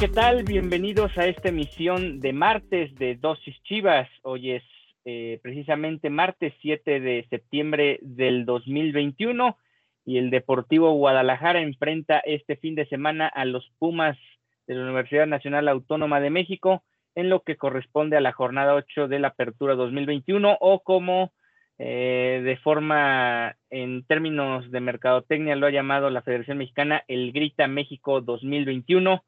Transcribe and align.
¿Qué 0.00 0.08
tal? 0.08 0.42
Bienvenidos 0.42 1.16
a 1.18 1.26
esta 1.26 1.50
emisión 1.50 2.20
de 2.20 2.32
martes 2.32 2.94
de 2.96 3.14
Dosis 3.14 3.62
Chivas. 3.62 4.08
Hoy 4.22 4.52
es 4.52 4.62
eh, 5.04 5.38
precisamente 5.42 6.10
martes 6.10 6.52
7 6.62 7.00
de 7.00 7.26
septiembre 7.30 8.00
del 8.02 8.44
2021 8.44 9.56
y 10.04 10.18
el 10.18 10.30
Deportivo 10.30 10.92
Guadalajara 10.94 11.60
enfrenta 11.60 12.18
este 12.18 12.56
fin 12.56 12.74
de 12.74 12.86
semana 12.86 13.28
a 13.28 13.44
los 13.44 13.70
Pumas 13.78 14.18
de 14.66 14.74
la 14.74 14.82
Universidad 14.82 15.26
Nacional 15.26 15.68
Autónoma 15.68 16.20
de 16.20 16.30
México 16.30 16.82
en 17.14 17.28
lo 17.28 17.40
que 17.40 17.56
corresponde 17.56 18.16
a 18.16 18.20
la 18.20 18.32
jornada 18.32 18.74
8 18.74 19.06
de 19.06 19.20
la 19.20 19.28
Apertura 19.28 19.74
2021 19.74 20.58
o 20.60 20.80
como 20.80 21.32
eh, 21.78 22.40
de 22.44 22.56
forma 22.56 23.56
en 23.70 24.04
términos 24.06 24.70
de 24.70 24.80
mercadotecnia 24.80 25.56
lo 25.56 25.66
ha 25.66 25.70
llamado 25.70 26.10
la 26.10 26.22
Federación 26.22 26.58
Mexicana 26.58 27.04
el 27.06 27.32
Grita 27.32 27.68
México 27.68 28.20
2021 28.20 29.22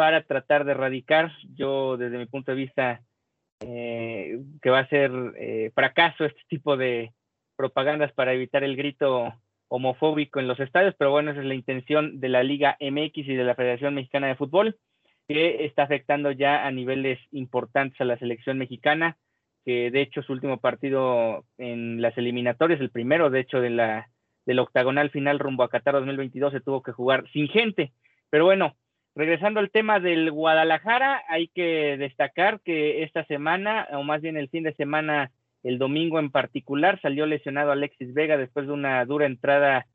para 0.00 0.22
tratar 0.22 0.64
de 0.64 0.70
erradicar, 0.70 1.30
yo 1.54 1.98
desde 1.98 2.16
mi 2.16 2.24
punto 2.24 2.52
de 2.52 2.56
vista, 2.56 3.02
eh, 3.60 4.40
que 4.62 4.70
va 4.70 4.78
a 4.78 4.88
ser 4.88 5.12
eh, 5.36 5.72
fracaso 5.74 6.24
este 6.24 6.40
tipo 6.48 6.78
de 6.78 7.12
propagandas 7.54 8.10
para 8.14 8.32
evitar 8.32 8.64
el 8.64 8.76
grito 8.76 9.34
homofóbico 9.68 10.40
en 10.40 10.48
los 10.48 10.58
estadios, 10.58 10.94
pero 10.96 11.10
bueno, 11.10 11.32
esa 11.32 11.40
es 11.40 11.46
la 11.46 11.54
intención 11.54 12.18
de 12.18 12.30
la 12.30 12.42
Liga 12.42 12.78
MX 12.80 13.28
y 13.28 13.34
de 13.34 13.44
la 13.44 13.54
Federación 13.54 13.94
Mexicana 13.94 14.28
de 14.28 14.36
Fútbol, 14.36 14.78
que 15.28 15.66
está 15.66 15.82
afectando 15.82 16.32
ya 16.32 16.66
a 16.66 16.70
niveles 16.70 17.18
importantes 17.30 18.00
a 18.00 18.06
la 18.06 18.16
selección 18.16 18.56
mexicana, 18.56 19.18
que 19.66 19.90
de 19.90 20.00
hecho 20.00 20.22
su 20.22 20.32
último 20.32 20.60
partido 20.60 21.44
en 21.58 22.00
las 22.00 22.16
eliminatorias, 22.16 22.80
el 22.80 22.88
primero 22.88 23.28
de 23.28 23.40
hecho 23.40 23.60
de 23.60 23.68
la 23.68 24.08
del 24.46 24.60
octagonal 24.60 25.10
final 25.10 25.38
rumbo 25.38 25.62
a 25.62 25.68
Qatar 25.68 25.92
2022 25.92 26.54
se 26.54 26.60
tuvo 26.62 26.82
que 26.82 26.92
jugar 26.92 27.28
sin 27.34 27.48
gente, 27.48 27.92
pero 28.30 28.46
bueno, 28.46 28.76
Regresando 29.16 29.58
al 29.58 29.70
tema 29.70 29.98
del 29.98 30.30
Guadalajara, 30.30 31.22
hay 31.28 31.48
que 31.48 31.96
destacar 31.98 32.60
que 32.60 33.02
esta 33.02 33.24
semana, 33.24 33.88
o 33.92 34.04
más 34.04 34.20
bien 34.22 34.36
el 34.36 34.48
fin 34.48 34.62
de 34.62 34.74
semana, 34.74 35.32
el 35.64 35.78
domingo 35.78 36.20
en 36.20 36.30
particular, 36.30 37.00
salió 37.02 37.26
lesionado 37.26 37.72
Alexis 37.72 38.14
Vega 38.14 38.36
después 38.36 38.66
de 38.66 38.72
una 38.72 39.04
dura 39.04 39.26
entrada 39.26 39.86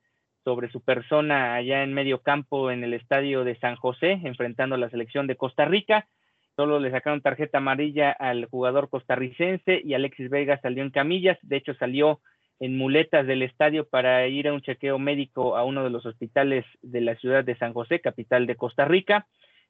sobre 0.43 0.69
su 0.69 0.81
persona 0.81 1.55
allá 1.55 1.81
en 1.81 1.93
medio 1.93 2.21
campo 2.21 2.69
en 2.71 2.83
el 2.83 2.93
estadio 2.93 3.43
de 3.43 3.57
San 3.57 3.77
José, 3.77 4.19
enfrentando 4.23 4.75
a 4.75 4.77
la 4.77 4.89
selección 4.89 5.27
de 5.27 5.37
Costa 5.37 5.65
Rica. 5.65 6.07
Solo 6.55 6.79
le 6.79 6.91
sacaron 6.91 7.21
tarjeta 7.21 7.57
amarilla 7.57 8.11
al 8.11 8.45
jugador 8.45 8.89
costarricense 8.89 9.81
y 9.83 9.93
Alexis 9.93 10.29
Vega 10.29 10.59
salió 10.61 10.83
en 10.83 10.91
camillas. 10.91 11.37
De 11.41 11.57
hecho, 11.57 11.73
salió 11.73 12.19
en 12.59 12.77
muletas 12.77 13.27
del 13.27 13.41
estadio 13.41 13.87
para 13.87 14.27
ir 14.27 14.47
a 14.47 14.53
un 14.53 14.61
chequeo 14.61 14.97
médico 14.97 15.57
a 15.57 15.63
uno 15.63 15.83
de 15.83 15.89
los 15.89 16.05
hospitales 16.05 16.65
de 16.81 17.01
la 17.01 17.15
ciudad 17.15 17.43
de 17.43 17.57
San 17.57 17.73
José, 17.73 17.99
capital 17.99 18.47
de 18.47 18.55
Costa 18.55 18.85
Rica, 18.85 19.27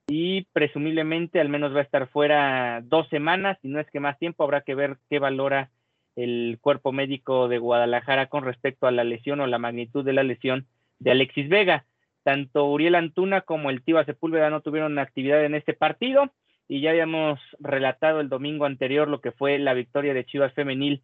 y 0.08 0.44
presumiblemente 0.54 1.40
al 1.40 1.50
menos 1.50 1.74
va 1.74 1.80
a 1.80 1.84
estar 1.84 2.08
fuera 2.08 2.82
dos 2.84 3.08
semanas, 3.10 3.58
si 3.62 3.70
no 3.70 3.80
es 3.80 3.90
que 3.90 4.00
más 4.00 4.20
tiempo, 4.20 4.44
habrá 4.44 4.62
que 4.62 4.76
ver 4.76 4.98
qué 5.10 5.20
valora 5.20 5.72
el 6.16 6.60
cuerpo 6.62 6.92
médico 6.92 7.48
de 7.48 7.58
Guadalajara 7.58 8.28
con 8.28 8.44
respecto 8.44 8.88
a 8.88 8.92
la 8.92 9.04
lesión 9.04 9.40
o 9.40 9.48
la 9.48 9.58
magnitud 9.58 10.06
de 10.06 10.14
la 10.14 10.24
lesión 10.24 10.68
de 11.00 11.12
Alexis 11.12 11.50
Vega. 11.50 11.86
Tanto 12.24 12.66
Uriel 12.66 12.96
Antuna 12.96 13.42
como 13.42 13.70
el 13.70 13.84
Tiva 13.84 14.06
Sepúlveda 14.06 14.50
no 14.50 14.62
tuvieron 14.62 14.98
actividad 14.98 15.44
en 15.44 15.56
este 15.56 15.74
partido. 15.74 16.32
Y 16.68 16.82
ya 16.82 16.92
habíamos 16.92 17.40
relatado 17.60 18.22
el 18.22 18.30
domingo 18.30 18.66
anterior 18.66 19.08
lo 19.08 19.22
que 19.22 19.32
fue 19.32 19.60
la 19.60 19.74
victoria 19.74 20.14
de 20.14 20.26
Chivas 20.26 20.54
Femenil 20.54 21.04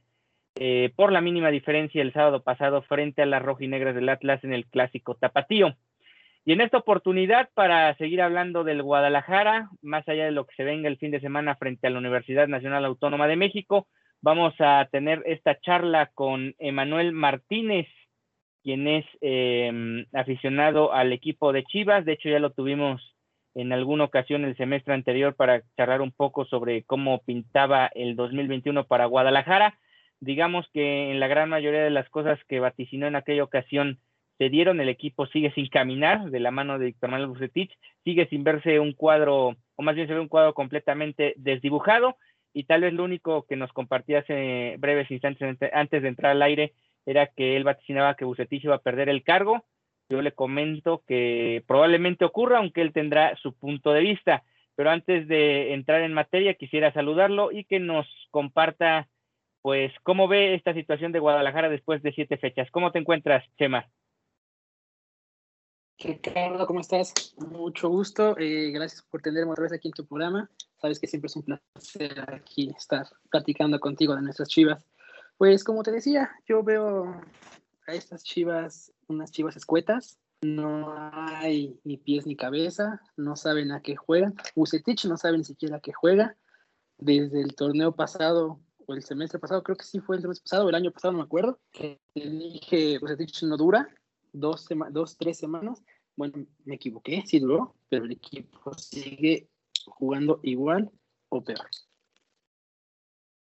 eh, 0.56 0.92
por 0.96 1.12
la 1.12 1.22
mínima 1.22 1.50
diferencia 1.50 2.02
el 2.02 2.14
sábado 2.14 2.44
pasado 2.44 2.82
frente 2.84 3.22
a 3.22 3.26
las 3.26 3.42
rojinegras 3.42 3.96
del 3.96 4.10
Atlas 4.10 4.44
en 4.44 4.54
el 4.54 4.66
clásico 4.66 5.16
tapatío. 5.16 5.76
Y 6.44 6.54
en 6.54 6.62
esta 6.62 6.78
oportunidad, 6.78 7.50
para 7.54 7.96
seguir 7.96 8.22
hablando 8.22 8.64
del 8.64 8.82
Guadalajara, 8.82 9.70
más 9.82 10.08
allá 10.10 10.26
de 10.26 10.32
lo 10.32 10.46
que 10.46 10.56
se 10.56 10.64
venga 10.64 10.88
el 10.88 10.98
fin 10.98 11.12
de 11.12 11.20
semana 11.20 11.56
frente 11.56 11.88
a 11.88 11.90
la 11.92 12.00
Universidad 12.00 12.48
Nacional 12.48 12.84
Autónoma 12.84 13.28
de 13.28 13.36
México, 13.36 13.88
vamos 14.22 14.54
a 14.60 14.88
tener 14.92 15.22
esta 15.26 15.60
charla 15.60 16.08
con 16.16 16.56
Emanuel 16.58 17.12
Martínez, 17.12 17.88
quien 18.64 18.88
es 18.88 19.06
em, 19.22 20.06
aficionado 20.14 20.94
al 20.94 21.14
equipo 21.14 21.54
de 21.54 21.64
Chivas. 21.64 22.06
De 22.06 22.14
hecho, 22.14 22.30
ya 22.30 22.40
lo 22.40 22.52
tuvimos 22.52 23.16
en 23.54 23.72
alguna 23.72 24.06
ocasión 24.06 24.44
el 24.44 24.58
semestre 24.58 24.96
anterior 24.96 25.36
para 25.36 25.62
charlar 25.78 26.02
un 26.02 26.12
poco 26.12 26.46
sobre 26.46 26.84
cómo 26.84 27.22
pintaba 27.24 27.88
el 27.94 28.16
2021 28.16 28.86
para 28.86 29.06
Guadalajara 29.06 29.78
digamos 30.22 30.66
que 30.74 31.12
en 31.12 31.20
la 31.20 31.28
gran 31.28 31.50
mayoría 31.50 31.84
de 31.84 31.90
las 31.90 32.08
cosas 32.10 32.40
que 32.48 32.60
vaticinó 32.60 33.08
en 33.08 33.16
aquella 33.16 33.44
ocasión 33.44 34.00
se 34.38 34.50
dieron, 34.50 34.80
el 34.80 34.90
equipo 34.90 35.28
sigue 35.28 35.52
sin 35.52 35.68
caminar 35.68 36.32
de 36.32 36.40
la 36.40 36.52
mano 36.52 36.80
de 36.80 36.88
Víctor 36.88 37.12
Manuel 37.12 37.30
Bucetich, 37.30 37.78
sigue 38.04 38.28
sin 38.28 38.44
verse 38.44 38.80
un 38.80 38.94
cuadro, 38.94 39.56
o 39.76 39.84
más 39.84 39.96
bien 39.96 40.08
se 40.08 40.14
ve 40.14 40.20
un 40.20 40.30
cuadro 40.30 40.54
completamente 40.54 41.34
desdibujado, 41.38 42.16
y 42.54 42.64
tal 42.64 42.82
vez 42.82 42.94
lo 42.94 43.04
único 43.04 43.46
que 43.46 43.56
nos 43.56 43.72
compartía 43.74 44.20
hace 44.20 44.76
breves 44.78 45.10
instantes 45.12 45.58
antes 45.74 46.02
de 46.02 46.08
entrar 46.08 46.32
al 46.32 46.42
aire 46.42 46.74
era 47.06 47.28
que 47.28 47.56
él 47.56 47.64
vaticinaba 47.64 48.16
que 48.16 48.26
Bucetich 48.26 48.64
iba 48.64 48.76
a 48.76 48.82
perder 48.82 49.10
el 49.10 49.24
cargo. 49.24 49.66
Yo 50.10 50.22
le 50.22 50.34
comento 50.34 51.04
que 51.08 51.64
probablemente 51.68 52.26
ocurra, 52.26 52.58
aunque 52.58 52.82
él 52.82 52.94
tendrá 52.94 53.36
su 53.38 53.54
punto 53.54 53.94
de 53.94 54.02
vista. 54.02 54.44
Pero 54.76 54.90
antes 54.90 55.28
de 55.28 55.74
entrar 55.74 56.02
en 56.02 56.14
materia, 56.14 56.54
quisiera 56.56 56.92
saludarlo 56.92 57.52
y 57.52 57.64
que 57.64 57.80
nos 57.80 58.08
comparta 58.30 59.08
pues, 59.62 59.92
¿cómo 60.04 60.28
ve 60.28 60.56
esta 60.56 60.74
situación 60.74 61.12
de 61.12 61.20
Guadalajara 61.20 61.70
después 61.70 62.02
de 62.02 62.12
siete 62.14 62.38
fechas? 62.38 62.70
¿Cómo 62.72 62.92
te 62.92 63.00
encuentras, 63.00 63.44
Chema? 63.58 63.90
Ricardo, 66.00 66.66
¿cómo 66.66 66.80
estás? 66.80 67.14
Mucho 67.38 67.90
gusto. 67.90 68.36
Eh, 68.40 68.72
gracias 68.72 69.04
por 69.04 69.22
tenerme 69.22 69.52
otra 69.52 69.64
vez 69.64 69.74
aquí 69.74 69.88
en 69.88 69.94
tu 69.94 70.06
programa. 70.06 70.50
Sabes 70.82 71.00
que 71.00 71.06
siempre 71.06 71.28
es 71.28 71.36
un 71.36 71.44
placer 71.44 72.26
aquí 72.28 72.72
estar 72.76 73.06
platicando 73.30 73.80
contigo 73.80 74.16
de 74.16 74.24
nuestras 74.24 74.50
chivas. 74.50 74.84
Pues 75.38 75.64
como 75.64 75.84
te 75.84 75.92
decía, 75.92 76.32
yo 76.48 76.64
veo 76.64 77.22
a 77.86 77.94
estas 77.94 78.24
chivas, 78.24 78.92
unas 79.08 79.32
chivas 79.32 79.56
escuetas. 79.56 80.18
No 80.42 80.92
hay 80.92 81.80
ni 81.84 81.98
pies 81.98 82.26
ni 82.26 82.36
cabeza, 82.36 83.00
no 83.16 83.36
saben 83.36 83.72
a 83.72 83.82
qué 83.82 83.96
juegan. 83.96 84.34
Ucetich 84.56 85.06
no 85.06 85.18
sabe 85.18 85.38
ni 85.38 85.44
siquiera 85.44 85.78
a 85.78 85.82
qué 85.82 85.94
juega. 85.94 86.36
Desde 86.98 87.42
el 87.42 87.56
torneo 87.56 87.96
pasado 87.96 88.60
el 88.88 89.04
semestre 89.04 89.40
pasado, 89.40 89.64
creo 89.64 89.76
que 89.76 89.86
sí 89.86 90.00
fue 90.00 90.16
el 90.16 90.22
semestre 90.22 90.44
pasado, 90.44 90.70
el 90.70 90.76
año 90.76 90.92
pasado, 90.92 91.14
no 91.14 91.20
me 91.20 91.24
acuerdo, 91.24 91.60
que 91.72 92.00
dije, 92.14 93.00
pues 93.00 93.18
dicho 93.18 93.46
no 93.48 93.58
dura, 93.58 93.88
dos, 94.34 94.68
dos, 94.92 95.18
tres 95.18 95.38
semanas. 95.38 95.84
Bueno, 96.16 96.46
me 96.66 96.76
equivoqué, 96.76 97.24
sí 97.26 97.40
duró, 97.40 97.76
pero 97.90 98.06
el 98.06 98.12
equipo 98.12 98.74
sigue 98.74 99.48
jugando 99.86 100.40
igual 100.44 100.92
o 101.30 101.44
peor. 101.44 101.68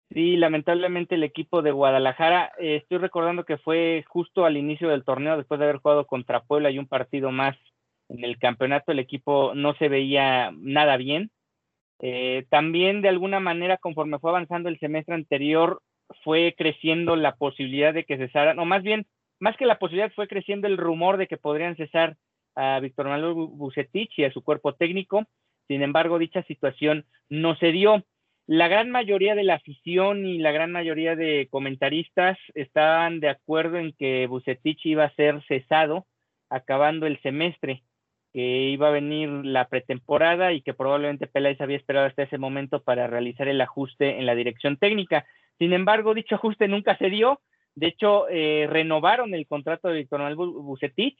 Sí, 0.09 0.35
lamentablemente 0.35 1.15
el 1.15 1.23
equipo 1.23 1.61
de 1.61 1.71
Guadalajara, 1.71 2.51
eh, 2.59 2.75
estoy 2.75 2.97
recordando 2.97 3.45
que 3.45 3.57
fue 3.57 4.03
justo 4.09 4.45
al 4.45 4.57
inicio 4.57 4.89
del 4.89 5.05
torneo, 5.05 5.37
después 5.37 5.57
de 5.59 5.65
haber 5.65 5.77
jugado 5.77 6.05
contra 6.05 6.43
Puebla 6.43 6.69
y 6.69 6.77
un 6.77 6.87
partido 6.87 7.31
más 7.31 7.55
en 8.09 8.25
el 8.25 8.37
campeonato, 8.37 8.91
el 8.91 8.99
equipo 8.99 9.55
no 9.55 9.73
se 9.75 9.87
veía 9.87 10.51
nada 10.57 10.97
bien. 10.97 11.31
Eh, 12.01 12.45
también 12.49 13.01
de 13.01 13.09
alguna 13.09 13.39
manera, 13.39 13.77
conforme 13.77 14.19
fue 14.19 14.31
avanzando 14.31 14.69
el 14.69 14.79
semestre 14.79 15.15
anterior, 15.15 15.81
fue 16.23 16.55
creciendo 16.57 17.15
la 17.15 17.35
posibilidad 17.35 17.93
de 17.93 18.03
que 18.03 18.17
cesaran, 18.17 18.59
o 18.59 18.65
más 18.65 18.83
bien, 18.83 19.05
más 19.39 19.55
que 19.55 19.65
la 19.65 19.79
posibilidad, 19.79 20.11
fue 20.13 20.27
creciendo 20.27 20.67
el 20.67 20.77
rumor 20.77 21.17
de 21.17 21.27
que 21.27 21.37
podrían 21.37 21.75
cesar 21.75 22.17
a 22.55 22.79
Víctor 22.79 23.07
Manuel 23.07 23.33
Bucetich 23.33 24.11
y 24.17 24.23
a 24.23 24.31
su 24.31 24.43
cuerpo 24.43 24.73
técnico. 24.73 25.23
Sin 25.67 25.83
embargo, 25.83 26.19
dicha 26.19 26.43
situación 26.43 27.05
no 27.29 27.55
se 27.55 27.71
dio. 27.71 28.03
La 28.47 28.67
gran 28.67 28.89
mayoría 28.89 29.35
de 29.35 29.43
la 29.43 29.55
afición 29.55 30.25
y 30.25 30.39
la 30.39 30.51
gran 30.51 30.71
mayoría 30.71 31.15
de 31.15 31.47
comentaristas 31.49 32.37
estaban 32.53 33.19
de 33.19 33.29
acuerdo 33.29 33.77
en 33.77 33.93
que 33.93 34.27
Bucetich 34.27 34.85
iba 34.85 35.05
a 35.05 35.15
ser 35.15 35.41
cesado 35.47 36.05
acabando 36.49 37.05
el 37.05 37.21
semestre, 37.21 37.83
que 38.33 38.69
iba 38.69 38.87
a 38.87 38.91
venir 38.91 39.29
la 39.29 39.67
pretemporada 39.67 40.53
y 40.53 40.61
que 40.61 40.73
probablemente 40.73 41.27
Peláez 41.27 41.59
había 41.59 41.77
esperado 41.77 42.07
hasta 42.07 42.23
ese 42.23 42.37
momento 42.37 42.81
para 42.81 43.07
realizar 43.07 43.47
el 43.47 43.59
ajuste 43.59 44.19
en 44.19 44.25
la 44.25 44.35
dirección 44.35 44.77
técnica. 44.77 45.25
Sin 45.59 45.73
embargo, 45.73 46.13
dicho 46.13 46.35
ajuste 46.35 46.67
nunca 46.67 46.97
se 46.97 47.09
dio. 47.09 47.41
De 47.75 47.87
hecho, 47.87 48.27
eh, 48.29 48.67
renovaron 48.69 49.33
el 49.33 49.47
contrato 49.47 49.87
de 49.87 49.99
Víctor 49.99 50.19
Manuel 50.19 50.35
Bucetich 50.35 51.17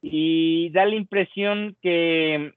y 0.00 0.70
da 0.70 0.84
la 0.84 0.94
impresión 0.94 1.76
que 1.80 2.52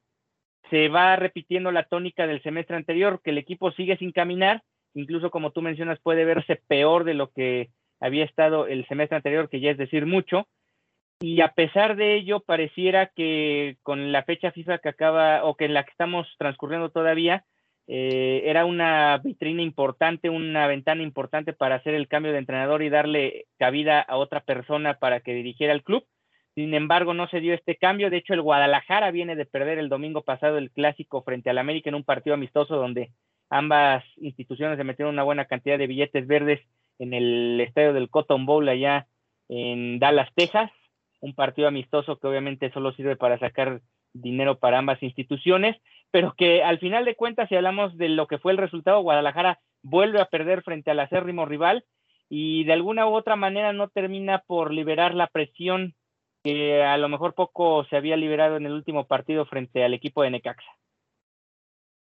se 0.70 0.90
va 0.90 1.16
repitiendo 1.16 1.72
la 1.72 1.84
tónica 1.84 2.26
del 2.28 2.42
semestre 2.42 2.76
anterior, 2.76 3.22
que 3.24 3.30
el 3.32 3.38
equipo 3.38 3.72
sigue 3.72 3.98
sin 3.98 4.12
caminar, 4.12 4.64
incluso 4.94 5.30
como 5.30 5.52
tú 5.52 5.62
mencionas, 5.62 6.00
puede 6.00 6.26
verse 6.26 6.60
peor 6.68 7.04
de 7.04 7.14
lo 7.14 7.30
que 7.32 7.70
había 8.00 8.26
estado 8.26 8.68
el 8.68 8.88
semestre 8.88 9.18
anterior, 9.18 9.50
que 9.50 9.60
ya 9.60 9.72
es 9.72 9.78
decir 9.78 10.06
mucho, 10.06 10.48
y 11.20 11.42
a 11.42 11.50
pesar 11.50 11.96
de 11.96 12.16
ello, 12.16 12.42
pareciera 12.42 13.08
que 13.08 13.78
con 13.84 14.12
la 14.12 14.24
fecha 14.24 14.52
FIFA 14.52 14.80
que 14.80 14.90
acaba, 14.90 15.44
o 15.46 15.56
que 15.56 15.66
en 15.66 15.74
la 15.74 15.84
que 15.84 15.92
estamos 15.92 16.28
transcurriendo 16.38 16.90
todavía, 16.90 17.46
eh, 17.88 18.44
era 18.46 18.66
una 18.66 19.18
vitrina 19.20 19.62
importante, 19.62 20.30
una 20.30 20.68
ventana 20.68 21.04
importante 21.04 21.54
para 21.54 21.76
hacer 21.76 21.94
el 21.94 22.08
cambio 22.08 22.32
de 22.32 22.40
entrenador 22.40 22.82
y 22.84 22.90
darle 22.90 23.46
cabida 23.58 24.02
a 24.02 24.18
otra 24.18 24.42
persona 24.42 24.96
para 24.96 25.20
que 25.20 25.34
dirigiera 25.34 25.74
el 25.74 25.84
club. 25.84 26.06
Sin 26.56 26.74
embargo, 26.74 27.14
no 27.14 27.28
se 27.28 27.42
dio 27.42 27.54
este 27.54 27.76
cambio. 27.76 28.10
De 28.10 28.18
hecho, 28.18 28.34
el 28.34 28.42
Guadalajara 28.42 29.12
viene 29.12 29.36
de 29.36 29.46
perder 29.46 29.78
el 29.78 29.90
domingo 29.90 30.24
pasado 30.24 30.58
el 30.58 30.72
clásico 30.72 31.22
frente 31.22 31.50
al 31.50 31.58
América 31.58 31.90
en 31.90 31.96
un 31.96 32.04
partido 32.04 32.34
amistoso 32.34 32.78
donde 32.78 33.12
ambas 33.50 34.04
instituciones 34.18 34.78
se 34.78 34.84
metieron 34.84 35.14
una 35.14 35.24
buena 35.24 35.46
cantidad 35.46 35.78
de 35.78 35.88
billetes 35.88 36.26
verdes 36.28 36.62
en 36.98 37.14
el 37.14 37.60
estadio 37.62 37.94
del 37.94 38.10
Cotton 38.10 38.46
Bowl 38.46 38.68
allá 38.68 39.08
en 39.50 40.00
Dallas, 40.00 40.30
Texas. 40.34 40.72
Un 41.26 41.34
partido 41.34 41.68
amistoso 41.68 42.18
que 42.18 42.28
obviamente 42.28 42.72
solo 42.72 42.94
sirve 42.94 43.16
para 43.16 43.40
sacar 43.40 43.82
dinero 44.14 44.60
para 44.60 44.78
ambas 44.78 45.02
instituciones, 45.02 45.76
pero 46.12 46.36
que 46.38 46.64
al 46.64 46.78
final 46.78 47.04
de 47.04 47.16
cuentas, 47.16 47.50
si 47.50 47.56
hablamos 47.56 47.98
de 47.98 48.10
lo 48.10 48.28
que 48.28 48.38
fue 48.38 48.52
el 48.52 48.60
resultado, 48.60 49.02
Guadalajara 49.02 49.60
vuelve 49.82 50.22
a 50.22 50.26
perder 50.26 50.62
frente 50.62 50.92
al 50.92 51.00
acérrimo 51.00 51.46
rival 51.46 51.84
y 52.30 52.64
de 52.66 52.74
alguna 52.74 53.08
u 53.08 53.14
otra 53.16 53.36
manera 53.36 53.74
no 53.74 53.90
termina 53.90 54.44
por 54.46 54.72
liberar 54.72 55.16
la 55.16 55.28
presión 55.28 55.96
que 56.44 56.84
a 56.84 56.96
lo 56.98 57.10
mejor 57.10 57.34
poco 57.34 57.86
se 57.86 57.98
había 57.98 58.18
liberado 58.18 58.58
en 58.58 58.68
el 58.68 58.74
último 58.74 59.08
partido 59.08 59.48
frente 59.48 59.84
al 59.84 59.96
equipo 59.96 60.22
de 60.22 60.30
Necaxa. 60.30 60.70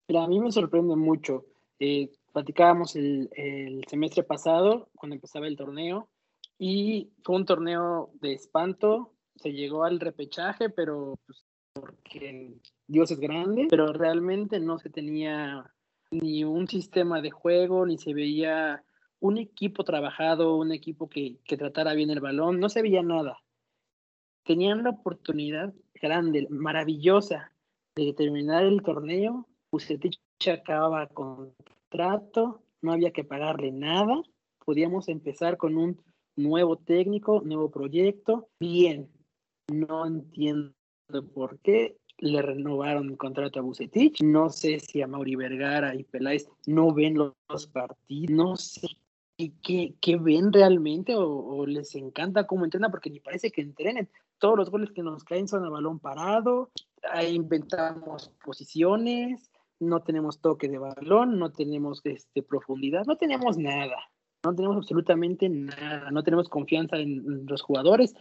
a 0.09 0.27
mí 0.27 0.41
me 0.41 0.51
sorprende 0.51 0.97
mucho. 0.97 1.45
Eh, 1.79 2.09
platicábamos 2.33 2.97
el, 2.97 3.29
el, 3.37 3.85
semestre 3.89 4.23
pasado, 4.23 4.89
cuando 4.95 5.17
empezaba 5.17 5.47
el 5.47 5.57
torneo, 5.57 6.09
y 6.59 7.13
fue 7.25 7.37
un 7.37 7.45
torneo 7.45 8.11
de 8.21 8.35
espanto. 8.35 9.13
Se 9.37 9.53
llegó 9.53 9.85
al 9.85 10.01
repechaje, 10.01 10.71
pero 10.71 11.19
pues, 11.27 11.45
porque 11.73 12.55
Dios 12.87 13.11
es 13.11 13.19
grande, 13.19 13.67
pero 13.71 13.93
realmente 13.93 14.61
no 14.61 14.79
se 14.79 14.91
tenía 14.91 15.73
ni 16.11 16.45
un 16.45 16.69
sistema 16.69 17.23
de 17.23 17.31
juego, 17.31 17.87
ni 17.87 17.99
se 17.99 18.13
veía 18.13 18.85
un 19.21 19.39
equipo 19.39 19.85
trabajado, 19.85 20.57
un 20.57 20.73
equipo 20.73 21.09
que, 21.09 21.39
que 21.45 21.57
tratara 21.57 21.95
bien 21.95 22.11
el 22.11 22.21
balón, 22.21 22.61
no 22.61 22.69
se 22.69 22.83
veía 22.83 23.03
nada 23.03 23.43
tenían 24.45 24.83
la 24.83 24.91
oportunidad 24.91 25.73
grande, 25.95 26.47
maravillosa, 26.51 27.53
de 27.95 28.13
terminar 28.13 28.65
el 28.65 28.83
torneo. 28.83 29.49
Bucetich 29.71 30.21
acababa 30.51 31.07
contrato, 31.09 32.63
no 32.81 32.93
había 32.93 33.13
que 33.13 33.25
pagarle 33.25 33.71
nada, 33.71 34.23
podíamos 34.65 35.09
empezar 35.09 35.57
con 35.57 35.77
un 35.77 36.03
nuevo 36.37 36.77
técnico, 36.77 37.43
nuevo 37.45 37.71
proyecto. 37.71 38.49
Bien, 38.61 39.11
no 39.69 40.07
entiendo 40.07 40.73
por 41.35 41.59
qué 41.61 41.97
le 42.19 42.41
renovaron 42.41 43.11
el 43.11 43.17
contrato 43.17 43.59
a 43.59 43.63
Bucetich. 43.63 44.23
No 44.23 44.51
sé 44.51 44.81
si 44.81 45.03
a 45.03 45.07
Mauri 45.07 45.35
Vergara 45.35 45.95
y 45.95 46.05
Peláez 46.05 46.49
no 46.67 46.93
ven 46.93 47.15
los 47.15 47.67
partidos, 47.67 48.37
no 48.37 48.57
sé 48.57 48.89
qué, 49.63 49.95
qué 50.01 50.17
ven 50.17 50.53
realmente 50.53 51.17
o, 51.17 51.27
o, 51.27 51.67
les 51.67 51.95
encanta 51.95 52.47
cómo 52.47 52.65
entrena, 52.65 52.91
porque 52.91 53.11
ni 53.11 53.21
parece 53.21 53.51
que 53.51 53.63
entrenen. 53.63 54.09
Todos 54.39 54.57
los 54.57 54.71
goles 54.71 54.91
que 54.93 55.03
nos 55.03 55.25
caen 55.25 55.49
son 55.49 55.65
a 55.65 55.71
balón 55.71 55.99
parado, 55.99 56.71
inventamos 57.29 58.31
posiciones, 58.45 59.51
no 59.81 60.01
tenemos 60.03 60.41
toque 60.41 60.69
de 60.69 60.79
balón, 60.79 61.39
no 61.39 61.53
tenemos 61.53 62.01
este, 62.05 62.43
profundidad, 62.43 63.05
no 63.07 63.17
tenemos 63.17 63.59
nada, 63.59 63.97
no 64.45 64.55
tenemos 64.55 64.77
absolutamente 64.77 65.49
nada, 65.49 66.11
no 66.11 66.23
tenemos 66.23 66.49
confianza 66.49 66.97
en, 66.99 67.47
los 67.47 67.63
jugadores, 67.63 68.15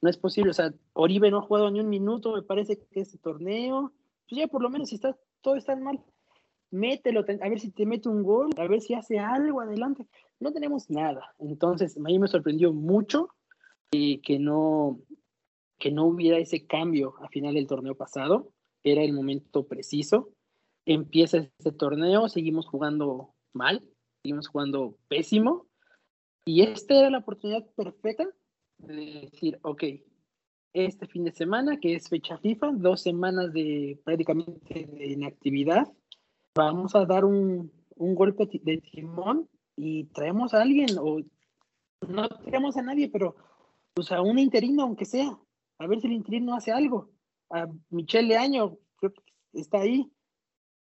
no 0.00 0.10
es 0.10 0.16
posible, 0.16 0.50
o 0.50 0.54
sea, 0.54 0.72
Oribe 0.92 1.30
no 1.30 1.38
ha 1.38 1.42
jugado 1.42 1.70
ni 1.70 1.80
un 1.80 1.88
minuto, 1.88 2.34
me 2.34 2.42
parece 2.42 2.78
que 2.78 3.00
este 3.00 3.18
torneo, 3.18 3.92
pues 4.28 4.40
ya 4.40 4.48
por 4.48 4.62
lo 4.62 4.70
menos 4.70 4.88
si 4.88 4.96
está, 4.96 5.16
todo 5.40 5.56
está 5.56 5.76
mal, 5.76 6.02
mételo, 6.70 7.20
a 7.20 7.48
ver 7.48 7.60
si 7.60 7.70
te 7.70 7.86
mete 7.86 8.08
un 8.08 8.22
gol, 8.22 8.50
a 8.56 8.66
ver 8.66 8.80
si 8.80 8.94
hace 8.94 9.18
algo 9.18 9.60
adelante, 9.60 10.06
no 10.40 10.52
tenemos 10.52 10.90
nada, 10.90 11.34
entonces 11.38 11.96
a 11.96 12.00
mí 12.00 12.18
me 12.18 12.28
sorprendió 12.28 12.72
mucho 12.72 13.28
eh, 13.92 14.22
que 14.22 14.38
no, 14.38 15.00
que 15.78 15.90
no 15.90 16.06
hubiera 16.06 16.38
ese 16.38 16.66
cambio 16.66 17.14
a 17.20 17.28
final 17.28 17.54
del 17.54 17.66
torneo 17.66 17.94
pasado. 17.94 18.52
Era 18.84 19.02
el 19.02 19.12
momento 19.12 19.66
preciso. 19.66 20.30
Empieza 20.86 21.38
este 21.58 21.72
torneo, 21.72 22.28
seguimos 22.28 22.66
jugando 22.66 23.34
mal, 23.52 23.84
seguimos 24.22 24.48
jugando 24.48 24.96
pésimo. 25.08 25.66
Y 26.44 26.62
esta 26.62 26.94
era 26.94 27.10
la 27.10 27.18
oportunidad 27.18 27.64
perfecta 27.76 28.26
de 28.78 29.30
decir, 29.30 29.58
ok, 29.62 29.84
este 30.72 31.06
fin 31.06 31.24
de 31.24 31.32
semana, 31.32 31.78
que 31.78 31.94
es 31.94 32.08
fecha 32.08 32.38
FIFA, 32.38 32.72
dos 32.72 33.02
semanas 33.02 33.52
de 33.52 34.00
prácticamente 34.04 34.86
de 34.86 35.06
inactividad, 35.06 35.86
vamos 36.54 36.94
a 36.94 37.04
dar 37.04 37.24
un, 37.24 37.70
un 37.96 38.14
golpe 38.14 38.48
de 38.50 38.78
timón 38.78 39.48
y 39.76 40.04
traemos 40.06 40.54
a 40.54 40.62
alguien, 40.62 40.88
o 40.98 41.20
no 42.08 42.28
traemos 42.28 42.76
a 42.76 42.82
nadie, 42.82 43.08
pero 43.08 43.36
pues 43.94 44.10
a 44.10 44.20
un 44.20 44.38
interino, 44.38 44.82
aunque 44.82 45.04
sea, 45.04 45.38
a 45.78 45.86
ver 45.86 46.00
si 46.00 46.06
el 46.06 46.14
interino 46.14 46.54
hace 46.54 46.72
algo. 46.72 47.10
A 47.50 47.68
Michelle 47.90 48.28
Leaño, 48.28 48.78
creo 48.96 49.12
que 49.12 49.22
está 49.52 49.80
ahí, 49.80 50.10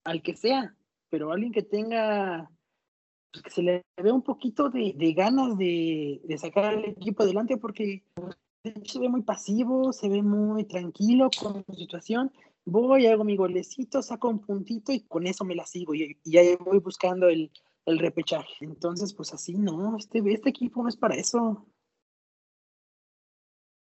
al 0.03 0.22
que 0.22 0.36
sea, 0.36 0.75
pero 1.10 1.32
alguien 1.32 1.53
que 1.53 1.63
tenga, 1.63 2.51
se 3.48 3.62
le 3.62 3.86
vea 3.98 4.13
un 4.13 4.21
poquito 4.21 4.69
de, 4.69 4.93
ganas 5.13 5.57
de, 5.57 6.21
sacar 6.38 6.65
al 6.65 6.86
equipo 6.86 7.24
adelante, 7.24 7.57
porque 7.57 8.03
se 8.86 9.00
ve 9.00 9.09
muy 9.09 9.21
pasivo, 9.21 9.93
se 9.93 10.09
ve 10.09 10.21
muy 10.21 10.65
tranquilo 10.65 11.29
con 11.39 11.63
su 11.65 11.74
situación. 11.74 12.31
Voy, 12.65 13.07
hago 13.07 13.24
mi 13.24 13.36
golecito, 13.36 14.01
saco 14.01 14.29
un 14.29 14.39
puntito 14.39 14.91
y 14.91 15.01
con 15.01 15.25
eso 15.25 15.45
me 15.45 15.55
la 15.55 15.65
sigo 15.65 15.95
y, 15.95 16.17
ya 16.24 16.41
voy 16.59 16.79
buscando 16.79 17.29
el, 17.29 17.51
el 17.86 18.00
repechaje. 18.00 18.53
Entonces, 18.62 19.13
pues 19.13 19.33
así 19.33 19.57
no, 19.57 19.98
este, 19.98 20.21
este 20.25 20.50
equipo 20.50 20.83
no 20.83 20.89
es 20.89 20.98
para 20.98 21.15
eso. 21.15 21.65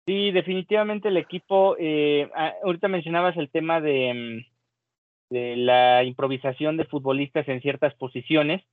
Sí, 0.07 0.31
definitivamente 0.31 1.09
el 1.09 1.17
equipo, 1.17 1.75
eh, 1.77 2.29
ah, 2.33 2.53
ahorita 2.63 2.87
mencionabas 2.87 3.35
el 3.35 3.49
tema 3.49 3.81
de, 3.81 4.13
mm, 4.13 5.33
de, 5.33 5.57
la 5.57 6.05
improvisación 6.05 6.77
de 6.77 6.85
futbolistas 6.85 7.45
en 7.49 7.61
ciertas 7.61 7.93
posiciones. 7.95 8.63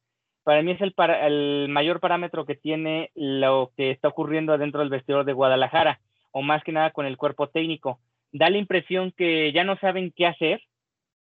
Para 0.45 0.63
mí 0.63 0.73
es 0.73 0.81
el, 0.81 0.93
para, 0.93 1.27
el 1.27 1.67
mayor 1.69 2.01
parámetro 2.01 2.45
que 2.45 2.55
tiene 2.55 3.11
lo 3.15 3.73
que 3.77 3.91
está 3.91 4.09
ocurriendo 4.09 4.53
adentro 4.53 4.81
del 4.81 4.91
vestidor 4.91 5.25
de 5.25 5.33
Guadalajara, 5.33 6.01
o 6.31 6.43
más 6.43 6.63
que 6.63 6.73
nada 6.73 6.91
con 6.91 7.07
el 7.07 7.17
cuerpo 7.17 7.49
técnico. 7.49 7.99
Da 8.33 8.51
la 8.51 8.59
impresión 8.59 9.13
que 9.17 9.53
ya 9.53 9.65
no 9.65 9.77
saben 9.79 10.13
qué 10.15 10.27
hacer, 10.27 10.61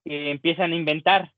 que 0.05 0.31
empiezan 0.31 0.71
a 0.71 0.75
inventar. 0.75 1.31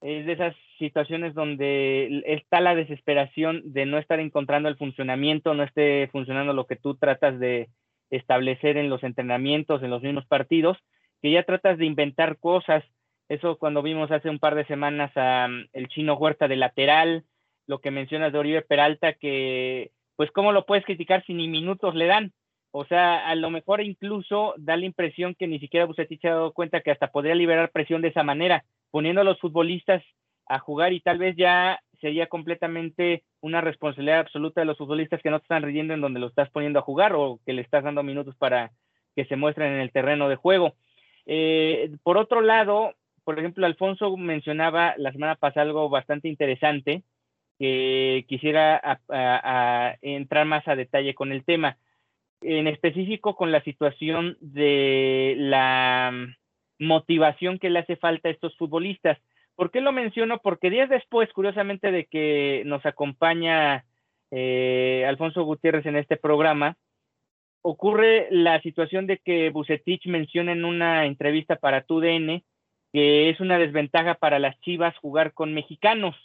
Es 0.00 0.26
de 0.26 0.32
esas 0.32 0.54
situaciones 0.78 1.34
donde 1.34 2.22
está 2.26 2.60
la 2.60 2.74
desesperación 2.74 3.62
de 3.64 3.86
no 3.86 3.98
estar 3.98 4.20
encontrando 4.20 4.68
el 4.68 4.76
funcionamiento, 4.76 5.54
no 5.54 5.62
esté 5.62 6.08
funcionando 6.12 6.52
lo 6.52 6.66
que 6.66 6.76
tú 6.76 6.96
tratas 6.96 7.38
de, 7.38 7.68
establecer 8.10 8.76
en 8.76 8.88
los 8.88 9.02
entrenamientos, 9.02 9.82
en 9.82 9.90
los 9.90 10.02
mismos 10.02 10.26
partidos, 10.26 10.78
que 11.20 11.30
ya 11.30 11.42
tratas 11.42 11.78
de 11.78 11.86
inventar 11.86 12.38
cosas. 12.38 12.84
Eso 13.28 13.58
cuando 13.58 13.82
vimos 13.82 14.10
hace 14.10 14.30
un 14.30 14.38
par 14.38 14.54
de 14.54 14.64
semanas 14.66 15.10
a 15.16 15.48
mm, 15.48 15.68
el 15.72 15.88
chino 15.88 16.14
Huerta 16.14 16.48
de 16.48 16.56
lateral, 16.56 17.24
lo 17.66 17.80
que 17.80 17.90
mencionas 17.90 18.32
de 18.32 18.38
Oribe 18.38 18.62
Peralta, 18.62 19.12
que 19.12 19.92
pues 20.16 20.30
cómo 20.32 20.52
lo 20.52 20.66
puedes 20.66 20.84
criticar 20.84 21.24
si 21.24 21.34
ni 21.34 21.48
minutos 21.48 21.94
le 21.94 22.06
dan. 22.06 22.32
O 22.70 22.84
sea, 22.84 23.26
a 23.26 23.34
lo 23.34 23.50
mejor 23.50 23.80
incluso 23.80 24.54
da 24.58 24.76
la 24.76 24.84
impresión 24.84 25.34
que 25.34 25.46
ni 25.46 25.58
siquiera 25.58 25.86
Bucetich 25.86 26.20
se 26.20 26.28
ha 26.28 26.34
dado 26.34 26.52
cuenta 26.52 26.80
que 26.80 26.90
hasta 26.90 27.10
podría 27.10 27.34
liberar 27.34 27.70
presión 27.70 28.02
de 28.02 28.08
esa 28.08 28.22
manera, 28.22 28.64
poniendo 28.90 29.20
a 29.20 29.24
los 29.24 29.38
futbolistas 29.40 30.02
a 30.46 30.58
jugar 30.58 30.92
y 30.92 31.00
tal 31.00 31.18
vez 31.18 31.36
ya 31.36 31.80
sería 32.00 32.26
completamente 32.26 33.24
una 33.40 33.60
responsabilidad 33.60 34.20
absoluta 34.20 34.60
de 34.60 34.66
los 34.66 34.78
futbolistas 34.78 35.20
que 35.22 35.30
no 35.30 35.38
te 35.38 35.44
están 35.44 35.62
riendo 35.62 35.94
en 35.94 36.00
donde 36.00 36.20
lo 36.20 36.28
estás 36.28 36.50
poniendo 36.50 36.78
a 36.78 36.82
jugar 36.82 37.14
o 37.14 37.40
que 37.44 37.52
le 37.52 37.62
estás 37.62 37.84
dando 37.84 38.02
minutos 38.02 38.34
para 38.36 38.72
que 39.14 39.24
se 39.26 39.36
muestran 39.36 39.72
en 39.72 39.80
el 39.80 39.92
terreno 39.92 40.28
de 40.28 40.36
juego. 40.36 40.74
Eh, 41.26 41.90
por 42.02 42.16
otro 42.16 42.40
lado, 42.40 42.94
por 43.28 43.38
ejemplo, 43.38 43.66
Alfonso 43.66 44.16
mencionaba 44.16 44.94
la 44.96 45.12
semana 45.12 45.34
pasada 45.34 45.66
algo 45.66 45.90
bastante 45.90 46.28
interesante 46.28 47.02
que 47.58 48.24
quisiera 48.26 48.80
entrar 50.00 50.46
más 50.46 50.66
a 50.66 50.74
detalle 50.74 51.14
con 51.14 51.30
el 51.30 51.44
tema, 51.44 51.76
en 52.40 52.66
específico 52.68 53.36
con 53.36 53.52
la 53.52 53.62
situación 53.64 54.38
de 54.40 55.34
la 55.36 56.10
motivación 56.78 57.58
que 57.58 57.68
le 57.68 57.80
hace 57.80 57.96
falta 57.96 58.30
a 58.30 58.32
estos 58.32 58.56
futbolistas. 58.56 59.18
¿Por 59.56 59.70
qué 59.70 59.82
lo 59.82 59.92
menciono? 59.92 60.38
Porque 60.38 60.70
días 60.70 60.88
después, 60.88 61.30
curiosamente, 61.34 61.92
de 61.92 62.06
que 62.06 62.62
nos 62.64 62.86
acompaña 62.86 63.84
eh, 64.30 65.04
Alfonso 65.06 65.42
Gutiérrez 65.42 65.84
en 65.84 65.96
este 65.96 66.16
programa, 66.16 66.78
ocurre 67.60 68.28
la 68.30 68.58
situación 68.62 69.06
de 69.06 69.18
que 69.18 69.50
Bucetich 69.50 70.06
menciona 70.06 70.52
en 70.52 70.64
una 70.64 71.04
entrevista 71.04 71.56
para 71.56 71.82
TUDN 71.82 72.42
que 72.92 73.30
es 73.30 73.40
una 73.40 73.58
desventaja 73.58 74.14
para 74.14 74.38
las 74.38 74.58
Chivas 74.60 74.96
jugar 74.98 75.32
con 75.32 75.54
mexicanos. 75.54 76.16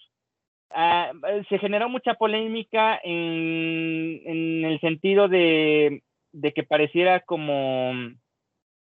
Ah, 0.69 1.11
se 1.49 1.59
generó 1.59 1.89
mucha 1.89 2.15
polémica 2.15 2.99
en, 3.03 4.65
el 4.65 4.79
sentido 4.79 5.27
de, 5.27 6.01
de, 6.31 6.53
que 6.53 6.63
pareciera 6.63 7.19
como 7.21 7.93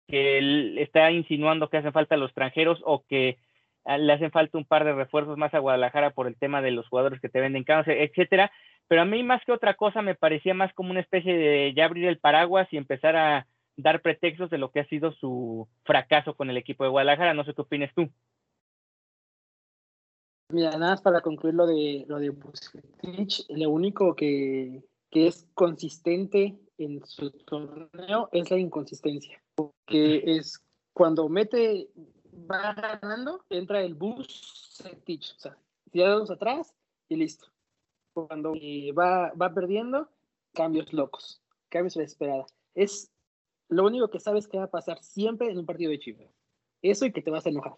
que 0.06 0.38
él 0.38 0.78
está 0.78 1.10
insinuando 1.10 1.68
que 1.68 1.78
hacen 1.78 1.92
falta 1.92 2.16
los 2.16 2.28
extranjeros 2.28 2.80
o 2.84 3.04
que 3.08 3.38
Ah, 3.88 3.96
le 3.96 4.12
hacen 4.12 4.30
falta 4.30 4.58
un 4.58 4.66
par 4.66 4.84
de 4.84 4.92
refuerzos 4.92 5.38
más 5.38 5.54
a 5.54 5.60
Guadalajara 5.60 6.10
por 6.10 6.26
el 6.26 6.36
tema 6.36 6.60
de 6.60 6.72
los 6.72 6.86
jugadores 6.88 7.22
que 7.22 7.30
te 7.30 7.40
venden 7.40 7.64
caros, 7.64 7.86
etcétera. 7.88 8.52
Pero 8.86 9.00
a 9.00 9.06
mí 9.06 9.22
más 9.22 9.42
que 9.46 9.52
otra 9.52 9.72
cosa 9.74 10.02
me 10.02 10.14
parecía 10.14 10.52
más 10.52 10.74
como 10.74 10.90
una 10.90 11.00
especie 11.00 11.34
de 11.34 11.72
ya 11.74 11.86
abrir 11.86 12.06
el 12.06 12.18
paraguas 12.18 12.68
y 12.70 12.76
empezar 12.76 13.16
a 13.16 13.46
dar 13.78 14.02
pretextos 14.02 14.50
de 14.50 14.58
lo 14.58 14.70
que 14.70 14.80
ha 14.80 14.88
sido 14.88 15.12
su 15.12 15.66
fracaso 15.84 16.34
con 16.34 16.50
el 16.50 16.56
equipo 16.56 16.84
de 16.84 16.90
Guadalajara. 16.90 17.32
No 17.32 17.44
sé 17.44 17.54
qué 17.54 17.62
opinas 17.62 17.94
tú. 17.94 18.10
Mira, 20.50 20.70
nada 20.72 20.92
más 20.92 21.02
para 21.02 21.20
concluir 21.20 21.54
lo 21.54 21.66
de 21.66 22.04
lo 22.08 22.18
de 22.18 22.34
lo 23.50 23.70
único 23.70 24.14
que, 24.14 24.82
que 25.10 25.26
es 25.26 25.46
consistente 25.54 26.58
en 26.78 27.04
su 27.04 27.30
torneo 27.30 28.28
es 28.32 28.50
la 28.50 28.58
inconsistencia, 28.58 29.42
porque 29.54 30.22
es 30.24 30.64
cuando 30.94 31.28
mete 31.28 31.88
va 32.50 32.72
ganando, 32.72 33.44
entra 33.50 33.82
el 33.82 33.94
bus 33.94 34.72
Setich, 34.72 35.34
o 35.36 35.40
sea, 35.40 35.58
tirados 35.90 36.30
atrás 36.30 36.74
y 37.08 37.16
listo. 37.16 37.48
Cuando 38.14 38.54
eh, 38.54 38.92
va, 38.92 39.32
va 39.32 39.52
perdiendo, 39.52 40.08
cambios 40.54 40.92
locos, 40.92 41.42
cambios 41.68 41.96
esperada. 41.98 42.46
Es 42.74 43.10
lo 43.68 43.86
único 43.86 44.08
que 44.08 44.20
sabes 44.20 44.48
que 44.48 44.58
va 44.58 44.64
a 44.64 44.70
pasar 44.70 45.02
siempre 45.02 45.50
en 45.50 45.58
un 45.58 45.66
partido 45.66 45.90
de 45.90 45.98
Chivas. 45.98 46.28
Eso 46.82 47.06
y 47.06 47.12
que 47.12 47.22
te 47.22 47.30
vas 47.30 47.46
a 47.46 47.50
enojar. 47.50 47.76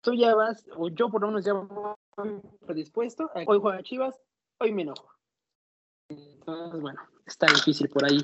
Tú 0.00 0.14
ya 0.14 0.34
vas, 0.34 0.66
o 0.76 0.88
yo 0.88 1.10
por 1.10 1.20
lo 1.20 1.28
menos 1.28 1.44
ya 1.44 1.52
voy 1.52 2.40
predispuesto, 2.66 3.30
hoy 3.46 3.58
juega 3.60 3.82
Chivas, 3.82 4.20
hoy 4.58 4.72
me 4.72 4.82
enojo. 4.82 5.08
Entonces, 6.08 6.80
bueno, 6.80 7.00
está 7.26 7.46
difícil 7.46 7.88
por 7.88 8.04
ahí 8.04 8.18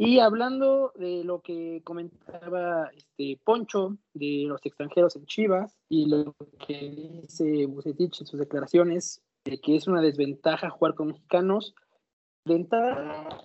y 0.00 0.20
hablando 0.20 0.92
de 0.94 1.24
lo 1.24 1.40
que 1.40 1.82
comentaba 1.82 2.88
este 2.94 3.38
Poncho 3.44 3.98
de 4.14 4.44
los 4.46 4.64
extranjeros 4.64 5.16
en 5.16 5.26
Chivas 5.26 5.76
y 5.88 6.06
lo 6.06 6.36
que 6.64 7.20
dice 7.22 7.66
Bucetich 7.66 8.20
en 8.20 8.26
sus 8.26 8.38
declaraciones, 8.38 9.20
de 9.44 9.60
que 9.60 9.74
es 9.74 9.88
una 9.88 10.00
desventaja 10.00 10.70
jugar 10.70 10.94
con 10.94 11.08
mexicanos, 11.08 11.74
ventaja 12.44 13.44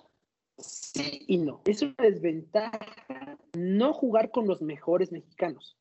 sí 0.58 1.24
y 1.26 1.38
no. 1.38 1.60
Es 1.64 1.82
una 1.82 1.94
desventaja 1.98 3.38
no 3.56 3.92
jugar 3.92 4.30
con 4.30 4.46
los 4.46 4.62
mejores 4.62 5.12
mexicanos. 5.12 5.76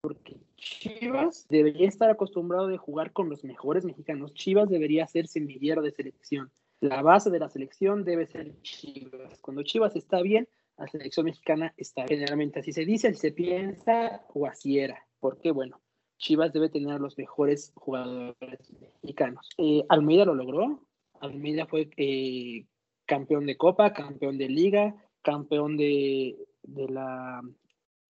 Porque 0.00 0.40
Chivas 0.56 1.46
debería 1.48 1.88
estar 1.88 2.10
acostumbrado 2.10 2.66
de 2.66 2.76
jugar 2.76 3.12
con 3.12 3.28
los 3.28 3.44
mejores 3.44 3.84
mexicanos. 3.84 4.34
Chivas 4.34 4.68
debería 4.68 5.06
ser 5.06 5.28
semillero 5.28 5.80
de 5.80 5.92
selección 5.92 6.50
la 6.82 7.00
base 7.00 7.30
de 7.30 7.38
la 7.38 7.48
selección 7.48 8.04
debe 8.04 8.26
ser 8.26 8.60
Chivas. 8.62 9.38
Cuando 9.40 9.62
Chivas 9.62 9.94
está 9.94 10.20
bien, 10.20 10.48
la 10.76 10.88
selección 10.88 11.26
mexicana 11.26 11.72
está 11.76 12.04
generalmente 12.08 12.58
así 12.58 12.72
se 12.72 12.84
dice, 12.84 13.08
así 13.08 13.20
se 13.20 13.30
piensa 13.30 14.26
o 14.34 14.46
así 14.46 14.80
era. 14.80 15.06
Porque 15.20 15.52
bueno, 15.52 15.80
Chivas 16.18 16.52
debe 16.52 16.68
tener 16.68 17.00
los 17.00 17.16
mejores 17.16 17.72
jugadores 17.76 18.58
mexicanos. 19.00 19.48
Eh, 19.58 19.84
Almeida 19.88 20.24
lo 20.24 20.34
logró. 20.34 20.84
Almeida 21.20 21.66
fue 21.66 21.88
eh, 21.96 22.66
campeón 23.12 23.44
de 23.44 23.58
Copa, 23.58 23.92
campeón 23.92 24.38
de 24.38 24.48
Liga, 24.48 24.96
campeón 25.20 25.76
de, 25.76 26.38
de 26.62 26.88
la 26.88 27.42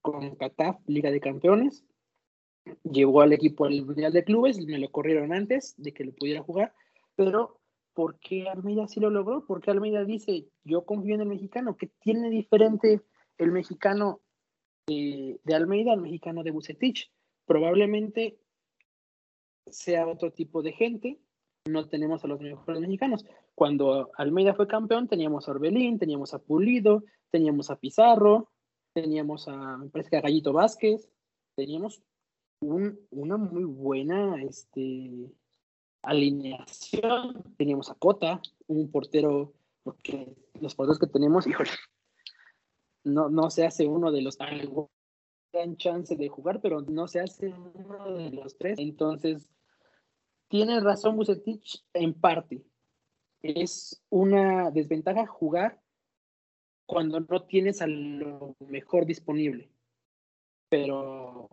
CONCACAF, 0.01 0.79
Liga 0.87 1.11
de 1.11 1.19
Campeones. 1.19 1.85
Llevó 2.85 3.23
al 3.23 3.33
equipo 3.33 3.65
al 3.65 3.85
Mundial 3.85 4.13
de 4.13 4.23
Clubes, 4.23 4.65
me 4.65 4.79
lo 4.79 4.93
corrieron 4.93 5.33
antes 5.33 5.75
de 5.77 5.93
que 5.93 6.05
lo 6.05 6.13
pudiera 6.13 6.41
jugar, 6.41 6.73
pero 7.17 7.59
¿por 7.95 8.21
qué 8.21 8.49
Almeida 8.49 8.87
sí 8.87 9.01
lo 9.01 9.11
logró? 9.11 9.45
Porque 9.45 9.73
Almeida 9.73 10.05
dice, 10.05 10.47
yo 10.63 10.85
confío 10.85 11.17
en 11.17 11.23
el 11.23 11.29
mexicano, 11.29 11.77
que 11.77 11.89
tiene 11.89 12.31
diferente 12.31 13.01
el 13.39 13.51
mexicano 13.51 14.21
de, 14.87 15.41
Almeida 15.53 15.95
al 15.95 16.01
mexicano 16.01 16.45
de 16.45 16.53
Bucetich. 16.53 17.11
Probablemente 17.45 18.39
sea 19.67 20.07
otro 20.07 20.31
tipo 20.33 20.63
de 20.63 20.71
gente, 20.71 21.19
no 21.65 21.89
tenemos 21.89 22.23
a 22.23 22.29
los 22.29 22.41
mejores 22.41 22.81
mexicanos. 22.81 23.27
Cuando 23.55 24.11
Almeida 24.17 24.55
fue 24.55 24.67
campeón, 24.67 25.09
teníamos 25.09 25.49
a 25.49 25.53
Orbelín, 25.53 25.99
teníamos 25.99 26.35
a 26.35 26.39
Pulido, 26.39 27.05
teníamos 27.31 27.71
a 27.71 27.77
Pizarro, 27.77 28.51
teníamos 28.95 29.49
a, 29.49 29.79
me 29.79 30.21
Gallito 30.21 30.53
Vázquez, 30.53 31.09
teníamos 31.55 32.03
una 32.61 33.37
muy 33.37 33.65
buena 33.65 34.41
este, 34.43 35.33
alineación 36.03 37.43
teníamos 37.57 37.91
a 37.91 37.95
Cota, 37.95 38.41
un 38.67 38.91
portero, 38.91 39.53
porque 39.83 40.35
los 40.61 40.75
porteros 40.75 40.99
que 40.99 41.07
tenemos, 41.07 41.47
híjole, 41.47 41.71
no, 43.05 43.31
no 43.31 43.51
se 43.51 43.65
hace 43.65 43.87
uno 43.87 44.13
de 44.13 44.23
los 44.23 44.39
dan 45.53 45.77
chance 45.77 46.17
de 46.17 46.29
jugar, 46.29 46.61
pero 46.61 46.81
no 46.81 47.07
se 47.09 47.21
hace 47.21 47.53
uno 47.75 48.13
de 48.13 48.31
los 48.31 48.57
tres. 48.57 48.79
Entonces, 48.79 49.49
tiene 50.49 50.81
razón 50.81 51.17
Bucetich 51.17 51.85
en 51.93 52.15
parte. 52.15 52.65
Es 53.43 54.03
una 54.09 54.71
desventaja 54.71 55.27
jugar 55.27 55.81
cuando 56.87 57.21
no 57.21 57.43
tienes 57.43 57.83
a 57.83 57.87
lo 57.87 58.57
mejor 58.61 59.07
disponible. 59.07 59.71
Pero 60.69 61.49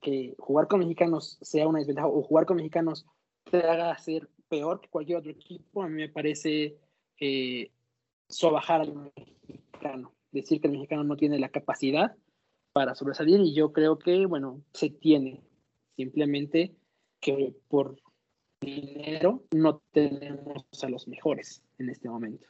que 0.00 0.34
jugar 0.38 0.68
con 0.68 0.80
mexicanos 0.80 1.38
sea 1.42 1.68
una 1.68 1.78
desventaja 1.78 2.08
o 2.08 2.22
jugar 2.22 2.46
con 2.46 2.56
mexicanos 2.56 3.06
te 3.50 3.58
haga 3.58 3.96
ser 3.98 4.28
peor 4.48 4.80
que 4.80 4.88
cualquier 4.88 5.18
otro 5.18 5.30
equipo, 5.30 5.82
a 5.82 5.88
mí 5.88 5.96
me 5.96 6.08
parece 6.08 6.76
eh, 7.18 7.70
sobajar 8.28 8.82
al 8.82 9.12
mexicano, 9.16 10.12
decir 10.32 10.60
que 10.60 10.68
el 10.68 10.72
mexicano 10.72 11.04
no 11.04 11.16
tiene 11.16 11.38
la 11.38 11.50
capacidad 11.50 12.16
para 12.72 12.94
sobresalir 12.94 13.40
y 13.40 13.54
yo 13.54 13.72
creo 13.72 13.98
que, 13.98 14.26
bueno, 14.26 14.62
se 14.72 14.90
tiene, 14.90 15.40
simplemente 15.96 16.74
que 17.20 17.54
por 17.68 17.96
dinero 18.60 19.42
no 19.54 19.80
tenemos 19.92 20.64
a 20.82 20.88
los 20.88 21.08
mejores 21.08 21.62
en 21.78 21.90
este 21.90 22.08
momento. 22.08 22.46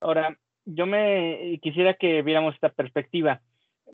Ahora, 0.00 0.38
yo 0.64 0.86
me 0.86 1.58
quisiera 1.62 1.94
que 1.94 2.22
viéramos 2.22 2.54
esta 2.54 2.68
perspectiva. 2.68 3.42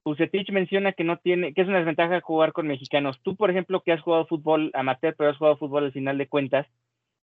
Bucetich 0.05 0.51
menciona 0.51 0.93
que 0.93 1.05
no 1.05 1.19
tiene, 1.19 1.55
que 1.55 1.63
es 1.63 1.69
una 1.69 1.79
desventaja 1.79 2.21
jugar 2.21 2.53
con 2.53 2.67
mexicanos. 2.67 3.21
Tú, 3.23 3.37
por 3.37 3.51
ejemplo, 3.51 3.81
que 3.81 3.93
has 3.93 4.03
jugado 4.03 4.27
fútbol 4.27 4.71
amateur, 4.75 5.15
pero 5.17 5.31
has 5.31 5.39
jugado 5.39 5.57
fútbol 5.57 5.85
al 5.85 5.93
final 5.93 6.19
de 6.19 6.29
cuentas, 6.29 6.67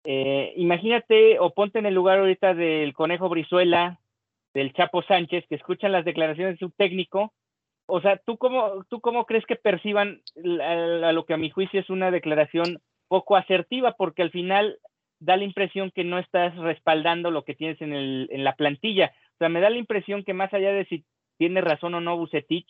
eh, 0.03 0.53
imagínate 0.55 1.39
o 1.39 1.53
ponte 1.53 1.79
en 1.79 1.85
el 1.85 1.93
lugar 1.93 2.19
ahorita 2.19 2.53
del 2.53 2.93
Conejo 2.93 3.27
Brizuela, 3.27 3.99
del 4.53 4.73
Chapo 4.73 5.03
Sánchez, 5.03 5.45
que 5.47 5.55
escuchan 5.55 5.91
las 5.91 6.05
declaraciones 6.05 6.55
de 6.55 6.65
su 6.65 6.71
técnico. 6.71 7.33
O 7.89 8.01
sea, 8.01 8.17
¿tú 8.25 8.37
cómo, 8.37 8.85
tú 8.89 9.01
cómo 9.01 9.25
crees 9.25 9.45
que 9.45 9.55
perciban 9.55 10.21
a, 10.61 11.11
lo 11.11 11.25
que 11.25 11.33
a 11.33 11.37
mi 11.37 11.49
juicio 11.49 11.79
es 11.79 11.89
una 11.89 12.11
declaración 12.11 12.79
poco 13.07 13.35
asertiva? 13.35 13.95
Porque 13.97 14.21
al 14.21 14.31
final 14.31 14.77
da 15.19 15.35
la 15.35 15.43
impresión 15.43 15.91
que 15.91 16.03
no 16.03 16.19
estás 16.19 16.55
respaldando 16.57 17.31
lo 17.31 17.43
que 17.43 17.55
tienes 17.55 17.81
en, 17.81 17.93
el, 17.93 18.29
en 18.31 18.43
la 18.43 18.55
plantilla. 18.55 19.11
O 19.33 19.37
sea, 19.39 19.49
me 19.49 19.61
da 19.61 19.69
la 19.69 19.77
impresión 19.77 20.23
que 20.23 20.33
más 20.33 20.53
allá 20.53 20.71
de 20.71 20.85
si 20.85 21.05
tiene 21.37 21.61
razón 21.61 21.95
o 21.95 22.01
no 22.01 22.17
Bucetich, 22.17 22.67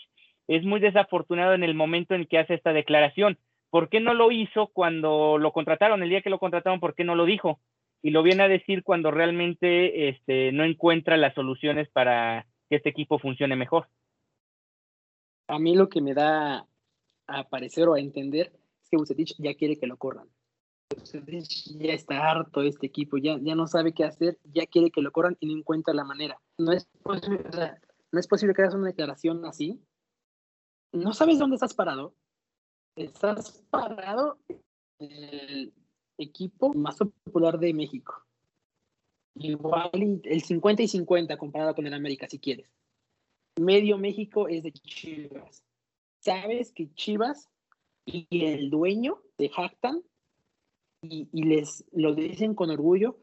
es 0.47 0.63
muy 0.63 0.79
desafortunado 0.79 1.53
en 1.53 1.63
el 1.63 1.75
momento 1.75 2.15
en 2.15 2.25
que 2.25 2.39
hace 2.39 2.55
esta 2.55 2.73
declaración. 2.73 3.37
¿Por 3.69 3.89
qué 3.89 3.99
no 3.99 4.13
lo 4.13 4.31
hizo 4.31 4.67
cuando 4.67 5.37
lo 5.37 5.51
contrataron? 5.51 6.01
El 6.01 6.09
día 6.09 6.21
que 6.21 6.31
lo 6.31 6.39
contrataron, 6.39 6.79
¿por 6.79 6.95
qué 6.95 7.03
no 7.03 7.13
lo 7.15 7.25
dijo? 7.25 7.59
Y 8.01 8.09
lo 8.09 8.23
viene 8.23 8.43
a 8.43 8.47
decir 8.47 8.83
cuando 8.83 9.11
realmente 9.11 10.09
este, 10.09 10.51
no 10.51 10.63
encuentra 10.63 11.17
las 11.17 11.35
soluciones 11.35 11.87
para 11.89 12.47
que 12.69 12.77
este 12.77 12.89
equipo 12.89 13.19
funcione 13.19 13.55
mejor. 13.55 13.87
A 15.49 15.57
mí 15.57 15.75
lo 15.75 15.89
que 15.89 15.99
me 15.99 16.13
da 16.13 16.67
a 17.25 17.49
parecer 17.49 17.87
o 17.87 17.95
a 17.95 17.99
entender 17.99 18.53
es 18.83 18.89
que 18.89 18.97
Bucetich 18.97 19.35
ya 19.39 19.55
quiere 19.55 19.77
que 19.77 19.87
lo 19.87 19.97
corran. 19.97 20.29
Bucetich 20.95 21.75
ya 21.75 21.93
está 21.93 22.29
harto 22.29 22.61
de 22.61 22.67
este 22.67 22.85
equipo, 22.85 23.17
ya, 23.17 23.39
ya 23.41 23.55
no 23.55 23.65
sabe 23.65 23.93
qué 23.93 24.03
hacer, 24.03 24.37
ya 24.43 24.67
quiere 24.67 24.91
que 24.91 25.01
lo 25.01 25.11
corran 25.11 25.37
y 25.39 25.47
no 25.47 25.57
encuentra 25.57 25.95
la 25.95 26.03
manera. 26.03 26.39
No 26.59 26.71
es 26.71 26.85
posible, 27.01 27.43
No 28.11 28.19
es 28.19 28.27
posible 28.27 28.53
que 28.53 28.61
hagas 28.61 28.75
una 28.75 28.87
declaración 28.87 29.43
así. 29.43 29.81
No 30.91 31.13
sabes 31.13 31.39
dónde 31.39 31.55
estás 31.55 31.73
parado. 31.73 32.13
Estás 32.95 33.63
parado 33.71 34.37
en 34.99 35.11
el 35.11 35.73
equipo 36.19 36.75
más 36.75 36.97
popular 36.97 37.57
de 37.57 37.73
México. 37.73 38.23
Igual 39.33 40.21
el 40.23 40.43
50 40.43 40.83
y 40.83 40.87
50 40.87 41.37
comparado 41.37 41.73
con 41.73 41.87
el 41.87 41.93
América, 41.95 42.27
si 42.27 42.37
quieres. 42.37 42.69
Medio 43.59 43.97
México 43.97 44.47
es 44.47 44.63
de 44.63 44.71
Chivas. 44.71 45.63
Sabes 46.19 46.71
que 46.71 46.93
Chivas 46.93 47.49
y 48.05 48.27
el 48.31 48.69
dueño 48.69 49.21
de 49.37 49.49
jactan 49.49 50.01
y, 51.01 51.29
y, 51.31 51.43
les 51.43 51.85
lo 51.91 52.13
dicen 52.13 52.55
con 52.55 52.69
orgullo, 52.69 53.17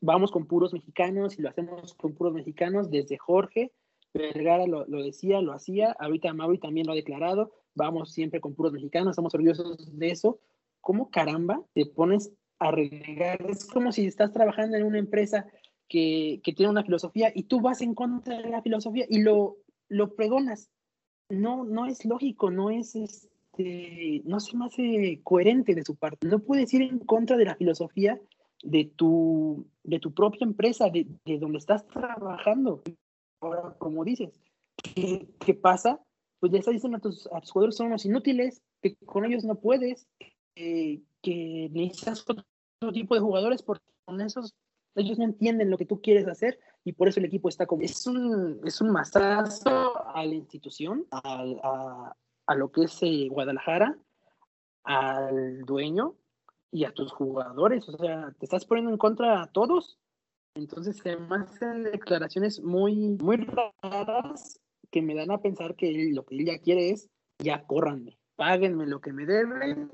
vamos 0.00 0.30
con 0.32 0.46
puros 0.46 0.72
mexicanos 0.72 1.38
y 1.38 1.42
lo 1.42 1.48
hacemos 1.48 1.94
con 1.94 2.14
puros 2.14 2.34
mexicanos 2.34 2.90
desde 2.90 3.18
Jorge, 3.18 3.72
Vergara 4.12 4.66
lo, 4.66 4.86
lo 4.86 5.02
decía, 5.02 5.40
lo 5.40 5.52
hacía, 5.52 5.92
ahorita 5.98 6.32
Mauri 6.34 6.58
también 6.58 6.86
lo 6.86 6.92
ha 6.92 6.96
declarado, 6.96 7.52
vamos 7.74 8.12
siempre 8.12 8.40
con 8.40 8.54
puros 8.54 8.72
mexicanos, 8.72 9.12
estamos 9.12 9.34
orgullosos 9.34 9.98
de 9.98 10.10
eso. 10.10 10.40
¿Cómo 10.80 11.10
caramba 11.10 11.62
te 11.74 11.86
pones 11.86 12.32
a 12.58 12.70
renegar? 12.70 13.42
Es 13.48 13.66
como 13.66 13.92
si 13.92 14.06
estás 14.06 14.32
trabajando 14.32 14.76
en 14.76 14.84
una 14.84 14.98
empresa 14.98 15.46
que, 15.88 16.40
que, 16.42 16.52
tiene 16.52 16.70
una 16.70 16.84
filosofía 16.84 17.30
y 17.34 17.44
tú 17.44 17.60
vas 17.60 17.82
en 17.82 17.94
contra 17.94 18.40
de 18.40 18.48
la 18.48 18.62
filosofía 18.62 19.04
y 19.08 19.20
lo, 19.20 19.58
lo 19.90 20.14
pregonas. 20.14 20.70
No, 21.28 21.64
no 21.64 21.86
es 21.86 22.04
lógico, 22.06 22.50
no 22.50 22.70
es, 22.70 22.96
este, 22.96 24.22
no 24.24 24.40
se 24.40 24.56
me 24.56 25.22
coherente 25.22 25.74
de 25.74 25.84
su 25.84 25.96
parte. 25.96 26.26
No 26.26 26.38
puedes 26.38 26.72
ir 26.72 26.82
en 26.82 26.98
contra 27.00 27.36
de 27.36 27.44
la 27.44 27.56
filosofía 27.56 28.18
de 28.62 28.86
tu, 28.96 29.66
de 29.84 29.98
tu 29.98 30.12
propia 30.12 30.44
empresa, 30.44 30.88
de, 30.88 31.06
de 31.24 31.38
donde 31.38 31.58
estás 31.58 31.86
trabajando. 31.86 32.82
Ahora, 33.40 33.74
como 33.78 34.04
dices, 34.04 34.40
¿qué, 34.94 35.54
pasa? 35.54 36.00
Pues 36.38 36.52
ya 36.52 36.58
estás 36.58 36.74
diciendo 36.74 36.98
a 36.98 37.00
tus, 37.00 37.28
jugadores 37.50 37.76
son 37.76 37.88
unos 37.88 38.04
inútiles, 38.04 38.62
que 38.82 38.96
con 39.04 39.24
ellos 39.24 39.44
no 39.44 39.56
puedes, 39.56 40.06
que 40.54 41.70
necesitas 41.72 42.24
otro 42.28 42.44
tipo 42.92 43.14
de 43.14 43.20
jugadores 43.20 43.62
porque 43.62 43.84
con 44.04 44.20
esos 44.20 44.54
ellos 44.94 45.18
no 45.18 45.24
entienden 45.24 45.70
lo 45.70 45.78
que 45.78 45.86
tú 45.86 46.00
quieres 46.00 46.26
hacer 46.26 46.58
y 46.84 46.92
por 46.92 47.08
eso 47.08 47.20
el 47.20 47.26
equipo 47.26 47.48
está 47.48 47.66
como... 47.66 47.82
Es 47.82 48.06
un, 48.06 48.60
es 48.64 48.80
un 48.80 48.90
masazo 48.90 50.06
a 50.14 50.24
la 50.24 50.34
institución, 50.34 51.06
a, 51.10 52.14
a, 52.46 52.54
lo 52.54 52.72
que 52.72 52.84
es 52.84 52.98
eh, 53.02 53.28
Guadalajara, 53.30 53.96
al 54.84 55.60
dueño 55.64 56.14
y 56.70 56.84
a 56.84 56.92
tus 56.92 57.12
jugadores. 57.12 57.88
O 57.88 57.96
sea, 57.96 58.32
te 58.38 58.46
estás 58.46 58.64
poniendo 58.64 58.90
en 58.90 58.98
contra 58.98 59.42
a 59.42 59.46
todos. 59.46 59.98
Entonces 60.54 60.96
se 60.96 61.16
me 61.16 61.90
declaraciones 61.90 62.60
muy, 62.60 63.16
muy 63.20 63.36
raras 63.82 64.60
que 64.90 65.02
me 65.02 65.14
dan 65.14 65.30
a 65.30 65.40
pensar 65.40 65.76
que 65.76 66.10
lo 66.12 66.24
que 66.24 66.36
él 66.36 66.46
ya 66.46 66.58
quiere 66.58 66.90
es, 66.90 67.08
ya 67.38 67.64
córranme, 67.64 68.18
páguenme 68.34 68.86
lo 68.86 69.00
que 69.00 69.12
me 69.12 69.26
deben, 69.26 69.90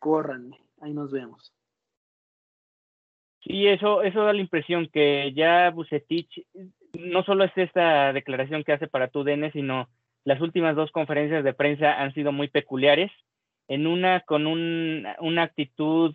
córranme. 0.00 0.58
Ahí 0.80 0.92
nos 0.92 1.12
vemos. 1.12 1.52
Sí, 3.42 3.66
eso, 3.66 4.02
eso 4.02 4.22
da 4.22 4.32
la 4.32 4.40
impresión 4.40 4.88
que 4.92 5.32
ya 5.34 5.70
Bucetich 5.70 6.46
no 6.92 7.22
solo 7.22 7.44
es 7.44 7.52
esta 7.56 8.12
declaración 8.12 8.64
que 8.64 8.72
hace 8.72 8.86
para 8.86 9.08
tu 9.08 9.24
DN, 9.24 9.50
sino 9.52 9.88
las 10.24 10.40
últimas 10.40 10.76
dos 10.76 10.90
conferencias 10.90 11.44
de 11.44 11.54
prensa 11.54 12.00
han 12.00 12.12
sido 12.12 12.32
muy 12.32 12.48
peculiares. 12.48 13.10
En 13.68 13.86
una 13.86 14.20
con 14.20 14.46
un, 14.46 15.06
una 15.20 15.42
actitud 15.44 16.14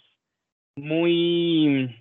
muy 0.75 1.95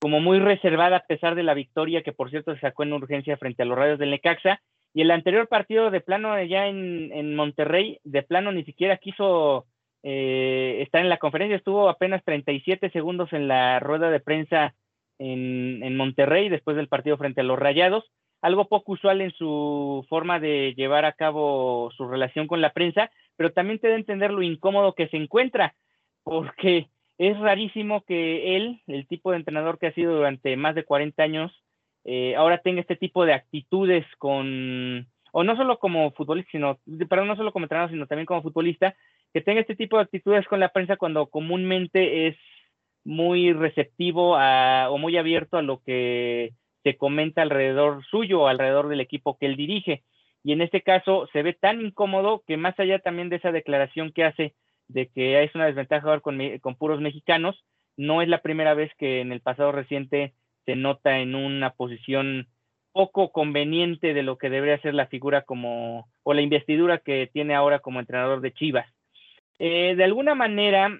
como 0.00 0.20
muy 0.20 0.38
reservada 0.38 0.98
a 0.98 1.06
pesar 1.06 1.34
de 1.34 1.42
la 1.42 1.54
victoria 1.54 2.02
que 2.02 2.12
por 2.12 2.30
cierto 2.30 2.54
se 2.54 2.60
sacó 2.60 2.84
en 2.84 2.92
urgencia 2.92 3.36
frente 3.36 3.62
a 3.62 3.66
los 3.66 3.76
radios 3.76 3.98
del 3.98 4.10
Necaxa 4.10 4.60
y 4.94 5.00
el 5.00 5.10
anterior 5.10 5.48
partido 5.48 5.90
de 5.90 6.00
plano 6.00 6.30
allá 6.32 6.68
en, 6.68 7.10
en 7.12 7.34
Monterrey 7.34 7.98
de 8.04 8.22
plano 8.22 8.52
ni 8.52 8.64
siquiera 8.64 8.98
quiso 8.98 9.66
eh, 10.02 10.78
estar 10.82 11.00
en 11.00 11.08
la 11.08 11.18
conferencia, 11.18 11.56
estuvo 11.56 11.88
apenas 11.88 12.24
37 12.24 12.90
segundos 12.90 13.32
en 13.32 13.48
la 13.48 13.80
rueda 13.80 14.10
de 14.10 14.20
prensa 14.20 14.74
en, 15.18 15.82
en 15.82 15.96
Monterrey 15.96 16.48
después 16.48 16.76
del 16.76 16.88
partido 16.88 17.16
frente 17.16 17.40
a 17.40 17.44
los 17.44 17.58
Rayados, 17.58 18.04
algo 18.40 18.68
poco 18.68 18.92
usual 18.92 19.20
en 19.20 19.32
su 19.32 20.06
forma 20.08 20.38
de 20.38 20.74
llevar 20.76 21.04
a 21.04 21.12
cabo 21.12 21.90
su 21.96 22.06
relación 22.06 22.46
con 22.46 22.60
la 22.60 22.72
prensa, 22.72 23.10
pero 23.36 23.52
también 23.52 23.78
te 23.78 23.88
da 23.88 23.94
a 23.94 23.98
entender 23.98 24.30
lo 24.30 24.42
incómodo 24.42 24.94
que 24.94 25.08
se 25.08 25.16
encuentra, 25.16 25.74
porque 26.22 26.88
es 27.18 27.38
rarísimo 27.38 28.04
que 28.04 28.56
él, 28.56 28.80
el 28.86 29.06
tipo 29.08 29.32
de 29.32 29.38
entrenador 29.38 29.78
que 29.78 29.88
ha 29.88 29.94
sido 29.94 30.14
durante 30.14 30.56
más 30.56 30.74
de 30.76 30.84
40 30.84 31.22
años, 31.22 31.52
eh, 32.04 32.36
ahora 32.36 32.58
tenga 32.58 32.80
este 32.80 32.96
tipo 32.96 33.26
de 33.26 33.34
actitudes 33.34 34.06
con, 34.18 35.08
o 35.32 35.44
no 35.44 35.56
solo 35.56 35.78
como 35.78 36.12
futbolista, 36.12 36.52
sino, 36.52 36.78
perdón, 37.08 37.28
no 37.28 37.36
solo 37.36 37.52
como 37.52 37.64
entrenador, 37.64 37.90
sino 37.90 38.06
también 38.06 38.26
como 38.26 38.42
futbolista, 38.42 38.94
que 39.32 39.40
tenga 39.40 39.60
este 39.60 39.76
tipo 39.76 39.96
de 39.96 40.02
actitudes 40.04 40.46
con 40.46 40.60
la 40.60 40.70
prensa 40.70 40.96
cuando 40.96 41.26
comúnmente 41.28 42.28
es 42.28 42.36
muy 43.04 43.52
receptivo 43.52 44.36
a, 44.36 44.90
o 44.90 44.98
muy 44.98 45.16
abierto 45.16 45.56
a 45.56 45.62
lo 45.62 45.82
que 45.82 46.52
se 46.82 46.96
comenta 46.96 47.42
alrededor 47.42 48.04
suyo 48.06 48.42
o 48.42 48.46
alrededor 48.48 48.88
del 48.88 49.00
equipo 49.00 49.36
que 49.38 49.46
él 49.46 49.56
dirige. 49.56 50.02
Y 50.44 50.52
en 50.52 50.62
este 50.62 50.82
caso 50.82 51.28
se 51.32 51.42
ve 51.42 51.52
tan 51.52 51.80
incómodo 51.80 52.42
que 52.46 52.56
más 52.56 52.78
allá 52.78 52.98
también 53.00 53.28
de 53.28 53.36
esa 53.36 53.52
declaración 53.52 54.12
que 54.12 54.24
hace 54.24 54.54
de 54.88 55.08
que 55.08 55.42
es 55.42 55.54
una 55.54 55.66
desventaja 55.66 56.02
jugar 56.02 56.22
con, 56.22 56.38
con 56.60 56.76
puros 56.76 57.00
mexicanos, 57.00 57.62
no 57.96 58.22
es 58.22 58.28
la 58.28 58.40
primera 58.40 58.74
vez 58.74 58.90
que 58.96 59.20
en 59.20 59.32
el 59.32 59.40
pasado 59.40 59.72
reciente 59.72 60.32
se 60.64 60.76
nota 60.76 61.18
en 61.18 61.34
una 61.34 61.70
posición 61.70 62.46
poco 62.92 63.32
conveniente 63.32 64.14
de 64.14 64.22
lo 64.22 64.38
que 64.38 64.50
debería 64.50 64.80
ser 64.80 64.94
la 64.94 65.06
figura 65.06 65.42
como, 65.42 66.08
o 66.22 66.34
la 66.34 66.40
investidura 66.40 66.98
que 66.98 67.28
tiene 67.32 67.54
ahora 67.54 67.80
como 67.80 68.00
entrenador 68.00 68.40
de 68.40 68.52
Chivas. 68.52 68.86
Eh, 69.58 69.94
de 69.96 70.04
alguna 70.04 70.34
manera, 70.34 70.98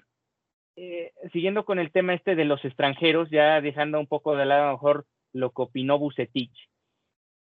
eh, 0.75 1.11
siguiendo 1.31 1.65
con 1.65 1.79
el 1.79 1.91
tema 1.91 2.13
este 2.13 2.35
de 2.35 2.45
los 2.45 2.63
extranjeros, 2.65 3.29
ya 3.29 3.61
dejando 3.61 3.99
un 3.99 4.07
poco 4.07 4.35
de 4.35 4.45
lado 4.45 4.63
a 4.63 4.67
lo 4.67 4.73
mejor 4.73 5.05
lo 5.33 5.51
que 5.51 5.61
opinó 5.61 5.97
Bucetich. 5.97 6.69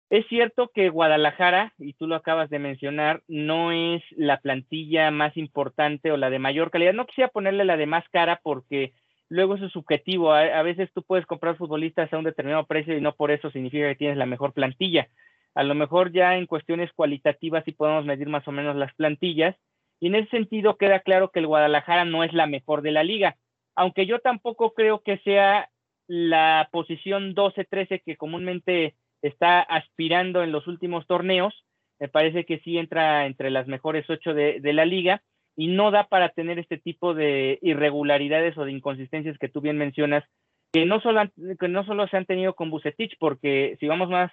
Es 0.09 0.27
cierto 0.29 0.71
que 0.73 0.89
Guadalajara, 0.89 1.73
y 1.79 1.95
tú 1.95 2.07
lo 2.07 2.15
acabas 2.15 2.49
de 2.49 2.61
mencionar, 2.61 3.23
no 3.27 3.73
es 3.73 4.03
la 4.13 4.41
plantilla 4.41 5.11
más 5.11 5.37
importante 5.37 6.13
o 6.13 6.17
la 6.17 6.31
de 6.31 6.39
mayor 6.39 6.71
calidad. 6.71 6.93
No 6.93 7.07
quisiera 7.07 7.29
ponerle 7.29 7.65
la 7.65 7.77
de 7.77 7.87
más 7.87 8.09
cara 8.11 8.41
porque 8.43 8.93
luego 9.29 9.57
eso 9.57 9.67
es 9.67 9.73
subjetivo. 9.73 10.33
A, 10.33 10.43
a, 10.43 10.63
veces 10.63 10.91
tú 10.95 11.03
puedes 11.03 11.27
comprar 11.27 11.57
futbolistas 11.57 12.13
a 12.13 12.19
un 12.19 12.25
determinado 12.25 12.67
precio 12.67 12.97
y 12.97 13.01
no 13.01 13.17
por 13.17 13.33
eso 13.33 13.51
significa 13.51 13.89
que 13.89 13.97
tienes 13.97 14.17
la 14.17 14.27
mejor 14.27 14.53
plantilla. 14.53 15.09
A 15.57 15.65
lo 15.65 15.75
mejor 15.75 16.13
ya 16.13 16.37
en 16.37 16.47
cuestiones 16.47 16.93
cualitativas 16.93 17.65
sí 17.65 17.73
podemos 17.73 18.05
medir 18.05 18.29
más 18.29 18.47
o 18.47 18.53
menos 18.53 18.77
las 18.77 18.95
plantillas 18.95 19.57
y 20.01 20.09
en 20.09 20.15
ese 20.17 20.31
sentido 20.31 20.77
queda 20.77 21.01
claro 21.01 21.31
que 21.31 21.41
el 21.41 21.47
Guadalajara 21.47 22.05
no 22.05 22.25
es 22.25 22.33
la 22.33 22.47
mejor 22.47 22.83
de 22.83 22.93
la 22.93 23.05
liga, 23.05 23.37
aunque 23.75 24.07
yo 24.07 24.19
tampoco 24.21 24.73
creo 24.75 25.01
que 25.01 25.19
sea 25.19 25.71
la 26.07 26.69
posición 26.71 27.35
12-13 27.35 28.03
que 28.05 28.17
comúnmente 28.17 28.95
está 29.23 29.61
aspirando 29.61 30.43
en 30.43 30.53
los 30.53 30.67
últimos 30.67 31.07
torneos, 31.07 31.55
me 31.99 32.09
parece 32.09 32.45
que 32.45 32.59
sí 32.61 32.79
entra 32.79 33.27
entre 33.27 33.51
las 33.51 33.67
mejores 33.67 34.09
ocho 34.09 34.35
de, 34.35 34.61
la 34.63 34.85
liga 34.85 35.23
y 35.57 35.69
no 35.69 35.91
da 35.91 36.05
para 36.05 36.29
tener 36.29 36.59
este 36.59 36.79
tipo 36.79 37.15
de 37.15 37.59
irregularidades 37.63 38.57
o 38.59 38.65
de 38.65 38.73
inconsistencias 38.73 39.39
que 39.39 39.49
tú 39.49 39.63
bien 39.63 39.79
mencionas, 39.79 40.25
que 40.73 40.85
no 40.85 41.01
solo, 41.01 41.23
que 41.59 41.69
no 41.69 41.85
solo 41.87 42.07
se 42.09 42.19
han 42.19 42.27
tenido 42.27 42.55
con 42.55 42.71
Bucetich, 42.71 43.17
porque 43.19 43.77
si 43.81 43.87
vamos 43.87 44.11
más 44.11 44.31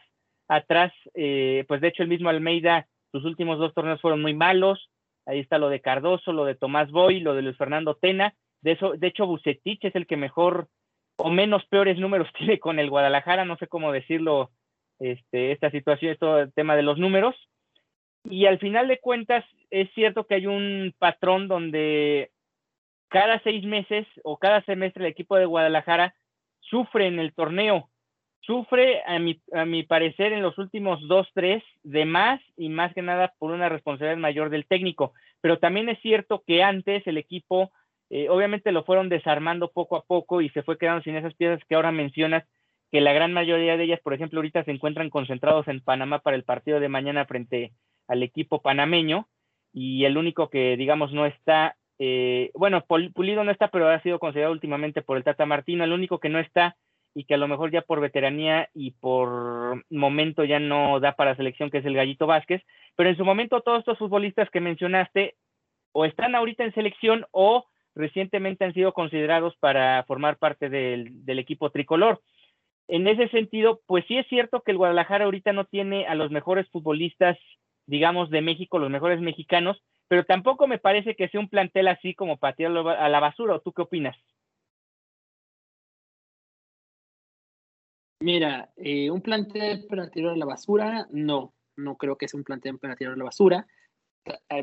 atrás, 0.49 0.91
eh, 1.15 1.63
pues 1.67 1.80
de 1.80 1.88
hecho 1.88 2.04
el 2.04 2.10
mismo 2.10 2.30
Almeida, 2.30 2.88
sus 3.12 3.23
últimos 3.23 3.58
dos 3.60 3.73
torneos 3.73 4.02
fueron 4.02 4.21
muy 4.21 4.34
malos, 4.34 4.89
ahí 5.25 5.39
está 5.39 5.57
lo 5.57 5.69
de 5.69 5.81
Cardoso, 5.81 6.33
lo 6.33 6.45
de 6.45 6.55
Tomás 6.55 6.91
Boy, 6.91 7.19
lo 7.19 7.33
de 7.33 7.41
Luis 7.41 7.57
Fernando 7.57 7.95
Tena, 7.95 8.33
de 8.62 8.71
eso, 8.73 8.93
de 8.93 9.07
hecho 9.07 9.27
Bucetich 9.27 9.83
es 9.86 9.95
el 9.95 10.07
que 10.07 10.17
mejor 10.17 10.67
o 11.17 11.29
menos 11.29 11.65
peores 11.65 11.97
números 11.97 12.27
tiene 12.38 12.59
con 12.59 12.79
el 12.79 12.89
Guadalajara, 12.89 13.45
no 13.45 13.57
sé 13.57 13.67
cómo 13.67 13.91
decirlo, 13.91 14.51
este, 14.99 15.51
esta 15.51 15.69
situación, 15.71 16.17
el 16.21 16.53
tema 16.53 16.75
de 16.75 16.83
los 16.83 16.97
números. 16.97 17.36
Y 18.25 18.45
al 18.45 18.57
final 18.59 18.88
de 18.88 18.99
cuentas, 18.99 19.43
es 19.69 19.91
cierto 19.93 20.25
que 20.25 20.36
hay 20.36 20.47
un 20.47 20.93
patrón 20.97 21.49
donde 21.49 22.31
cada 23.09 23.39
seis 23.43 23.65
meses 23.65 24.07
o 24.23 24.38
cada 24.38 24.63
semestre 24.63 25.03
el 25.03 25.12
equipo 25.12 25.36
de 25.36 25.45
Guadalajara 25.45 26.15
sufre 26.62 27.07
en 27.07 27.19
el 27.19 27.33
torneo 27.33 27.89
sufre, 28.45 29.01
a 29.06 29.19
mi, 29.19 29.41
a 29.53 29.65
mi 29.65 29.84
parecer, 29.84 30.34
en 30.34 30.41
los 30.41 30.58
últimos 30.58 31.06
dos, 31.08 31.27
tres, 31.34 31.63
de 31.84 32.06
más 32.06 32.41
y 32.58 32.69
más 32.69 32.93
que 32.93 33.01
nada 33.01 33.34
por 33.39 33.51
una 33.51 33.69
responsabilidad 33.69 34.17
mayor 34.17 34.49
del 34.49 34.65
técnico. 34.65 35.13
Pero 35.41 35.60
también 35.60 35.89
es 35.89 35.99
cierto 36.01 36.43
que 36.45 36.63
antes 36.63 37.06
el 37.08 37.17
equipo, 37.17 37.71
eh, 38.10 38.29
obviamente 38.29 38.71
lo 38.71 38.84
fueron 38.84 39.10
desarmando 39.10 39.71
poco 39.71 39.95
a 39.95 40.03
poco 40.03 40.41
y 40.41 40.49
se 40.49 40.63
fue 40.63 40.77
quedando 40.77 41.03
sin 41.03 41.15
esas 41.15 41.34
piezas 41.36 41.63
que 41.67 41.75
ahora 41.75 41.91
mencionas, 41.91 42.43
que 42.91 43.01
la 43.01 43.13
gran 43.13 43.34
mayoría 43.34 43.75
de 43.75 43.86
ellas, 43.86 43.99
por 44.03 44.13
ejemplo, 44.13 44.39
ahorita 44.39 44.63
se 44.65 44.71
encuentran 44.71 45.10
concentrados 45.10 45.67
en 45.67 45.82
Panamá 45.82 46.19
para 46.19 46.36
el 46.36 46.43
partido 46.43 46.79
de 46.79 46.89
mañana 46.89 47.25
frente 47.25 47.71
al 48.08 48.21
equipo 48.21 48.62
panameño 48.62 49.27
y 49.73 50.06
el 50.06 50.17
único 50.17 50.49
que, 50.49 50.77
digamos, 50.77 51.12
no 51.12 51.25
está, 51.25 51.75
eh, 51.97 52.51
bueno, 52.53 52.86
Pulido 52.86 53.43
no 53.43 53.51
está, 53.51 53.69
pero 53.69 53.89
ha 53.89 54.01
sido 54.01 54.19
considerado 54.19 54.53
últimamente 54.53 55.01
por 55.01 55.17
el 55.17 55.23
Tata 55.23 55.45
Martino, 55.45 55.84
el 55.84 55.93
único 55.93 56.19
que 56.19 56.29
no 56.29 56.38
está 56.38 56.75
y 57.15 57.26
que 57.26 57.36
a 57.36 57.38
lo 57.38 57.47
mejor 57.47 57.71
ya 57.71 57.82
por 57.82 57.99
veteranía 57.99 58.69
y 58.73 58.91
por 58.91 59.84
momento 59.89 60.43
ya 60.43 60.60
no 60.60 60.99
da 60.99 61.15
para 61.15 61.36
selección, 61.36 61.69
que 61.69 61.80
es 61.80 61.86
el 61.86 61.95
Gallito 61.95 62.28
Vázquez, 62.28 62.62
pero 62.95 63.10
en 63.10 63.17
su 63.17 63.26
momento 63.26 63.62
todos 63.62 63.80
estos 63.80 63.97
futbolistas 63.97 64.49
que 64.49 64.60
mencionaste 64.60 65.36
o 65.91 66.06
están 66.06 66.36
ahorita 66.36 66.63
en 66.63 66.73
selección 66.73 67.26
o 67.32 67.65
recientemente 67.95 68.65
han 68.65 68.73
sido 68.73 68.93
considerados 68.93 69.56
para 69.58 70.04
formar 70.08 70.38
parte 70.38 70.69
del, 70.69 71.39
equipo 71.39 71.69
tricolor. 71.69 72.21
En 72.88 73.08
ese 73.08 73.30
sentido, 73.30 73.82
pues 73.86 74.04
sí 74.08 74.17
es 74.17 74.28
cierto 74.28 74.62
que 74.62 74.71
el 74.71 74.78
Guadalajara 74.78 75.26
ahorita 75.26 75.54
no 75.54 75.65
tiene 75.65 76.08
a 76.08 76.15
los 76.15 76.32
mejores 76.32 76.67
futbolistas, 76.69 77.38
digamos, 77.86 78.30
de 78.30 78.41
México, 78.41 78.80
los 78.80 78.89
mejores 78.89 79.21
mexicanos, 79.21 79.82
pero 80.08 80.26
tampoco 80.26 80.67
me 80.67 80.80
parece 80.80 81.15
que 81.15 81.30
sea 81.30 81.39
un 81.39 81.49
plantel 81.49 81.88
así 81.88 82.13
como 82.13 82.38
para 82.38 82.56
tirarlo 82.56 82.89
a 82.89 83.08
la 83.08 83.19
basura, 83.19 83.56
¿o 83.56 83.62
tú 83.62 83.71
qué 83.71 83.84
opinas? 83.84 84.17
Mira, 88.23 88.71
eh, 88.77 89.12
un 89.12 89.19
plantel 89.19 89.86
para 89.86 90.09
tirar 90.09 90.31
a 90.31 90.38
la 90.38 90.45
basura, 90.45 91.09
no, 91.12 91.53
no 91.75 91.97
creo 91.97 92.17
que 92.17 92.29
sea 92.29 92.38
un 92.38 92.45
plantel 92.45 92.79
para 92.79 92.95
tirar 92.95 93.15
a 93.15 93.17
la 93.17 93.25
basura. 93.25 93.67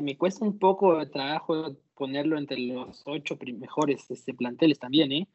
Me 0.01 0.17
cuesta 0.17 0.43
un 0.43 0.57
poco 0.57 0.97
de 0.97 1.05
trabajo 1.05 1.77
ponerlo 1.93 2.39
entre 2.39 2.57
los 2.57 3.03
ocho 3.05 3.37
mejores 3.59 4.09
este, 4.09 4.33
planteles 4.33 4.79
también, 4.79 5.11
¿eh? 5.11 5.27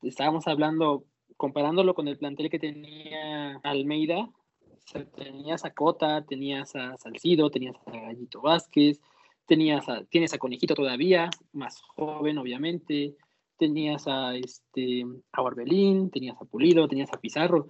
Estábamos 0.00 0.48
hablando, 0.48 1.04
comparándolo 1.36 1.94
con 1.94 2.08
el 2.08 2.16
plantel 2.16 2.48
que 2.48 2.58
tenía 2.58 3.56
Almeida, 3.62 4.30
tenías 5.14 5.66
a 5.66 5.74
Cota, 5.74 6.24
tenías 6.24 6.74
a 6.76 6.96
Salcido, 6.96 7.50
tenías 7.50 7.76
a 7.84 7.90
Gallito 7.90 8.40
Vázquez, 8.40 9.02
tenías 9.44 9.86
a 9.86 10.38
Conejito 10.38 10.74
todavía, 10.74 11.28
más 11.52 11.82
joven 11.82 12.38
obviamente, 12.38 13.18
tenías 13.58 14.06
a 14.06 14.34
este 14.36 15.04
a 15.32 15.42
Orbelín, 15.42 16.10
tenías 16.10 16.40
a 16.40 16.44
Pulido, 16.44 16.88
tenías 16.88 17.12
a 17.12 17.20
Pizarro. 17.20 17.68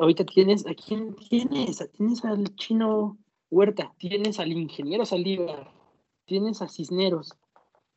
Ahorita 0.00 0.24
tienes, 0.24 0.66
¿a 0.66 0.74
quién 0.74 1.14
tienes? 1.14 1.88
Tienes 1.92 2.24
al 2.24 2.54
chino 2.56 3.18
Huerta, 3.50 3.94
tienes 3.98 4.38
al 4.38 4.52
ingeniero 4.52 5.04
Saldívar, 5.04 5.72
tienes 6.24 6.62
a 6.62 6.68
Cisneros, 6.68 7.32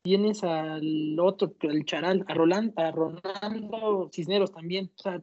tienes 0.04 0.44
al 0.44 1.20
otro, 1.20 1.54
el 1.62 1.86
Charal, 1.86 2.26
a 2.28 2.34
Roland, 2.34 2.74
a 2.80 2.92
Ronaldo 2.92 4.10
Cisneros 4.14 4.52
también. 4.52 4.92
O 4.98 5.02
sea, 5.02 5.22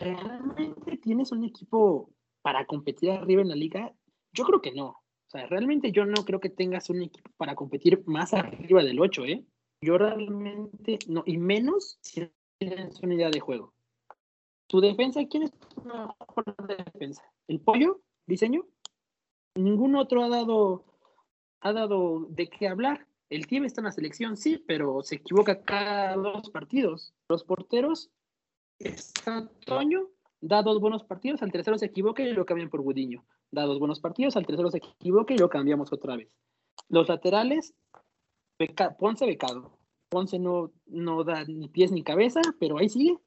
realmente 0.00 0.96
tienes 0.98 1.32
un 1.32 1.44
equipo 1.44 2.10
para 2.42 2.66
competir 2.66 3.10
arriba 3.10 3.42
en 3.42 3.48
la 3.48 3.56
liga. 3.56 3.92
Yo 4.32 4.44
creo 4.44 4.60
que 4.60 4.72
no. 4.72 4.88
O 4.88 5.30
sea, 5.30 5.46
realmente 5.46 5.90
yo 5.90 6.04
no 6.04 6.24
creo 6.24 6.40
que 6.40 6.50
tengas 6.50 6.88
un 6.88 7.02
equipo 7.02 7.30
para 7.36 7.54
competir 7.54 8.02
más 8.06 8.32
arriba 8.32 8.82
del 8.84 9.00
8, 9.00 9.24
¿eh? 9.24 9.44
Yo 9.80 9.98
realmente 9.98 10.98
no, 11.08 11.22
y 11.26 11.38
menos 11.38 11.98
si 12.00 12.30
tienes 12.58 13.00
una 13.00 13.14
idea 13.14 13.30
de 13.30 13.40
juego. 13.40 13.72
Tu 14.68 14.80
defensa, 14.80 15.24
¿quién 15.26 15.44
es 15.44 15.52
tu 15.52 15.82
mejor 15.82 16.54
defensa? 16.66 17.22
¿El 17.46 17.60
pollo? 17.60 18.00
¿Diseño? 18.26 18.66
Ningún 19.54 19.94
otro 19.94 20.24
ha 20.24 20.28
dado, 20.28 20.84
ha 21.60 21.72
dado 21.72 22.26
de 22.30 22.48
qué 22.48 22.68
hablar. 22.68 23.06
El 23.30 23.46
tío 23.46 23.64
está 23.64 23.80
en 23.80 23.86
la 23.86 23.92
selección, 23.92 24.36
sí, 24.36 24.58
pero 24.58 25.02
se 25.02 25.16
equivoca 25.16 25.62
cada 25.62 26.14
dos 26.16 26.50
partidos. 26.50 27.14
Los 27.28 27.44
porteros, 27.44 28.10
está 28.78 29.48
Toño, 29.64 30.08
da 30.40 30.62
dos 30.62 30.80
buenos 30.80 31.04
partidos, 31.04 31.42
al 31.42 31.52
tercero 31.52 31.78
se 31.78 31.86
equivoca 31.86 32.22
y 32.22 32.32
lo 32.32 32.46
cambian 32.46 32.70
por 32.70 32.82
Gudiño. 32.82 33.24
Da 33.50 33.64
dos 33.64 33.78
buenos 33.78 34.00
partidos, 34.00 34.36
al 34.36 34.46
tercero 34.46 34.70
se 34.70 34.78
equivoca 34.78 35.34
y 35.34 35.38
lo 35.38 35.48
cambiamos 35.48 35.92
otra 35.92 36.16
vez. 36.16 36.28
Los 36.88 37.08
laterales, 37.08 37.74
Ponce 38.98 39.26
becado. 39.26 39.78
Ponce 40.08 40.38
no, 40.38 40.72
no 40.86 41.24
da 41.24 41.44
ni 41.44 41.68
pies 41.68 41.92
ni 41.92 42.02
cabeza, 42.02 42.40
pero 42.58 42.78
ahí 42.78 42.88
sigue. 42.88 43.18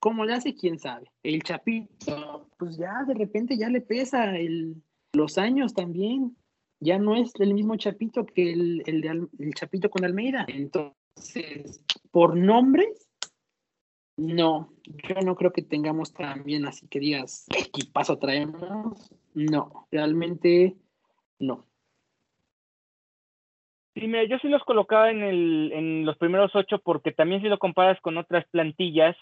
¿Cómo 0.00 0.24
le 0.24 0.34
hace? 0.34 0.54
¿Quién 0.54 0.78
sabe? 0.78 1.10
El 1.22 1.42
Chapito, 1.42 2.48
pues 2.58 2.76
ya 2.76 3.04
de 3.06 3.14
repente 3.14 3.56
ya 3.56 3.68
le 3.68 3.80
pesa 3.80 4.36
el, 4.36 4.82
los 5.12 5.38
años 5.38 5.74
también. 5.74 6.36
Ya 6.80 6.98
no 6.98 7.16
es 7.16 7.32
el 7.38 7.54
mismo 7.54 7.76
Chapito 7.76 8.26
que 8.26 8.52
el, 8.52 8.82
el, 8.86 9.28
el 9.38 9.54
Chapito 9.54 9.90
con 9.90 10.04
Almeida. 10.04 10.44
Entonces, 10.48 11.82
por 12.10 12.36
nombres, 12.36 13.08
no, 14.16 14.72
yo 14.84 15.20
no 15.24 15.34
creo 15.34 15.52
que 15.52 15.62
tengamos 15.62 16.12
también 16.12 16.66
así 16.66 16.86
que 16.86 17.00
digas, 17.00 17.46
¿qué 17.48 17.60
equipazo 17.60 18.18
traemos? 18.18 19.10
No, 19.34 19.88
realmente 19.90 20.76
no. 21.38 21.66
Sí, 23.94 24.08
mira, 24.08 24.24
yo 24.24 24.38
sí 24.40 24.48
los 24.48 24.64
colocaba 24.64 25.10
en, 25.10 25.22
el, 25.22 25.70
en 25.72 26.04
los 26.04 26.16
primeros 26.18 26.54
ocho 26.56 26.78
porque 26.80 27.12
también 27.12 27.40
si 27.42 27.48
lo 27.48 27.58
comparas 27.58 28.00
con 28.00 28.16
otras 28.18 28.44
plantillas, 28.50 29.16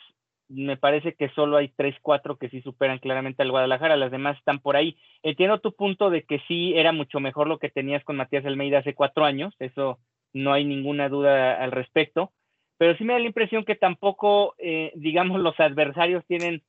me 0.48 0.78
parece 0.78 1.14
que 1.14 1.28
solo 1.30 1.58
hay 1.58 1.68
tres, 1.76 1.94
cuatro 2.00 2.36
que 2.38 2.48
sí 2.48 2.62
superan 2.62 2.98
claramente 2.98 3.42
al 3.42 3.50
Guadalajara, 3.50 3.96
las 3.96 4.10
demás 4.10 4.38
están 4.38 4.60
por 4.60 4.76
ahí. 4.76 4.96
Entiendo 5.22 5.60
tu 5.60 5.74
punto 5.74 6.08
de 6.08 6.22
que 6.24 6.40
sí 6.48 6.72
era 6.74 6.92
mucho 6.92 7.20
mejor 7.20 7.48
lo 7.48 7.58
que 7.58 7.68
tenías 7.68 8.02
con 8.04 8.16
Matías 8.16 8.46
Almeida 8.46 8.78
hace 8.78 8.94
cuatro 8.94 9.24
años, 9.26 9.54
eso 9.58 9.98
no 10.32 10.52
hay 10.54 10.64
ninguna 10.64 11.10
duda 11.10 11.54
al 11.62 11.70
respecto, 11.70 12.32
pero 12.78 12.96
sí 12.96 13.04
me 13.04 13.12
da 13.12 13.18
la 13.18 13.26
impresión 13.26 13.64
que 13.64 13.74
tampoco, 13.74 14.54
eh, 14.58 14.90
digamos, 14.96 15.40
los 15.40 15.58
adversarios 15.60 16.24
tienen 16.26 16.62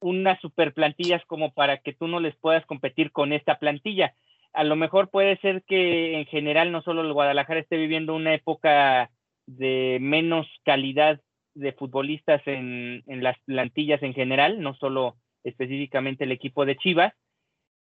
unas 0.00 0.40
super 0.40 0.72
plantillas 0.72 1.22
como 1.26 1.52
para 1.52 1.78
que 1.78 1.92
tú 1.92 2.08
no 2.08 2.20
les 2.20 2.34
puedas 2.36 2.64
competir 2.64 3.12
con 3.12 3.34
esta 3.34 3.58
plantilla 3.58 4.14
a 4.52 4.64
lo 4.64 4.76
mejor 4.76 5.10
puede 5.10 5.36
ser 5.38 5.62
que 5.64 6.18
en 6.18 6.26
general 6.26 6.72
no 6.72 6.82
solo 6.82 7.02
el 7.02 7.12
Guadalajara 7.12 7.60
esté 7.60 7.76
viviendo 7.76 8.14
una 8.14 8.34
época 8.34 9.10
de 9.46 9.98
menos 10.00 10.46
calidad 10.64 11.20
de 11.54 11.72
futbolistas 11.72 12.42
en, 12.46 13.02
las 13.06 13.36
plantillas 13.44 14.02
en 14.02 14.14
general, 14.14 14.60
no 14.60 14.74
solo 14.74 15.16
específicamente 15.44 16.24
el 16.24 16.32
equipo 16.32 16.64
de 16.64 16.76
Chivas, 16.76 17.12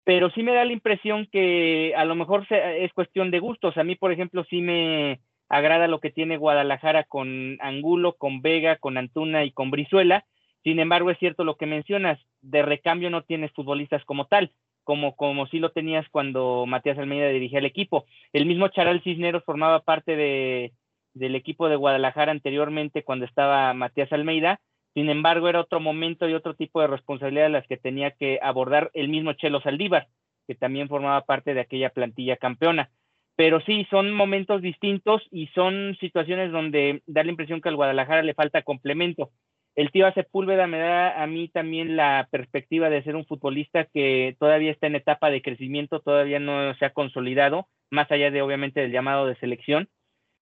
pero 0.05 0.31
sí 0.31 0.43
me 0.43 0.55
da 0.55 0.65
la 0.65 0.73
impresión 0.73 1.27
que 1.31 1.93
a 1.97 2.05
lo 2.05 2.15
mejor 2.15 2.47
es 2.51 2.93
cuestión 2.95 3.31
de 3.31 3.41
gustos. 3.41 3.77
A 3.77 3.85
mí, 3.85 3.95
por 3.95 4.11
ejemplo, 4.11 4.45
sí 4.49 4.63
me 4.63 5.21
agrada 5.51 5.87
lo 5.87 6.01
que 6.01 6.11
tiene 6.11 6.39
Guadalajara 6.39 7.05
con 7.05 7.59
Angulo, 7.61 8.15
con 8.15 8.41
Vega, 8.41 8.77
con 8.77 8.97
Antuna 8.97 9.45
y 9.45 9.53
con 9.53 9.71
Brizuela. 9.71 10.25
Sin 10.65 10.81
embargo, 10.81 11.11
es 11.11 11.19
cierto 11.19 11.45
lo 11.45 11.57
que 11.57 11.67
mencionas, 11.67 12.19
de 12.41 12.63
recambio 12.63 13.11
no 13.11 13.23
tienes 13.23 13.53
futbolistas 13.53 14.05
como 14.05 14.27
tal 14.27 14.53
como, 14.89 15.17
como 15.17 15.47
lo 15.53 15.71
tenías 15.71 16.09
cuando 16.09 16.65
Matías 16.67 16.97
Almeida 16.97 17.29
dirigía 17.29 17.59
el 17.59 17.67
equipo. 17.67 18.07
El 18.33 18.47
mismo 18.47 18.69
Charal 18.69 19.03
Cisneros 19.03 19.45
formaba 19.45 19.81
parte 19.81 20.17
de, 20.17 20.73
del 21.13 21.35
equipo 21.35 21.69
de 21.69 21.77
Guadalajara 21.77 22.33
anteriormente 22.33 23.05
cuando 23.05 23.27
estaba 23.27 23.75
Matías 23.75 24.11
Almeida. 24.15 24.63
Sin 24.95 25.11
embargo, 25.11 25.47
era 25.47 25.61
otro 25.61 25.79
momento 25.79 26.27
y 26.27 26.33
otro 26.33 26.55
tipo 26.55 26.81
de 26.81 26.87
responsabilidad 26.87 27.51
las 27.51 27.67
que 27.67 27.77
tenía 27.77 28.13
que 28.13 28.41
abordar 28.43 28.91
el 28.95 29.11
mismo 29.11 29.35
Chelo 29.35 29.61
Saldívar, 29.61 30.09
que 30.47 30.55
también 30.55 30.89
formaba 30.89 31.21
parte 31.27 31.53
de 31.53 31.61
aquella 31.61 31.91
plantilla 31.91 32.39
campeona. 32.39 32.89
Pero 33.37 33.61
sí, 33.61 33.87
son 33.91 34.15
momentos 34.15 34.63
distintos 34.63 35.21
y 35.31 35.49
son 35.49 35.99
situaciones 36.01 36.51
donde 36.51 37.03
da 37.07 37.25
la 37.25 37.31
impresión 37.31 37.61
que 37.61 37.69
al 37.69 37.77
Guadalajara 37.77 38.23
le 38.23 38.33
falta 38.33 38.63
complemento 38.63 39.33
el 39.79 39.93
tío 39.93 40.13
Sepúlveda 40.13 40.67
me 40.67 40.79
da 40.79 41.23
a 41.23 41.29
mí 41.29 41.47
también 41.47 41.95
la 41.95 42.27
perspectiva 42.33 42.91
de 42.91 43.05
ser 43.05 43.15
un 43.15 43.25
futbolista 43.25 43.85
que 43.85 44.35
todavía 44.41 44.73
está 44.73 44.89
en 44.89 44.97
etapa 44.97 45.31
de 45.31 45.41
crecimiento, 45.41 46.01
todavía 46.01 46.41
no 46.41 46.75
se 46.75 46.85
ha 46.85 46.91
consolidado, 46.91 47.69
más 47.89 48.11
allá 48.11 48.33
de 48.33 48.43
obviamente 48.43 48.81
del 48.81 48.91
llamado 48.91 49.27
de 49.27 49.37
selección. 49.37 49.89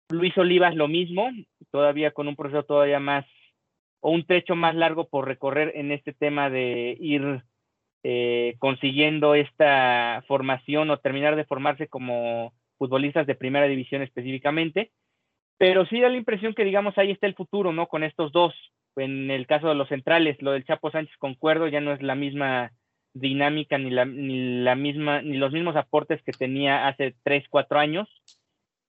Luis 0.08 0.36
Olivas 0.36 0.74
lo 0.74 0.88
mismo, 0.88 1.30
todavía 1.70 2.10
con 2.10 2.26
un 2.26 2.34
proceso 2.34 2.64
todavía 2.64 2.98
más 2.98 3.24
o 4.00 4.10
un 4.10 4.26
trecho 4.26 4.56
más 4.56 4.74
largo 4.74 5.08
por 5.08 5.28
recorrer 5.28 5.74
en 5.76 5.92
este 5.92 6.12
tema 6.12 6.50
de 6.50 6.96
ir 6.98 7.44
eh, 8.02 8.56
consiguiendo 8.58 9.36
esta 9.36 10.24
formación 10.26 10.90
o 10.90 10.98
terminar 10.98 11.36
de 11.36 11.44
formarse 11.44 11.86
como 11.86 12.52
futbolistas 12.78 13.28
de 13.28 13.36
primera 13.36 13.66
división 13.66 14.02
específicamente. 14.02 14.90
Pero 15.56 15.86
sí 15.86 16.00
da 16.00 16.08
la 16.08 16.16
impresión 16.16 16.52
que, 16.52 16.64
digamos, 16.64 16.98
ahí 16.98 17.12
está 17.12 17.28
el 17.28 17.36
futuro, 17.36 17.72
¿no? 17.72 17.86
Con 17.86 18.02
estos 18.02 18.32
dos 18.32 18.52
en 18.96 19.30
el 19.30 19.46
caso 19.46 19.68
de 19.68 19.74
los 19.74 19.88
centrales, 19.88 20.40
lo 20.40 20.52
del 20.52 20.64
Chapo 20.64 20.90
Sánchez 20.90 21.16
concuerdo, 21.18 21.68
ya 21.68 21.80
no 21.80 21.92
es 21.92 22.02
la 22.02 22.14
misma 22.14 22.72
dinámica 23.12 23.78
ni 23.78 23.90
la, 23.90 24.04
ni 24.04 24.62
la 24.62 24.74
misma, 24.74 25.22
ni 25.22 25.36
los 25.36 25.52
mismos 25.52 25.76
aportes 25.76 26.22
que 26.22 26.32
tenía 26.32 26.88
hace 26.88 27.14
tres, 27.22 27.44
cuatro 27.48 27.78
años. 27.78 28.08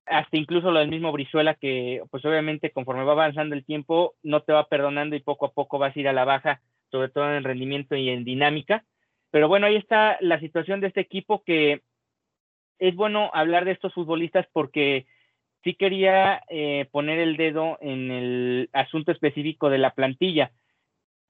Hasta 0.05 0.37
incluso 0.37 0.71
lo 0.71 0.79
del 0.79 0.89
mismo 0.89 1.11
Brizuela, 1.11 1.55
que 1.55 2.01
pues 2.09 2.25
obviamente 2.25 2.71
conforme 2.71 3.03
va 3.03 3.13
avanzando 3.13 3.55
el 3.55 3.65
tiempo, 3.65 4.15
no 4.23 4.41
te 4.41 4.53
va 4.53 4.67
perdonando 4.67 5.15
y 5.15 5.21
poco 5.21 5.45
a 5.45 5.53
poco 5.53 5.79
vas 5.79 5.95
a 5.95 5.99
ir 5.99 6.07
a 6.07 6.13
la 6.13 6.25
baja, 6.25 6.61
sobre 6.89 7.09
todo 7.09 7.33
en 7.33 7.43
rendimiento 7.43 7.95
y 7.95 8.09
en 8.09 8.25
dinámica. 8.25 8.83
Pero 9.29 9.47
bueno, 9.47 9.67
ahí 9.67 9.77
está 9.77 10.17
la 10.19 10.39
situación 10.39 10.81
de 10.81 10.87
este 10.87 11.01
equipo 11.01 11.43
que 11.43 11.81
es 12.79 12.95
bueno 12.95 13.29
hablar 13.33 13.63
de 13.63 13.71
estos 13.71 13.93
futbolistas 13.93 14.47
porque 14.51 15.05
sí 15.63 15.75
quería 15.75 16.41
eh, 16.49 16.87
poner 16.91 17.19
el 17.19 17.37
dedo 17.37 17.77
en 17.81 18.11
el 18.11 18.69
asunto 18.73 19.11
específico 19.11 19.69
de 19.69 19.77
la 19.77 19.91
plantilla. 19.93 20.51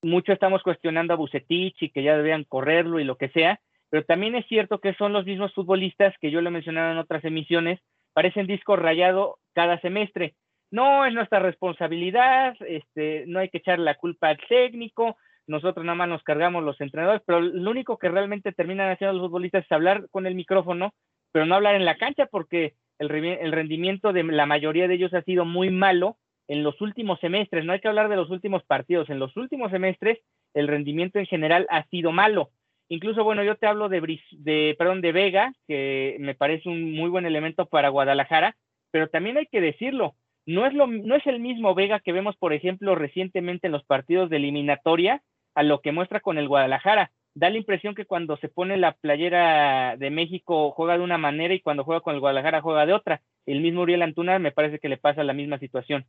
Mucho 0.02 0.34
estamos 0.34 0.64
cuestionando 0.64 1.14
a 1.14 1.18
Bucetich 1.18 1.82
y 1.82 1.90
que 1.90 2.04
ya 2.04 2.18
debían 2.18 2.44
correrlo 2.44 3.00
y 3.00 3.04
lo 3.04 3.18
que 3.18 3.30
sea, 3.30 3.60
pero 3.90 4.04
también 4.06 4.36
es 4.36 4.48
cierto 4.48 4.80
que 4.80 4.94
son 4.96 5.14
los 5.14 5.26
mismos 5.26 5.54
futbolistas 5.54 6.16
que 6.20 6.32
yo 6.32 6.42
lo 6.42 6.50
he 6.50 6.52
mencionado 6.52 6.92
en 6.92 6.98
otras 6.98 7.24
emisiones, 7.26 7.80
parecen 8.14 8.48
disco 8.48 8.76
rayado 8.76 9.38
cada 9.54 9.80
semestre. 9.82 10.36
no 10.72 11.06
es 11.06 11.14
nuestra 11.14 11.40
responsabilidad, 11.40 12.56
este, 12.62 13.26
no 13.28 13.40
hay 13.40 13.50
que 13.50 13.58
echar 13.58 13.78
la 13.78 13.96
culpa 13.96 14.30
al 14.30 14.40
técnico, 14.48 15.18
nosotros 15.46 15.86
nada 15.86 15.98
más 15.98 16.08
nos 16.08 16.24
cargamos 16.24 16.64
los 16.64 16.80
entrenadores, 16.80 17.22
pero 17.26 17.42
lo 17.42 17.70
único 17.70 17.98
que 17.98 18.08
realmente 18.08 18.54
terminan 18.54 18.90
haciendo 18.90 19.14
los 19.14 19.28
futbolistas 19.28 19.66
es 19.66 19.72
hablar 19.72 20.08
con 20.10 20.26
el 20.26 20.36
micrófono, 20.36 20.94
pero 21.34 21.46
no 21.46 21.56
hablar 21.56 21.76
en 21.76 21.84
la 21.84 21.98
cancha 21.98 22.26
porque 22.28 22.76
el, 23.02 23.52
rendimiento 23.52 24.14
de 24.14 24.24
la 24.24 24.46
mayoría 24.46 24.88
de 24.88 24.94
ellos 24.94 25.14
ha 25.14 25.24
sido 25.24 25.44
muy 25.44 25.72
malo 25.72 26.18
en 26.48 26.64
los 26.64 26.80
últimos 26.82 27.20
semestres, 27.20 27.66
no 27.66 27.74
hay 27.74 27.80
que 27.80 27.88
hablar 27.88 28.10
de 28.10 28.16
los 28.16 28.30
últimos 28.30 28.64
partidos, 28.64 29.10
en 29.10 29.20
los 29.20 29.36
últimos 29.38 29.72
semestres 29.72 30.20
el 30.54 30.68
rendimiento 30.68 31.18
en 31.18 31.26
general 31.26 31.66
ha 31.70 31.84
sido 31.86 32.12
malo. 32.12 32.50
Incluso, 32.90 33.24
bueno, 33.24 33.44
yo 33.44 33.56
te 33.56 33.68
hablo 33.68 33.88
de, 33.88 34.20
de, 34.32 34.76
perdón, 34.78 35.02
de 35.02 35.14
Vega, 35.14 35.54
que 35.68 36.18
me 36.20 36.36
parece 36.36 36.68
un 36.68 36.92
muy 36.92 37.10
buen 37.10 37.26
elemento 37.26 37.66
para 37.68 37.90
Guadalajara, 37.90 38.58
pero 38.92 39.08
también 39.08 39.38
hay 39.38 39.46
que 39.46 39.62
decirlo, 39.62 40.16
no 40.46 40.66
es, 40.66 40.74
lo, 40.74 40.88
no 40.88 41.16
es 41.16 41.26
el 41.26 41.40
mismo 41.40 41.74
Vega 41.74 42.02
que 42.02 42.12
vemos, 42.12 42.36
por 42.36 42.54
ejemplo, 42.54 42.96
recientemente 42.96 43.68
en 43.68 43.74
los 43.74 43.86
partidos 43.86 44.30
de 44.30 44.38
eliminatoria 44.38 45.24
a 45.56 45.64
lo 45.64 45.80
que 45.80 45.94
muestra 45.94 46.20
con 46.20 46.38
el 46.38 46.48
Guadalajara. 46.48 47.12
Da 47.34 47.50
la 47.50 47.58
impresión 47.58 47.96
que 47.96 48.06
cuando 48.06 48.38
se 48.38 48.50
pone 48.50 48.78
la 48.78 48.94
playera 48.94 49.96
de 49.98 50.10
México 50.10 50.72
juega 50.72 50.98
de 50.98 51.04
una 51.04 51.18
manera 51.18 51.54
y 51.54 51.62
cuando 51.62 51.84
juega 51.84 52.02
con 52.02 52.14
el 52.14 52.20
Guadalajara 52.20 52.62
juega 52.62 52.86
de 52.86 52.94
otra. 52.94 53.22
El 53.46 53.62
mismo 53.62 53.82
Uriel 53.82 54.02
Antuna 54.02 54.38
me 54.40 54.52
parece 54.52 54.80
que 54.80 54.90
le 54.90 54.98
pasa 54.98 55.24
la 55.24 55.34
misma 55.34 55.58
situación. 55.58 56.06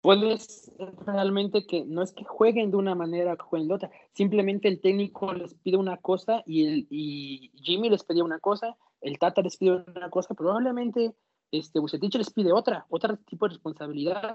Puedes 0.00 0.70
realmente 1.06 1.66
que 1.66 1.84
no 1.86 2.02
es 2.02 2.12
que 2.12 2.24
jueguen 2.24 2.70
de 2.70 2.76
una 2.76 2.94
manera 2.94 3.32
o 3.34 3.42
jueguen 3.42 3.68
de 3.68 3.74
otra, 3.74 3.90
simplemente 4.12 4.68
el 4.68 4.82
técnico 4.82 5.32
les 5.32 5.54
pide 5.54 5.78
una 5.78 5.96
cosa 5.96 6.42
y 6.46 7.50
Jimmy 7.54 7.88
les 7.88 8.04
pedía 8.04 8.22
una 8.22 8.38
cosa, 8.38 8.76
el 9.00 9.18
Tata 9.18 9.40
les 9.40 9.56
pide 9.56 9.82
una 9.96 10.10
cosa, 10.10 10.34
probablemente 10.34 11.14
este, 11.58 11.78
Bucetich 11.78 12.16
les 12.16 12.30
pide 12.30 12.52
otra, 12.52 12.86
otro 12.90 13.16
tipo 13.18 13.46
de 13.46 13.54
responsabilidad. 13.54 14.34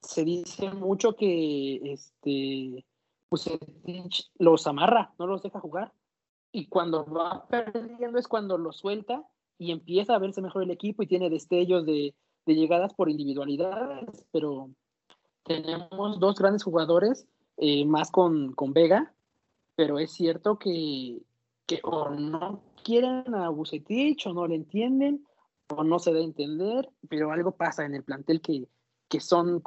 Se 0.00 0.24
dice 0.24 0.70
mucho 0.70 1.14
que 1.16 1.80
este, 1.92 2.84
Bucetich 3.32 4.30
los 4.38 4.66
amarra, 4.66 5.14
no 5.18 5.26
los 5.26 5.42
deja 5.42 5.58
jugar. 5.58 5.92
Y 6.52 6.66
cuando 6.66 7.06
va 7.06 7.46
perdiendo 7.48 8.18
es 8.18 8.28
cuando 8.28 8.58
los 8.58 8.76
suelta 8.76 9.26
y 9.56 9.72
empieza 9.72 10.14
a 10.14 10.18
verse 10.18 10.42
mejor 10.42 10.64
el 10.64 10.70
equipo 10.70 11.02
y 11.02 11.06
tiene 11.06 11.30
destellos 11.30 11.86
de, 11.86 12.14
de 12.44 12.54
llegadas 12.54 12.92
por 12.92 13.08
individualidades, 13.08 14.26
pero 14.32 14.70
tenemos 15.44 16.20
dos 16.20 16.38
grandes 16.38 16.62
jugadores, 16.62 17.26
eh, 17.56 17.86
más 17.86 18.10
con, 18.10 18.52
con, 18.52 18.74
Vega, 18.74 19.14
pero 19.76 19.98
es 19.98 20.12
cierto 20.12 20.58
que, 20.58 21.22
que 21.64 21.80
o 21.84 22.10
no 22.10 22.62
quieren 22.84 23.34
a 23.34 23.48
Bucetich 23.48 24.26
o 24.26 24.34
no 24.34 24.46
le 24.46 24.56
entienden 24.56 25.26
o 25.74 25.84
no 25.84 25.98
se 25.98 26.12
da 26.12 26.18
a 26.18 26.22
entender, 26.22 26.90
pero 27.08 27.32
algo 27.32 27.52
pasa 27.52 27.86
en 27.86 27.94
el 27.94 28.04
plantel 28.04 28.42
que, 28.42 28.68
que 29.08 29.20
son 29.20 29.60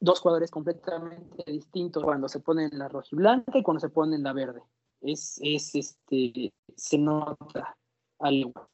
dos 0.00 0.20
jugadores 0.20 0.50
completamente 0.50 1.44
distintos 1.46 2.02
cuando 2.02 2.28
se 2.28 2.40
ponen 2.40 2.70
la 2.72 2.88
rojiblanca 2.88 3.58
y 3.58 3.62
cuando 3.62 3.80
se 3.80 3.90
ponen 3.90 4.22
la 4.22 4.32
verde. 4.32 4.62
Es, 5.02 5.38
es 5.42 5.74
este, 5.74 6.52
se 6.74 6.98
nota 6.98 7.76
algo. 8.18 8.68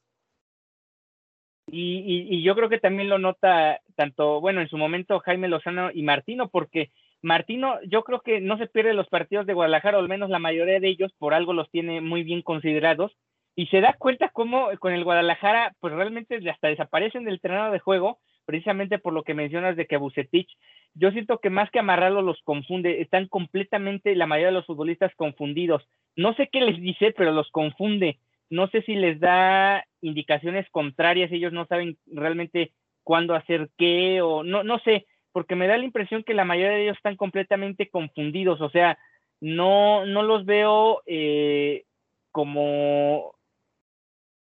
Y, 1.69 2.29
y, 2.31 2.43
yo 2.45 2.55
creo 2.55 2.69
que 2.69 2.79
también 2.79 3.09
lo 3.09 3.19
nota 3.19 3.81
tanto, 3.97 4.41
bueno, 4.41 4.61
en 4.61 4.69
su 4.69 4.79
momento 4.79 5.19
Jaime 5.19 5.49
Lozano 5.49 5.91
y 5.93 6.05
Martino, 6.05 6.49
porque 6.49 6.93
Martino 7.23 7.81
yo 7.89 8.05
creo 8.05 8.21
que 8.21 8.41
no 8.41 8.57
se 8.57 8.69
pierde 8.69 8.95
los 8.95 9.09
partidos 9.09 9.47
de 9.47 9.55
Guadalajara, 9.55 9.99
o 9.99 10.01
al 10.01 10.09
menos 10.09 10.31
la 10.31 10.39
mayoría 10.39 10.79
de 10.79 10.89
ellos, 10.89 11.13
por 11.19 11.35
algo 11.35 11.53
los 11.53 11.69
tiene 11.71 12.01
muy 12.01 12.23
bien 12.23 12.43
considerados, 12.43 13.17
y 13.57 13.67
se 13.67 13.81
da 13.81 13.95
cuenta 13.99 14.29
cómo 14.29 14.69
con 14.79 14.93
el 14.93 15.03
Guadalajara, 15.03 15.75
pues 15.81 15.93
realmente 15.93 16.39
hasta 16.49 16.69
desaparecen 16.69 17.25
del 17.25 17.41
terreno 17.41 17.73
de 17.73 17.81
juego, 17.81 18.21
precisamente 18.47 18.99
por 18.99 19.13
lo 19.13 19.23
que 19.23 19.35
mencionas 19.35 19.77
de 19.77 19.87
que 19.87 19.99
Bucetich, 19.99 20.49
yo 20.95 21.11
siento 21.11 21.39
que 21.39 21.51
más 21.51 21.71
que 21.71 21.81
amarrarlo 21.81 22.23
los 22.23 22.41
confunde, 22.43 23.03
están 23.03 23.29
completamente 23.29 24.15
la 24.17 24.27
mayoría 24.27 24.49
de 24.49 24.55
los 24.55 24.67
futbolistas 24.67 25.15
confundidos. 25.17 25.87
No 26.15 26.33
sé 26.35 26.49
qué 26.51 26.63
les 26.63 26.81
dice, 26.81 27.13
pero 27.15 27.33
los 27.33 27.51
confunde 27.51 28.19
no 28.51 28.69
sé 28.69 28.83
si 28.83 28.95
les 28.95 29.19
da 29.21 29.85
indicaciones 30.01 30.69
contrarias, 30.71 31.33
ellos 31.33 31.53
no 31.53 31.67
saben 31.67 31.99
realmente 32.07 32.73
cuándo 33.03 33.35
hacer 33.35 33.71
qué 33.77 34.21
o 34.23 34.45
no, 34.45 34.63
no 34.63 34.79
sé, 34.81 35.07
porque 35.33 35.57
me 35.57 35.67
da 35.67 35.77
la 35.77 35.85
impresión 35.85 36.23
que 36.23 36.35
la 36.35 36.45
mayoría 36.45 36.77
de 36.77 36.83
ellos 36.85 36.97
están 36.97 37.17
completamente 37.17 37.89
confundidos, 37.89 38.61
o 38.61 38.71
sea, 38.71 38.99
no, 39.41 40.07
no 40.07 40.23
los 40.23 40.45
veo 40.47 41.03
eh, 41.07 41.85
como, 42.31 43.35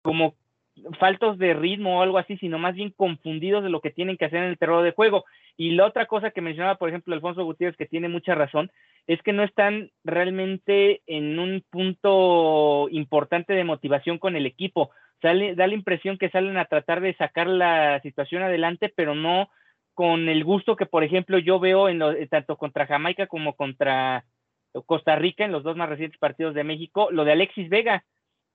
como 0.02 0.36
faltos 1.00 1.38
de 1.38 1.54
ritmo 1.54 2.00
o 2.00 2.02
algo 2.02 2.18
así, 2.18 2.38
sino 2.38 2.60
más 2.60 2.76
bien 2.76 2.92
confundidos 2.96 3.64
de 3.64 3.70
lo 3.70 3.82
que 3.82 3.92
tienen 3.92 4.18
que 4.18 4.26
hacer 4.26 4.44
en 4.44 4.50
el 4.50 4.58
terreno 4.58 4.82
de 4.82 4.92
juego. 4.92 5.26
Y 5.56 5.72
la 5.72 5.86
otra 5.86 6.06
cosa 6.06 6.32
que 6.32 6.42
mencionaba, 6.42 6.76
por 6.76 6.90
ejemplo, 6.90 7.14
Alfonso 7.14 7.44
Gutiérrez, 7.44 7.78
que 7.78 7.86
tiene 7.86 8.10
mucha 8.10 8.36
razón, 8.36 8.72
es 9.08 9.22
que 9.22 9.34
no 9.34 9.44
están 9.44 9.92
realmente 10.04 11.02
en 11.08 11.40
un 11.40 11.64
punto 11.70 12.88
importante 12.92 13.54
de 13.54 13.64
motivación 13.64 14.20
con 14.20 14.36
el 14.36 14.46
equipo. 14.46 14.92
Sale, 15.22 15.56
da 15.56 15.68
la 15.68 15.74
impresión 15.74 16.18
que 16.18 16.30
salen 16.30 16.58
a 16.58 16.66
tratar 16.66 17.02
de 17.02 17.16
sacar 17.16 17.48
la 17.48 18.00
situación 18.02 18.44
adelante, 18.44 18.92
pero 18.96 19.16
no 19.16 19.50
con 19.94 20.30
el 20.30 20.44
gusto 20.44 20.76
que, 20.76 20.86
por 20.86 21.04
ejemplo, 21.04 21.40
yo 21.40 21.60
veo 21.60 21.90
en 21.90 22.00
tanto 22.30 22.56
contra 22.56 22.86
Jamaica 22.86 23.26
como 23.26 23.56
contra 23.56 24.26
Costa 24.86 25.16
Rica 25.16 25.44
en 25.44 25.52
los 25.52 25.64
dos 25.64 25.76
más 25.76 25.90
recientes 25.90 26.20
partidos 26.20 26.54
de 26.54 26.64
México, 26.64 27.10
lo 27.12 27.26
de 27.26 27.32
Alexis 27.32 27.68
Vega, 27.68 28.04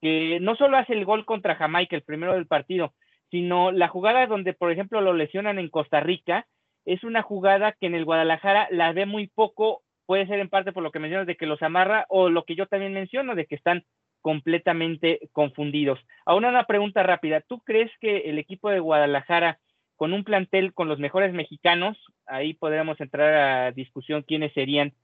que 0.03 0.41
no 0.41 0.57
solo 0.57 0.77
hace 0.77 0.93
el 0.93 1.05
gol 1.05 1.25
contra 1.25 1.55
Jamaica, 1.55 1.95
el 1.95 2.03
primero 2.03 2.35
del 2.35 2.49
partido, 2.49 2.93
sino 3.31 3.71
la 3.71 3.89
jugada 3.89 4.27
donde, 4.27 4.53
por 4.53 4.73
ejemplo, 4.73 5.01
lo 5.01 5.15
lesionan 5.15 5.59
en 5.61 5.71
Costa 5.71 6.01
Rica, 6.01 6.47
es 6.85 7.05
una 7.05 7.23
jugada 7.23 7.73
que 7.73 7.87
en 7.87 7.95
el 7.95 8.05
Guadalajara 8.05 8.67
la 8.71 8.93
ve 8.93 9.07
muy 9.07 9.29
poco, 9.29 9.83
puede 10.05 10.27
ser 10.27 10.41
en 10.41 10.49
parte 10.49 10.73
por 10.73 10.83
lo 10.83 10.91
que 10.91 10.99
mencionas 10.99 11.29
de 11.29 11.37
que 11.37 11.47
los 11.47 11.63
amarra 11.63 12.05
o 12.09 12.29
lo 12.29 12.45
que 12.45 12.57
yo 12.57 12.67
también 12.67 12.93
menciono 12.93 13.37
de 13.37 13.47
que 13.47 13.55
están 13.55 13.85
completamente 14.21 15.21
confundidos. 15.33 16.01
Ahora 16.27 16.49
una 16.49 16.65
pregunta 16.65 17.05
rápida, 17.05 17.41
¿tú 17.41 17.61
crees 17.61 17.91
que 18.01 18.29
el 18.31 18.39
equipo 18.39 18.71
de 18.71 18.81
Guadalajara 18.81 19.61
con 19.95 20.13
un 20.13 20.25
plantel 20.25 20.75
con 20.75 20.89
los 20.89 20.99
mejores 20.99 21.33
mexicanos, 21.33 21.97
ahí 22.27 22.55
podríamos 22.55 23.01
entrar 23.01 23.35
a 23.35 23.71
discusión 23.71 24.23
quiénes 24.23 24.53
serían 24.53 24.95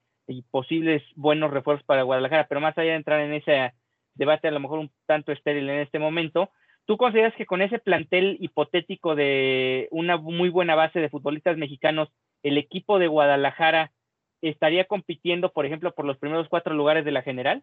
posibles 0.50 1.04
buenos 1.14 1.52
refuerzos 1.52 1.86
para 1.86 2.02
Guadalajara, 2.02 2.48
pero 2.48 2.60
más 2.60 2.76
allá 2.76 2.90
de 2.90 2.96
entrar 2.96 3.20
en 3.20 3.32
ese 3.32 3.72
debate 4.18 4.48
a 4.48 4.50
lo 4.50 4.60
mejor 4.60 4.80
un 4.80 4.90
tanto 5.06 5.32
estéril 5.32 5.70
en 5.70 5.80
este 5.80 5.98
momento, 5.98 6.50
¿Tú 6.88 6.96
consideras 6.96 7.34
que 7.36 7.44
con 7.44 7.60
ese 7.60 7.78
plantel 7.78 8.38
hipotético 8.40 9.14
de 9.14 9.88
una 9.90 10.16
muy 10.16 10.48
buena 10.48 10.74
base 10.74 11.00
de 11.00 11.10
futbolistas 11.10 11.58
mexicanos, 11.58 12.08
el 12.42 12.56
equipo 12.56 12.98
de 12.98 13.08
Guadalajara 13.08 13.92
estaría 14.40 14.86
compitiendo, 14.86 15.52
por 15.52 15.66
ejemplo, 15.66 15.94
por 15.94 16.06
los 16.06 16.16
primeros 16.16 16.48
cuatro 16.48 16.72
lugares 16.72 17.04
de 17.04 17.12
la 17.12 17.20
general? 17.20 17.62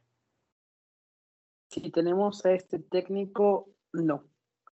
Si 1.70 1.90
tenemos 1.90 2.46
a 2.46 2.54
este 2.54 2.78
técnico, 2.78 3.68
no. 3.94 4.26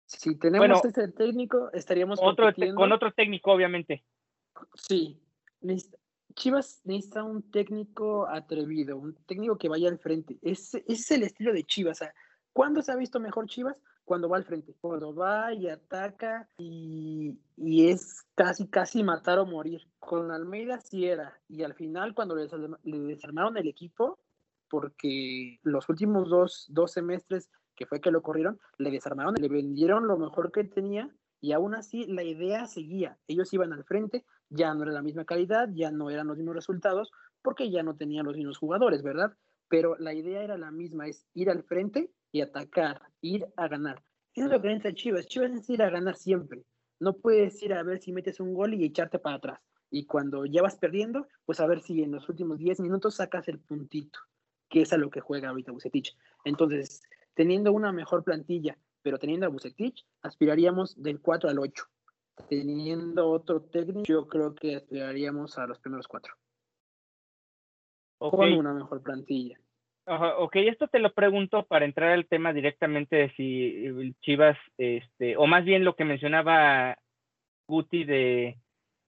Si 0.05 0.37
tenemos 0.37 0.83
a 0.83 0.87
este 0.89 1.07
técnico, 1.07 1.71
estaríamos 1.71 2.19
otro, 2.21 2.51
con 2.75 2.91
otro 2.91 3.13
técnico, 3.13 3.53
obviamente. 3.53 4.03
Sí. 4.73 5.17
Chivas 6.33 6.81
necesita 6.83 7.23
un 7.23 7.51
técnico 7.51 8.27
atrevido, 8.27 8.97
un 8.97 9.15
técnico 9.25 9.57
que 9.57 9.69
vaya 9.69 9.89
al 9.89 9.99
frente. 9.99 10.37
Ese, 10.41 10.83
es 10.87 11.09
el 11.11 11.23
estilo 11.23 11.53
de 11.53 11.63
Chivas. 11.63 11.99
¿Cuándo 12.53 12.81
se 12.81 12.91
ha 12.91 12.95
visto 12.95 13.19
mejor 13.19 13.47
Chivas? 13.47 13.77
cuando 14.11 14.27
va 14.27 14.35
al 14.35 14.43
frente, 14.43 14.75
cuando 14.81 15.15
va 15.15 15.53
y 15.53 15.69
ataca 15.69 16.49
y, 16.57 17.37
es 17.57 18.25
casi, 18.35 18.67
casi 18.67 19.03
matar 19.03 19.39
o 19.39 19.45
morir. 19.45 19.87
Con 19.99 20.31
Almeida 20.31 20.81
sí 20.81 21.05
era, 21.05 21.39
y 21.47 21.63
al 21.63 21.73
final 21.75 22.13
cuando 22.13 22.35
le, 22.35 22.47
desarmaron 22.83 23.55
el 23.55 23.69
equipo, 23.69 24.19
porque 24.69 25.59
los 25.63 25.87
últimos 25.87 26.29
dos, 26.29 26.65
dos 26.69 26.91
semestres 26.91 27.49
que 27.73 27.85
fue 27.85 28.01
que 28.01 28.11
lo 28.11 28.21
corrieron, 28.21 28.59
le 28.77 28.91
desarmaron, 28.91 29.35
le 29.35 29.47
vendieron 29.47 30.07
lo 30.07 30.17
mejor 30.17 30.51
que 30.51 30.63
tenía 30.65 31.09
y 31.41 31.51
aún 31.53 31.75
así 31.75 32.05
la 32.05 32.23
idea 32.23 32.67
seguía. 32.67 33.17
Ellos 33.27 33.51
iban 33.53 33.73
al 33.73 33.83
frente, 33.83 34.23
ya 34.49 34.73
no 34.73 34.83
era 34.83 34.91
la 34.91 35.01
misma 35.01 35.25
calidad, 35.25 35.69
ya 35.73 35.91
no 35.91 36.09
eran 36.09 36.27
los 36.27 36.37
mismos 36.37 36.55
resultados, 36.55 37.11
porque 37.41 37.71
ya 37.71 37.83
no 37.83 37.95
tenían 37.95 38.25
los 38.25 38.37
mismos 38.37 38.59
jugadores, 38.59 39.01
¿verdad? 39.01 39.33
Pero 39.67 39.95
la 39.97 40.13
idea 40.13 40.43
era 40.43 40.57
la 40.57 40.71
misma, 40.71 41.07
es 41.07 41.25
ir 41.33 41.49
al 41.49 41.63
frente 41.63 42.11
y 42.31 42.41
atacar, 42.41 43.01
ir 43.21 43.47
a 43.57 43.67
ganar. 43.67 44.03
Eso 44.33 44.45
es 44.45 44.51
lo 44.51 44.61
que 44.61 44.67
necesita 44.67 44.93
Chivas. 44.93 45.27
Chivas 45.27 45.51
es 45.51 45.69
ir 45.69 45.81
a 45.81 45.89
ganar 45.89 46.15
siempre. 46.15 46.63
No 46.99 47.17
puedes 47.17 47.61
ir 47.63 47.73
a 47.73 47.83
ver 47.83 47.99
si 47.99 48.13
metes 48.13 48.39
un 48.39 48.53
gol 48.53 48.73
y 48.75 48.85
echarte 48.85 49.17
para 49.17 49.37
atrás. 49.37 49.59
Y 49.89 50.05
cuando 50.05 50.45
ya 50.45 50.61
vas 50.61 50.77
perdiendo, 50.77 51.27
pues 51.45 51.59
a 51.59 51.67
ver 51.67 51.81
si 51.81 52.01
en 52.01 52.11
los 52.11 52.29
últimos 52.29 52.59
10 52.59 52.79
minutos 52.79 53.15
sacas 53.15 53.47
el 53.47 53.59
puntito, 53.59 54.19
que 54.69 54.83
es 54.83 54.93
a 54.93 54.97
lo 54.97 55.09
que 55.09 55.19
juega 55.19 55.49
ahorita 55.49 55.71
Bucetich. 55.71 56.15
Entonces, 56.45 57.01
teniendo 57.33 57.73
una 57.73 57.91
mejor 57.91 58.23
plantilla, 58.23 58.77
pero 59.01 59.17
teniendo 59.17 59.45
a 59.45 59.49
Bucetich, 59.49 60.05
aspiraríamos 60.21 61.01
del 61.01 61.19
4 61.19 61.49
al 61.49 61.59
8. 61.59 61.83
Teniendo 62.49 63.29
otro 63.29 63.61
técnico, 63.61 64.03
yo 64.05 64.27
creo 64.27 64.55
que 64.55 64.75
aspiraríamos 64.75 65.57
a 65.57 65.67
los 65.67 65.79
primeros 65.79 66.07
cuatro. 66.07 66.33
Con 68.17 68.53
una 68.53 68.73
mejor 68.73 69.01
plantilla 69.01 69.59
ok, 70.05 70.55
esto 70.57 70.87
te 70.87 70.99
lo 70.99 71.13
pregunto 71.13 71.63
para 71.63 71.85
entrar 71.85 72.11
al 72.11 72.25
tema 72.25 72.53
directamente 72.53 73.15
de 73.15 73.29
si 73.35 74.15
Chivas, 74.21 74.57
este, 74.77 75.37
o 75.37 75.47
más 75.47 75.63
bien 75.63 75.83
lo 75.83 75.95
que 75.95 76.05
mencionaba 76.05 76.97
Guti, 77.67 78.03
de 78.03 78.57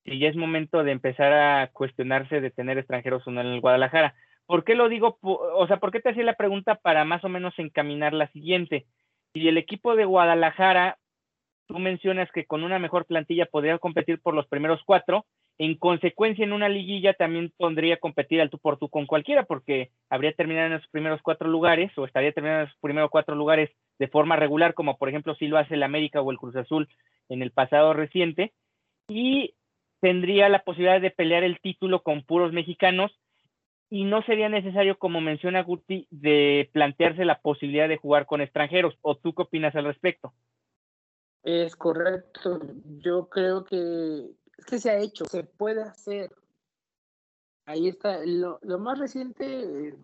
si 0.06 0.19
ya 0.19 0.29
es 0.29 0.36
momento 0.36 0.84
de 0.84 0.91
empezar 0.91 1.34
a 1.34 1.67
cuestionarse 1.71 2.41
de 2.41 2.51
tener 2.51 2.77
extranjeros 2.77 3.25
o 3.27 3.32
no 3.32 3.41
en 3.41 3.47
el 3.47 3.62
Guadalajara. 3.62 4.15
¿Por 4.45 4.63
qué 4.63 4.75
lo 4.75 4.89
digo? 4.89 5.17
O 5.21 5.65
sea, 5.67 5.77
¿por 5.77 5.91
qué 5.91 6.01
te 6.01 6.10
hacía 6.10 6.23
la 6.23 6.36
pregunta 6.36 6.75
para 6.75 7.06
más 7.06 7.23
o 7.23 7.29
menos 7.29 7.53
encaminar 7.58 8.13
la 8.13 8.27
siguiente? 8.32 8.86
Si 9.34 9.48
el 9.48 9.58
equipo 9.58 9.96
de 9.96 10.06
Guadalajara, 10.06 10.98
tú 11.67 11.80
mencionas 11.80 12.32
que 12.32 12.46
con 12.46 12.63
una 12.63 12.78
mejor 12.78 13.06
plantilla 13.06 13.48
podría 13.48 13.80
competir 13.80 14.19
por 14.22 14.36
los 14.36 14.48
primeros 14.48 14.82
cuatro, 14.86 15.26
en 15.58 15.76
consecuencia, 15.76 16.43
en 16.43 16.54
una 16.54 16.69
liguilla 16.69 17.13
también 17.13 17.52
pondría 17.58 17.98
competir 17.98 18.41
al 18.41 18.50
tú 18.50 18.58
por 18.60 18.78
tú 18.78 18.89
con 18.89 19.06
cualquiera, 19.06 19.43
porque 19.43 19.91
habría 20.10 20.34
terminado 20.34 20.67
en 20.67 20.74
los 20.74 20.88
primeros 20.88 21.22
cuatro 21.22 21.48
lugares 21.48 21.91
o 21.98 22.06
estaría 22.06 22.32
terminando 22.32 22.63
en 22.63 22.69
los 22.69 22.78
primeros 22.80 23.10
cuatro 23.10 23.36
lugares 23.36 23.72
de 24.00 24.08
forma 24.08 24.36
regular, 24.36 24.74
como 24.74 24.98
por 24.98 25.10
ejemplo 25.10 25.36
si 25.36 25.48
lo 25.48 25.58
hace 25.58 25.76
el 25.76 25.84
América 25.84 26.22
o 26.22 26.32
el 26.32 26.38
Cruz 26.38 26.56
Azul 26.56 26.88
en 27.30 27.41
el 27.41 27.52
pasado 27.52 27.93
reciente, 27.93 28.54
y 29.08 29.54
tendría 30.00 30.50
la 30.50 30.60
posibilidad 30.60 31.02
de 31.02 31.12
pelear 31.12 31.43
el 31.43 31.60
título 31.60 32.02
con 32.02 32.24
puros 32.24 32.52
mexicanos 32.52 33.12
y 33.93 34.06
no 34.06 34.23
sería 34.23 34.49
necesario, 34.49 34.97
como 34.97 35.21
menciona 35.21 35.62
Guti, 35.62 36.08
de 36.10 36.67
plantearse 36.73 37.25
la 37.25 37.41
posibilidad 37.41 37.88
de 37.88 37.97
jugar 37.97 38.25
con 38.25 38.41
extranjeros. 38.41 38.97
¿O 39.03 39.17
tú 39.17 39.36
qué 39.36 39.43
opinas 39.43 39.75
al 39.75 39.86
respecto? 39.86 40.34
Es 41.43 41.75
correcto. 41.75 42.60
Yo 43.03 43.29
creo 43.29 43.63
que 43.63 44.32
es 44.58 44.65
que 44.65 44.79
se 44.79 44.89
ha 44.89 44.97
hecho, 44.97 45.25
se 45.25 45.43
puede 45.43 45.84
hacer. 45.84 46.32
Ahí 47.67 47.88
está. 47.88 48.17
Lo, 48.25 48.60
más 48.79 48.97
reciente, 48.97 49.95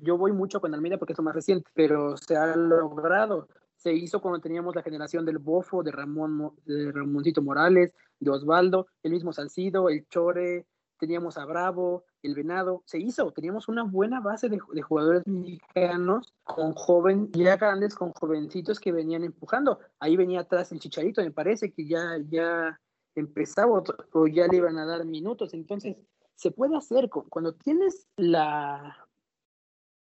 yo 0.00 0.18
voy 0.18 0.32
mucho 0.32 0.60
con 0.60 0.74
Almeida 0.74 0.98
porque 0.98 1.12
es 1.12 1.18
lo 1.20 1.24
más 1.24 1.36
reciente, 1.36 1.70
pero 1.72 2.16
se 2.16 2.36
ha 2.36 2.56
logrado. 2.56 3.46
Se 3.76 3.92
hizo 3.92 4.20
cuando 4.20 4.40
teníamos 4.40 4.74
la 4.74 4.82
generación 4.82 5.24
del 5.24 5.38
Bofo, 5.38 5.84
de 5.84 5.92
Ramón, 5.92 6.50
de 6.64 6.90
Ramoncito 6.90 7.42
Morales, 7.42 7.94
de 8.18 8.30
Osvaldo, 8.32 8.88
el 9.04 9.12
mismo 9.12 9.32
Salcido, 9.32 9.88
el 9.88 10.04
Chore, 10.08 10.66
teníamos 10.98 11.38
a 11.38 11.44
Bravo, 11.44 12.06
el 12.24 12.34
Venado, 12.34 12.82
se 12.86 12.98
hizo, 12.98 13.30
teníamos 13.32 13.68
una 13.68 13.82
buena 13.82 14.20
base 14.20 14.48
de, 14.48 14.58
jugadores 14.58 15.26
mexicanos 15.26 16.32
con 16.42 16.72
joven, 16.74 17.30
ya 17.32 17.56
grandes, 17.56 17.94
con 17.94 18.12
jovencitos 18.12 18.80
que 18.80 18.92
venían 18.92 19.24
empujando. 19.24 19.78
Ahí 20.00 20.16
venía 20.16 20.40
atrás 20.40 20.72
el 20.72 20.80
Chicharito, 20.80 21.22
me 21.22 21.30
parece 21.30 21.72
que 21.72 21.86
ya, 21.86 22.18
ya 22.28 22.80
empezaba 23.14 23.82
o 24.12 24.26
ya 24.26 24.46
le 24.46 24.56
iban 24.56 24.78
a 24.78 24.86
dar 24.86 25.04
minutos. 25.04 25.54
Entonces, 25.54 25.96
se 26.34 26.50
puede 26.50 26.76
hacer 26.76 27.08
cuando 27.10 27.54
tienes 27.54 28.08
la, 28.16 29.06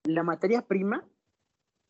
la 0.04 0.24
materia 0.24 0.62
prima, 0.62 1.08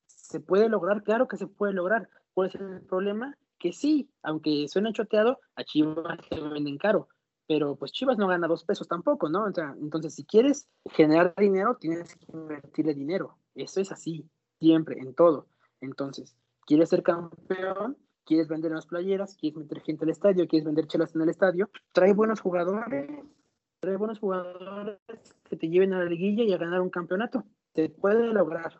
se 0.05 0.39
puede 0.39 0.69
lograr, 0.69 1.03
claro 1.03 1.27
que 1.27 1.37
se 1.37 1.47
puede 1.47 1.73
lograr. 1.73 2.09
¿Cuál 2.33 2.49
es 2.49 2.55
el 2.55 2.81
problema? 2.81 3.37
Que 3.57 3.73
sí, 3.73 4.09
aunque 4.21 4.67
suena 4.67 4.93
choteado, 4.93 5.39
a 5.55 5.63
Chivas 5.63 6.19
se 6.29 6.39
venden 6.39 6.77
caro, 6.77 7.09
pero 7.49 7.75
pues 7.75 7.91
Chivas 7.91 8.19
no 8.19 8.27
gana 8.27 8.47
dos 8.47 8.63
pesos 8.63 8.87
tampoco, 8.87 9.27
¿no? 9.27 9.47
entonces, 9.47 10.13
si 10.13 10.23
quieres 10.23 10.69
generar 10.91 11.33
dinero, 11.35 11.75
tienes 11.79 12.15
que 12.15 12.31
invertirle 12.31 12.93
dinero. 12.93 13.39
Eso 13.55 13.81
es 13.81 13.91
así, 13.91 14.29
siempre, 14.59 14.99
en 14.99 15.15
todo. 15.15 15.47
Entonces, 15.81 16.35
¿quieres 16.67 16.89
ser 16.89 17.01
campeón? 17.01 17.97
quieres 18.23 18.47
vender 18.47 18.71
las 18.71 18.85
playeras, 18.85 19.35
quieres 19.35 19.57
meter 19.57 19.81
gente 19.81 20.05
al 20.05 20.11
estadio, 20.11 20.47
quieres 20.47 20.63
vender 20.63 20.85
chelas 20.85 21.15
en 21.15 21.23
el 21.23 21.29
estadio, 21.29 21.71
trae 21.91 22.13
buenos 22.13 22.39
jugadores, 22.39 23.09
trae 23.79 23.97
buenos 23.97 24.19
jugadores 24.19 24.99
que 25.49 25.57
te 25.57 25.69
lleven 25.69 25.93
a 25.93 26.03
la 26.03 26.05
liguilla 26.05 26.43
y 26.43 26.53
a 26.53 26.57
ganar 26.57 26.81
un 26.81 26.91
campeonato. 26.91 27.43
Se 27.73 27.89
puede 27.89 28.31
lograr. 28.31 28.79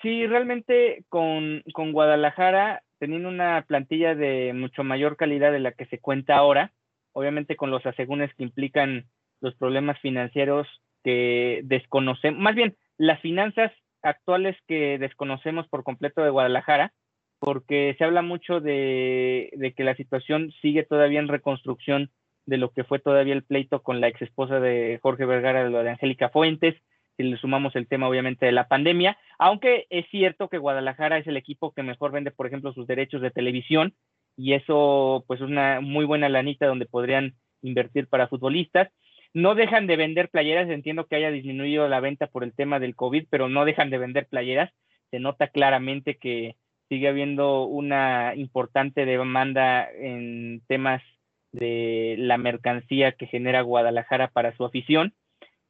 Sí, 0.00 0.28
realmente 0.28 1.04
con, 1.08 1.64
con 1.74 1.90
Guadalajara, 1.90 2.84
teniendo 2.98 3.28
una 3.28 3.64
plantilla 3.66 4.14
de 4.14 4.52
mucho 4.54 4.84
mayor 4.84 5.16
calidad 5.16 5.52
de 5.52 5.60
la 5.60 5.72
que 5.72 5.86
se 5.86 5.98
cuenta 5.98 6.36
ahora, 6.36 6.72
obviamente 7.12 7.56
con 7.56 7.70
los 7.70 7.84
asegúnes 7.86 8.32
que 8.34 8.42
implican 8.42 9.06
los 9.40 9.54
problemas 9.54 9.98
financieros 10.00 10.66
que 11.04 11.60
desconocemos, 11.64 12.40
más 12.40 12.54
bien 12.54 12.76
las 12.96 13.20
finanzas 13.20 13.72
actuales 14.02 14.56
que 14.66 14.98
desconocemos 14.98 15.68
por 15.68 15.84
completo 15.84 16.22
de 16.22 16.30
Guadalajara, 16.30 16.92
porque 17.38 17.94
se 17.98 18.04
habla 18.04 18.22
mucho 18.22 18.60
de, 18.60 19.72
que 19.76 19.84
la 19.84 19.94
situación 19.94 20.52
sigue 20.60 20.82
todavía 20.82 21.20
en 21.20 21.28
reconstrucción 21.28 22.10
de 22.46 22.56
lo 22.56 22.72
que 22.72 22.84
fue 22.84 22.98
todavía 22.98 23.34
el 23.34 23.44
pleito 23.44 23.82
con 23.82 24.00
la 24.00 24.08
ex 24.08 24.22
esposa 24.22 24.58
de 24.58 24.98
Jorge 25.02 25.24
Vergara, 25.24 25.68
lo 25.68 25.82
de 25.82 25.90
Angélica 25.90 26.30
Fuentes, 26.30 26.74
si 27.18 27.24
le 27.24 27.36
sumamos 27.36 27.74
el 27.76 27.88
tema 27.88 28.08
obviamente 28.08 28.46
de 28.46 28.52
la 28.52 28.68
pandemia, 28.68 29.18
aunque 29.38 29.86
es 29.90 30.06
cierto 30.10 30.48
que 30.48 30.58
Guadalajara 30.58 31.18
es 31.18 31.26
el 31.26 31.36
equipo 31.36 31.72
que 31.72 31.82
mejor 31.82 32.12
vende, 32.12 32.30
por 32.30 32.46
ejemplo, 32.46 32.72
sus 32.72 32.86
derechos 32.86 33.20
de 33.20 33.32
televisión, 33.32 33.92
y 34.36 34.54
eso 34.54 35.24
pues 35.26 35.40
es 35.40 35.46
una 35.46 35.80
muy 35.80 36.04
buena 36.04 36.28
lanita 36.28 36.66
donde 36.66 36.86
podrían 36.86 37.34
invertir 37.60 38.06
para 38.06 38.28
futbolistas. 38.28 38.88
No 39.34 39.56
dejan 39.56 39.88
de 39.88 39.96
vender 39.96 40.30
playeras, 40.30 40.70
entiendo 40.70 41.06
que 41.06 41.16
haya 41.16 41.32
disminuido 41.32 41.88
la 41.88 42.00
venta 42.00 42.28
por 42.28 42.44
el 42.44 42.54
tema 42.54 42.78
del 42.78 42.94
COVID, 42.94 43.26
pero 43.28 43.48
no 43.48 43.64
dejan 43.64 43.90
de 43.90 43.98
vender 43.98 44.26
playeras. 44.26 44.72
Se 45.10 45.18
nota 45.18 45.48
claramente 45.48 46.18
que 46.18 46.54
sigue 46.88 47.08
habiendo 47.08 47.64
una 47.64 48.34
importante 48.36 49.04
demanda 49.04 49.90
en 49.90 50.62
temas 50.68 51.02
de 51.50 52.14
la 52.18 52.38
mercancía 52.38 53.12
que 53.12 53.26
genera 53.26 53.62
Guadalajara 53.62 54.28
para 54.28 54.56
su 54.56 54.64
afición. 54.64 55.14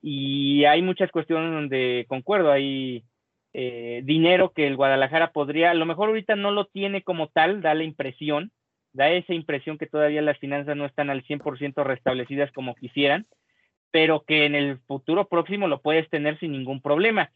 Y 0.01 0.65
hay 0.65 0.83
muchas 0.83 1.11
cuestiones 1.11 1.53
donde 1.53 2.07
concuerdo, 2.09 2.53
hay 2.53 3.05
eh, 3.53 4.03
dinero 4.05 4.53
que 4.53 4.67
el 4.67 4.77
Guadalajara 4.77 5.33
podría, 5.33 5.71
a 5.71 5.75
lo 5.75 5.87
mejor 5.87 6.09
ahorita 6.09 6.37
no 6.37 6.51
lo 6.51 6.67
tiene 6.67 7.03
como 7.03 7.29
tal, 7.29 7.63
da 7.63 7.75
la 7.75 7.85
impresión, 7.85 8.53
da 8.93 9.11
esa 9.11 9.35
impresión 9.35 9.79
que 9.79 9.87
todavía 9.87 10.23
las 10.23 10.39
finanzas 10.39 10.77
no 10.77 10.87
están 10.87 11.11
al 11.11 11.25
100% 11.25 11.85
restablecidas 11.85 12.53
como 12.53 12.75
quisieran, 12.75 13.27
pero 13.91 14.25
que 14.27 14.45
en 14.45 14.55
el 14.55 14.79
futuro 14.87 15.29
próximo 15.29 15.67
lo 15.67 15.81
puedes 15.81 16.09
tener 16.11 16.39
sin 16.39 16.53
ningún 16.53 16.81
problema. 16.81 17.31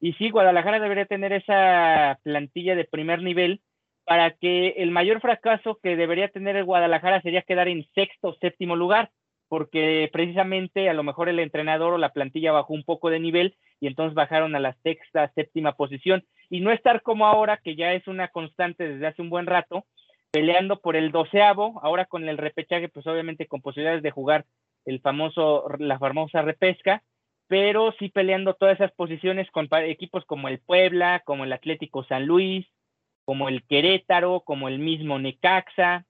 Y 0.00 0.12
sí, 0.14 0.30
Guadalajara 0.30 0.80
debería 0.80 1.06
tener 1.06 1.32
esa 1.32 2.18
plantilla 2.22 2.76
de 2.76 2.84
primer 2.84 3.22
nivel 3.22 3.60
para 4.04 4.32
que 4.32 4.74
el 4.76 4.90
mayor 4.90 5.20
fracaso 5.20 5.78
que 5.82 5.96
debería 5.96 6.28
tener 6.28 6.56
el 6.56 6.64
Guadalajara 6.64 7.22
sería 7.22 7.42
quedar 7.42 7.68
en 7.68 7.86
sexto 7.94 8.28
o 8.28 8.34
séptimo 8.34 8.76
lugar, 8.76 9.10
porque 9.48 10.08
precisamente 10.12 10.88
a 10.88 10.94
lo 10.94 11.02
mejor 11.02 11.28
el 11.28 11.38
entrenador 11.38 11.94
o 11.94 11.98
la 11.98 12.12
plantilla 12.12 12.52
bajó 12.52 12.74
un 12.74 12.84
poco 12.84 13.10
de 13.10 13.20
nivel 13.20 13.56
y 13.80 13.86
entonces 13.86 14.14
bajaron 14.14 14.54
a 14.56 14.60
la 14.60 14.76
sexta, 14.82 15.30
séptima 15.34 15.72
posición. 15.72 16.24
Y 16.50 16.60
no 16.60 16.70
estar 16.70 17.02
como 17.02 17.26
ahora, 17.26 17.58
que 17.58 17.76
ya 17.76 17.92
es 17.92 18.06
una 18.08 18.28
constante 18.28 18.88
desde 18.88 19.06
hace 19.06 19.22
un 19.22 19.30
buen 19.30 19.46
rato, 19.46 19.84
peleando 20.30 20.80
por 20.80 20.96
el 20.96 21.12
doceavo, 21.12 21.80
ahora 21.82 22.06
con 22.06 22.28
el 22.28 22.38
repechaje, 22.38 22.88
pues 22.88 23.06
obviamente 23.06 23.46
con 23.46 23.62
posibilidades 23.62 24.02
de 24.02 24.10
jugar 24.10 24.46
el 24.84 25.00
famoso, 25.00 25.66
la 25.78 25.98
famosa 25.98 26.42
repesca, 26.42 27.02
pero 27.46 27.92
sí 27.98 28.08
peleando 28.08 28.54
todas 28.54 28.74
esas 28.74 28.92
posiciones 28.92 29.50
con 29.50 29.68
equipos 29.84 30.24
como 30.24 30.48
el 30.48 30.58
Puebla, 30.58 31.22
como 31.24 31.44
el 31.44 31.52
Atlético 31.52 32.04
San 32.04 32.26
Luis, 32.26 32.66
como 33.24 33.48
el 33.48 33.62
Querétaro, 33.64 34.40
como 34.40 34.68
el 34.68 34.78
mismo 34.78 35.18
Necaxa, 35.18 36.04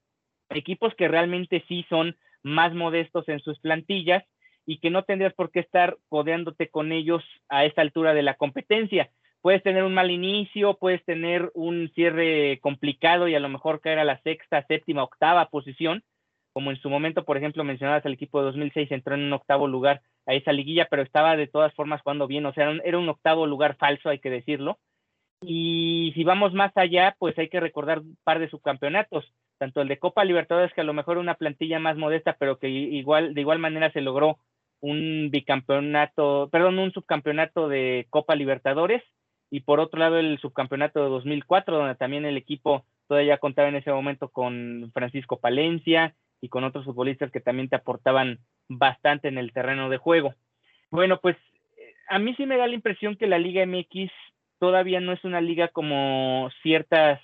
equipos 0.50 0.94
que 0.94 1.08
realmente 1.08 1.64
sí 1.68 1.84
son 1.88 2.16
más 2.44 2.72
modestos 2.74 3.28
en 3.28 3.40
sus 3.40 3.58
plantillas 3.58 4.22
y 4.66 4.78
que 4.78 4.90
no 4.90 5.02
tendrías 5.02 5.34
por 5.34 5.50
qué 5.50 5.60
estar 5.60 5.96
codeándote 6.08 6.68
con 6.68 6.92
ellos 6.92 7.22
a 7.48 7.64
esta 7.64 7.82
altura 7.82 8.14
de 8.14 8.22
la 8.22 8.34
competencia. 8.34 9.10
Puedes 9.40 9.62
tener 9.62 9.82
un 9.82 9.92
mal 9.92 10.10
inicio, 10.10 10.78
puedes 10.78 11.04
tener 11.04 11.50
un 11.54 11.90
cierre 11.94 12.60
complicado 12.60 13.28
y 13.28 13.34
a 13.34 13.40
lo 13.40 13.48
mejor 13.48 13.80
caer 13.80 13.98
a 13.98 14.04
la 14.04 14.20
sexta, 14.22 14.64
séptima, 14.66 15.02
octava 15.02 15.50
posición, 15.50 16.02
como 16.54 16.70
en 16.70 16.78
su 16.78 16.88
momento, 16.88 17.24
por 17.24 17.36
ejemplo, 17.36 17.64
mencionabas 17.64 18.06
al 18.06 18.14
equipo 18.14 18.38
de 18.38 18.46
2006, 18.46 18.90
entró 18.92 19.16
en 19.16 19.24
un 19.24 19.32
octavo 19.32 19.66
lugar 19.66 20.02
a 20.24 20.34
esa 20.34 20.52
liguilla, 20.52 20.86
pero 20.88 21.02
estaba 21.02 21.36
de 21.36 21.48
todas 21.48 21.74
formas 21.74 22.00
jugando 22.00 22.26
bien, 22.26 22.46
o 22.46 22.54
sea, 22.54 22.70
era 22.84 22.98
un 22.98 23.08
octavo 23.08 23.46
lugar 23.46 23.76
falso, 23.76 24.08
hay 24.08 24.20
que 24.20 24.30
decirlo. 24.30 24.78
Y 25.42 26.12
si 26.14 26.24
vamos 26.24 26.54
más 26.54 26.74
allá, 26.76 27.16
pues 27.18 27.38
hay 27.38 27.48
que 27.48 27.60
recordar 27.60 27.98
un 27.98 28.16
par 28.24 28.38
de 28.38 28.48
subcampeonatos, 28.48 29.30
tanto 29.58 29.80
el 29.80 29.88
de 29.88 29.98
Copa 29.98 30.24
Libertadores, 30.24 30.72
que 30.72 30.80
a 30.80 30.84
lo 30.84 30.94
mejor 30.94 31.18
una 31.18 31.34
plantilla 31.34 31.78
más 31.78 31.96
modesta, 31.96 32.36
pero 32.38 32.58
que 32.58 32.68
igual, 32.68 33.34
de 33.34 33.40
igual 33.40 33.58
manera 33.58 33.90
se 33.92 34.00
logró 34.00 34.38
un 34.80 35.30
bicampeonato, 35.30 36.48
perdón, 36.50 36.78
un 36.78 36.92
subcampeonato 36.92 37.68
de 37.68 38.06
Copa 38.10 38.34
Libertadores, 38.34 39.02
y 39.50 39.60
por 39.60 39.80
otro 39.80 40.00
lado 40.00 40.18
el 40.18 40.38
subcampeonato 40.38 41.02
de 41.02 41.10
2004, 41.10 41.76
donde 41.76 41.94
también 41.94 42.24
el 42.24 42.36
equipo 42.36 42.84
todavía 43.08 43.38
contaba 43.38 43.68
en 43.68 43.76
ese 43.76 43.92
momento 43.92 44.28
con 44.28 44.90
Francisco 44.92 45.38
Palencia, 45.38 46.14
y 46.44 46.50
con 46.50 46.62
otros 46.62 46.84
futbolistas 46.84 47.30
que 47.30 47.40
también 47.40 47.70
te 47.70 47.76
aportaban 47.76 48.38
bastante 48.68 49.28
en 49.28 49.38
el 49.38 49.50
terreno 49.54 49.88
de 49.88 49.96
juego. 49.96 50.34
Bueno, 50.90 51.18
pues 51.22 51.38
a 52.10 52.18
mí 52.18 52.34
sí 52.34 52.44
me 52.44 52.58
da 52.58 52.66
la 52.66 52.74
impresión 52.74 53.16
que 53.16 53.26
la 53.26 53.38
Liga 53.38 53.64
MX 53.64 54.12
todavía 54.58 55.00
no 55.00 55.12
es 55.12 55.24
una 55.24 55.40
liga 55.40 55.68
como 55.68 56.50
ciertas 56.62 57.18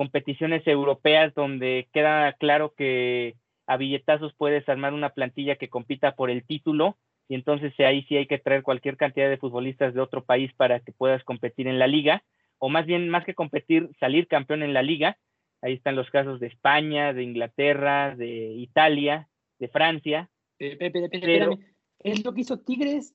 competiciones 0.00 0.66
europeas 0.66 1.34
donde 1.34 1.86
queda 1.92 2.32
claro 2.32 2.72
que 2.74 3.36
a 3.66 3.76
billetazos 3.76 4.32
puedes 4.32 4.66
armar 4.66 4.94
una 4.94 5.10
plantilla 5.10 5.56
que 5.56 5.68
compita 5.68 6.16
por 6.16 6.30
el 6.30 6.42
título 6.46 6.96
y 7.28 7.34
entonces 7.34 7.74
ahí 7.80 8.02
sí 8.04 8.16
hay 8.16 8.26
que 8.26 8.38
traer 8.38 8.62
cualquier 8.62 8.96
cantidad 8.96 9.28
de 9.28 9.36
futbolistas 9.36 9.92
de 9.92 10.00
otro 10.00 10.24
país 10.24 10.54
para 10.54 10.80
que 10.80 10.92
puedas 10.92 11.22
competir 11.24 11.68
en 11.68 11.78
la 11.78 11.86
liga 11.86 12.22
o 12.56 12.70
más 12.70 12.86
bien 12.86 13.10
más 13.10 13.26
que 13.26 13.34
competir 13.34 13.90
salir 14.00 14.26
campeón 14.26 14.62
en 14.62 14.72
la 14.72 14.82
liga 14.82 15.18
Ahí 15.62 15.74
están 15.74 15.96
los 15.96 16.08
casos 16.10 16.40
de 16.40 16.46
España, 16.46 17.12
de 17.12 17.22
Inglaterra, 17.22 18.16
de 18.16 18.54
Italia, 18.54 19.28
de 19.58 19.68
Francia. 19.68 20.30
Es 20.58 22.24
lo 22.24 22.32
que 22.32 22.40
hizo 22.40 22.58
Tigres. 22.60 23.14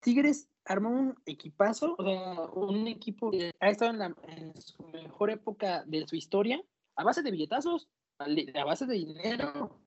Tigres 0.00 0.48
armó 0.64 0.90
un 0.90 1.14
equipazo, 1.26 1.94
o 1.98 2.04
sea, 2.04 2.40
un 2.54 2.86
equipo 2.88 3.30
que 3.30 3.50
ha 3.60 3.68
estado 3.68 3.92
en, 4.28 4.60
su 4.60 4.82
mejor 4.88 5.30
época 5.30 5.84
de 5.86 6.06
su 6.06 6.16
historia, 6.16 6.60
a 6.96 7.04
base 7.04 7.22
de 7.22 7.30
billetazos, 7.30 7.88
a 8.18 8.64
base 8.64 8.86
de 8.86 8.94
dinero. 8.94 9.78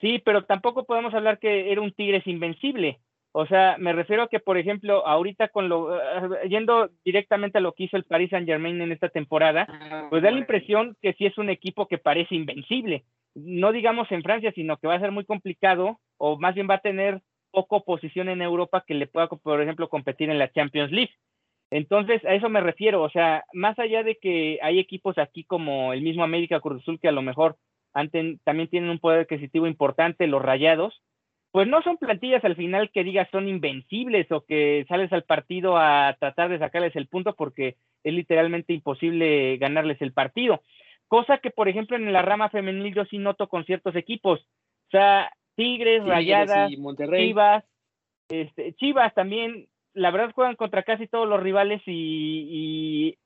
Sí, 0.00 0.20
pero 0.24 0.44
tampoco 0.44 0.84
podemos 0.84 1.14
hablar 1.14 1.38
que 1.38 1.70
era 1.70 1.80
un 1.80 1.92
Tigres 1.92 2.26
invencible. 2.26 3.00
O 3.34 3.46
sea, 3.46 3.76
me 3.78 3.94
refiero 3.94 4.24
a 4.24 4.28
que, 4.28 4.40
por 4.40 4.58
ejemplo, 4.58 5.06
ahorita 5.06 5.48
con 5.48 5.68
lo, 5.68 5.96
eh, 5.96 6.48
yendo 6.48 6.90
directamente 7.02 7.58
a 7.58 7.60
lo 7.62 7.72
que 7.72 7.84
hizo 7.84 7.96
el 7.96 8.04
Paris 8.04 8.28
Saint 8.30 8.46
Germain 8.46 8.78
en 8.80 8.92
esta 8.92 9.08
temporada, 9.08 9.66
ah, 9.70 10.08
pues 10.10 10.22
da 10.22 10.30
la 10.30 10.38
impresión 10.38 10.96
que 11.00 11.14
sí 11.14 11.24
es 11.24 11.38
un 11.38 11.48
equipo 11.48 11.86
que 11.86 11.96
parece 11.96 12.34
invencible. 12.34 13.04
No 13.34 13.72
digamos 13.72 14.12
en 14.12 14.22
Francia, 14.22 14.52
sino 14.54 14.76
que 14.76 14.86
va 14.86 14.96
a 14.96 15.00
ser 15.00 15.12
muy 15.12 15.24
complicado, 15.24 15.98
o 16.18 16.38
más 16.38 16.54
bien 16.54 16.68
va 16.68 16.74
a 16.74 16.80
tener 16.80 17.22
poco 17.52 17.76
oposición 17.76 18.28
en 18.28 18.42
Europa 18.42 18.84
que 18.86 18.94
le 18.94 19.06
pueda, 19.06 19.28
por 19.28 19.62
ejemplo, 19.62 19.88
competir 19.88 20.30
en 20.30 20.38
la 20.38 20.50
Champions 20.50 20.90
League. 20.90 21.12
Entonces, 21.70 22.24
a 22.24 22.34
eso 22.34 22.48
me 22.48 22.60
refiero, 22.60 23.02
o 23.02 23.10
sea, 23.10 23.44
más 23.52 23.78
allá 23.78 24.02
de 24.02 24.16
que 24.16 24.58
hay 24.62 24.78
equipos 24.78 25.16
aquí 25.18 25.44
como 25.44 25.92
el 25.92 26.02
mismo 26.02 26.24
América 26.24 26.60
Cruz 26.60 26.82
Azul 26.82 26.98
que 27.00 27.08
a 27.08 27.12
lo 27.12 27.22
mejor 27.22 27.56
también 27.92 28.68
tienen 28.68 28.90
un 28.90 28.98
poder 28.98 29.20
adquisitivo 29.20 29.66
importante, 29.66 30.26
los 30.26 30.42
Rayados, 30.42 31.02
pues 31.50 31.68
no 31.68 31.82
son 31.82 31.98
plantillas 31.98 32.44
al 32.44 32.56
final 32.56 32.90
que 32.90 33.04
digas 33.04 33.28
son 33.30 33.46
invencibles 33.48 34.30
o 34.32 34.44
que 34.44 34.86
sales 34.88 35.12
al 35.12 35.24
partido 35.24 35.76
a 35.76 36.16
tratar 36.18 36.48
de 36.48 36.58
sacarles 36.58 36.96
el 36.96 37.08
punto 37.08 37.34
porque 37.34 37.76
es 38.02 38.14
literalmente 38.14 38.72
imposible 38.72 39.58
ganarles 39.58 40.00
el 40.00 40.12
partido. 40.12 40.62
Cosa 41.08 41.38
que, 41.38 41.50
por 41.50 41.68
ejemplo, 41.68 41.96
en 41.96 42.10
la 42.10 42.22
rama 42.22 42.48
femenil 42.48 42.94
yo 42.94 43.04
sí 43.04 43.18
noto 43.18 43.48
con 43.48 43.66
ciertos 43.66 43.94
equipos. 43.96 44.40
O 44.40 44.90
sea, 44.90 45.30
Tigres, 45.54 46.04
Rayadas, 46.04 46.70
Chivas, 46.70 47.64
este, 48.28 48.72
Chivas 48.74 49.14
también, 49.14 49.68
la 49.94 50.10
verdad 50.10 50.32
juegan 50.34 50.56
contra 50.56 50.82
casi 50.82 51.06
todos 51.06 51.28
los 51.28 51.40
rivales 51.40 51.82
y, 51.86 53.18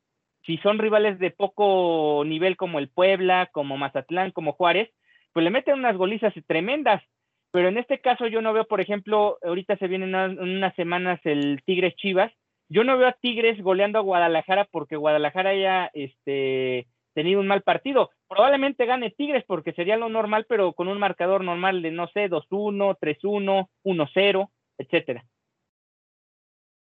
si 0.44 0.58
son 0.58 0.78
rivales 0.78 1.18
de 1.18 1.30
poco 1.30 2.22
nivel 2.24 2.56
como 2.56 2.78
el 2.78 2.88
Puebla, 2.88 3.48
como 3.52 3.76
Mazatlán, 3.76 4.30
como 4.30 4.52
Juárez, 4.52 4.90
pues 5.32 5.42
le 5.42 5.50
meten 5.50 5.74
unas 5.74 5.96
golizas 5.96 6.32
tremendas. 6.46 7.02
Pero 7.50 7.68
en 7.68 7.78
este 7.78 8.00
caso 8.00 8.26
yo 8.26 8.42
no 8.42 8.52
veo, 8.52 8.66
por 8.66 8.80
ejemplo, 8.80 9.38
ahorita 9.42 9.76
se 9.76 9.88
vienen 9.88 10.14
en 10.14 10.38
unas 10.38 10.74
semanas 10.74 11.20
el 11.24 11.62
Tigres 11.64 11.96
Chivas, 11.96 12.32
yo 12.68 12.84
no 12.84 12.98
veo 12.98 13.08
a 13.08 13.12
Tigres 13.12 13.60
goleando 13.62 13.98
a 13.98 14.02
Guadalajara 14.02 14.66
porque 14.70 14.96
Guadalajara 14.96 15.54
ya 15.54 15.90
este, 15.94 16.86
tenido 17.14 17.40
un 17.40 17.46
mal 17.46 17.62
partido. 17.62 18.10
Probablemente 18.28 18.86
gane 18.86 19.10
Tigres 19.10 19.44
porque 19.46 19.72
sería 19.72 19.96
lo 19.96 20.08
normal, 20.08 20.46
pero 20.48 20.72
con 20.72 20.88
un 20.88 20.98
marcador 20.98 21.44
normal 21.44 21.82
de, 21.82 21.92
no 21.92 22.08
sé, 22.08 22.28
2-1, 22.28 22.98
3-1, 22.98 23.68
1-0, 23.84 24.50
etcétera. 24.78 25.24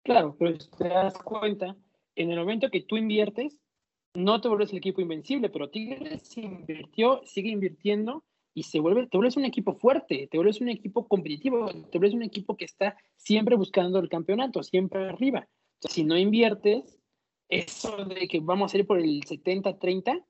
Claro, 0.04 0.36
pero 0.38 0.60
si 0.60 0.70
te 0.72 0.88
das 0.88 1.18
cuenta, 1.18 1.76
en 2.16 2.32
el 2.32 2.40
momento 2.40 2.70
que 2.70 2.82
tú 2.82 2.96
inviertes, 2.96 3.60
no 4.14 4.40
te 4.40 4.48
vuelves 4.48 4.72
el 4.72 4.78
equipo 4.78 5.02
invencible, 5.02 5.50
pero 5.50 5.70
Tigres 5.70 6.38
invirtió, 6.38 7.22
sigue 7.26 7.50
invirtiendo 7.50 8.24
y 8.54 8.64
se 8.64 8.80
vuelve, 8.80 9.08
te 9.08 9.18
vuelves 9.18 9.36
un 9.36 9.46
equipo 9.46 9.74
fuerte, 9.74 10.28
te 10.32 10.38
vuelves 10.38 10.62
un 10.62 10.70
equipo 10.70 11.08
competitivo, 11.08 11.68
te 11.92 11.98
vuelves 11.98 12.14
un 12.14 12.24
equipo 12.24 12.56
que 12.56 12.66
está 12.66 12.96
siempre 13.18 13.58
buscando 13.58 14.00
el 14.00 14.08
campeonato, 14.08 14.64
siempre 14.64 15.10
arriba. 15.10 15.48
si 15.80 16.06
no 16.06 16.18
inviertes, 16.18 16.98
eso 17.50 18.06
de 18.06 18.28
que 18.28 18.40
vamos 18.40 18.74
a 18.74 18.78
ir 18.78 18.88
por 18.88 19.00
el 19.00 19.22
70-30, 19.22 20.24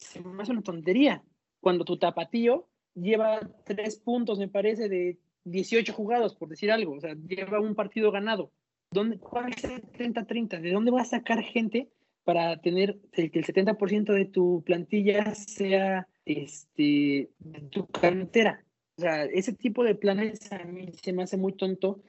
se 0.00 0.20
me 0.20 0.42
hace 0.42 0.52
una 0.52 0.62
tontería. 0.62 1.22
Cuando 1.60 1.84
tu 1.84 1.98
tapatío 1.98 2.68
lleva 2.94 3.40
tres 3.64 3.96
puntos, 3.96 4.38
me 4.38 4.48
parece, 4.48 4.88
de 4.88 5.18
18 5.44 5.92
jugados, 5.92 6.34
por 6.34 6.48
decir 6.48 6.70
algo, 6.70 6.94
o 6.94 7.00
sea, 7.00 7.14
lleva 7.14 7.60
un 7.60 7.74
partido 7.74 8.10
ganado. 8.10 8.52
¿Dónde, 8.92 9.18
¿Cuál 9.18 9.52
es 9.52 9.64
el 9.64 9.82
30-30? 9.82 10.60
¿De 10.60 10.72
dónde 10.72 10.90
vas 10.90 11.12
a 11.12 11.18
sacar 11.18 11.42
gente 11.42 11.88
para 12.24 12.60
tener 12.60 12.98
el, 13.12 13.30
que 13.30 13.38
el 13.38 13.46
70% 13.46 14.12
de 14.12 14.24
tu 14.24 14.62
plantilla 14.64 15.34
sea 15.34 16.08
este, 16.24 17.30
de 17.38 17.60
tu 17.70 17.86
cantera? 17.86 18.64
O 18.96 19.02
sea, 19.02 19.24
ese 19.24 19.52
tipo 19.52 19.84
de 19.84 19.94
planes 19.94 20.50
a 20.52 20.64
mí 20.64 20.92
se 20.92 21.12
me 21.12 21.22
hace 21.22 21.36
muy 21.36 21.52
tonto 21.52 22.02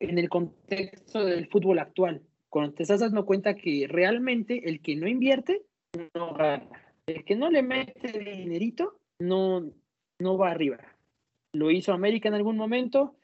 en 0.00 0.18
el 0.18 0.28
contexto 0.28 1.24
del 1.24 1.48
fútbol 1.48 1.78
actual 1.78 2.22
cuando 2.48 2.74
te 2.74 2.82
estás 2.82 3.00
dando 3.00 3.26
cuenta 3.26 3.54
que 3.54 3.86
realmente 3.88 4.68
el 4.68 4.80
que 4.80 4.96
no 4.96 5.08
invierte 5.08 5.62
no 6.14 6.34
gana. 6.34 6.87
El 7.08 7.24
que 7.24 7.36
no 7.36 7.50
le 7.50 7.62
mete 7.62 8.18
dinerito 8.18 9.00
no, 9.18 9.72
no 10.18 10.36
va 10.36 10.50
arriba. 10.50 10.78
Lo 11.54 11.70
hizo 11.70 11.94
América 11.94 12.28
en 12.28 12.34
algún 12.34 12.58
momento, 12.58 13.16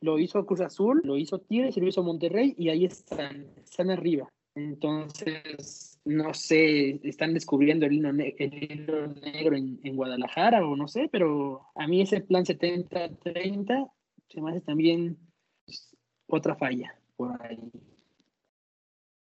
lo 0.00 0.18
hizo, 0.18 0.44
Cruz 0.44 0.60
Azul, 0.60 1.00
lo 1.04 1.16
hizo 1.16 1.38
Tigres 1.38 1.76
lo 1.76 1.86
hizo 1.86 2.02
Monterrey 2.02 2.56
y 2.58 2.68
ahí 2.70 2.84
están, 2.84 3.46
están 3.62 3.90
arriba. 3.90 4.28
Entonces, 4.56 6.00
no 6.04 6.34
sé, 6.34 6.98
están 7.04 7.32
descubriendo 7.32 7.86
el 7.86 7.92
hilo, 7.92 8.12
negro 8.12 9.56
en, 9.56 9.78
en, 9.84 9.94
Guadalajara 9.94 10.66
o 10.66 10.74
no 10.74 10.88
sé, 10.88 11.08
pero 11.12 11.62
a 11.76 11.86
mí 11.86 12.00
ese 12.00 12.22
plan 12.22 12.44
70-30 12.44 13.88
se 14.28 14.40
me 14.40 14.50
hace 14.50 14.62
también 14.62 15.16
pues, 15.64 15.96
otra 16.26 16.56
falla 16.56 16.98
por 17.16 17.40
ahí. 17.40 17.70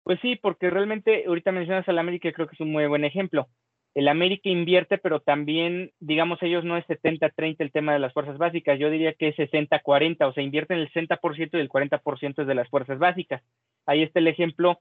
Pues 0.07 0.21
sí, 0.21 0.37
porque 0.37 0.71
realmente 0.71 1.25
ahorita 1.27 1.51
mencionas 1.51 1.89
al 1.89 1.99
América, 1.99 2.31
creo 2.31 2.47
que 2.47 2.55
es 2.55 2.61
un 2.61 2.71
muy 2.71 2.87
buen 2.87 3.05
ejemplo. 3.05 3.49
El 3.93 4.07
América 4.07 4.49
invierte, 4.49 4.99
pero 4.99 5.19
también, 5.19 5.91
digamos, 5.99 6.41
ellos 6.45 6.65
no 6.65 6.77
es 6.77 6.87
70-30 6.87 7.57
el 7.59 7.73
tema 7.73 7.93
de 7.93 7.99
las 7.99 8.13
fuerzas 8.13 8.39
básicas, 8.39 8.79
yo 8.79 8.89
diría 8.89 9.15
que 9.15 9.27
es 9.27 9.37
60-40, 9.37 10.29
o 10.29 10.33
sea, 10.33 10.45
invierten 10.45 10.79
el 10.79 10.93
60% 10.93 11.51
y 11.55 11.61
el 11.61 11.69
40% 11.69 12.43
es 12.43 12.47
de 12.47 12.55
las 12.55 12.69
fuerzas 12.69 13.01
básicas. 13.01 13.43
Ahí 13.85 14.05
está 14.05 14.21
el 14.21 14.29
ejemplo, 14.29 14.79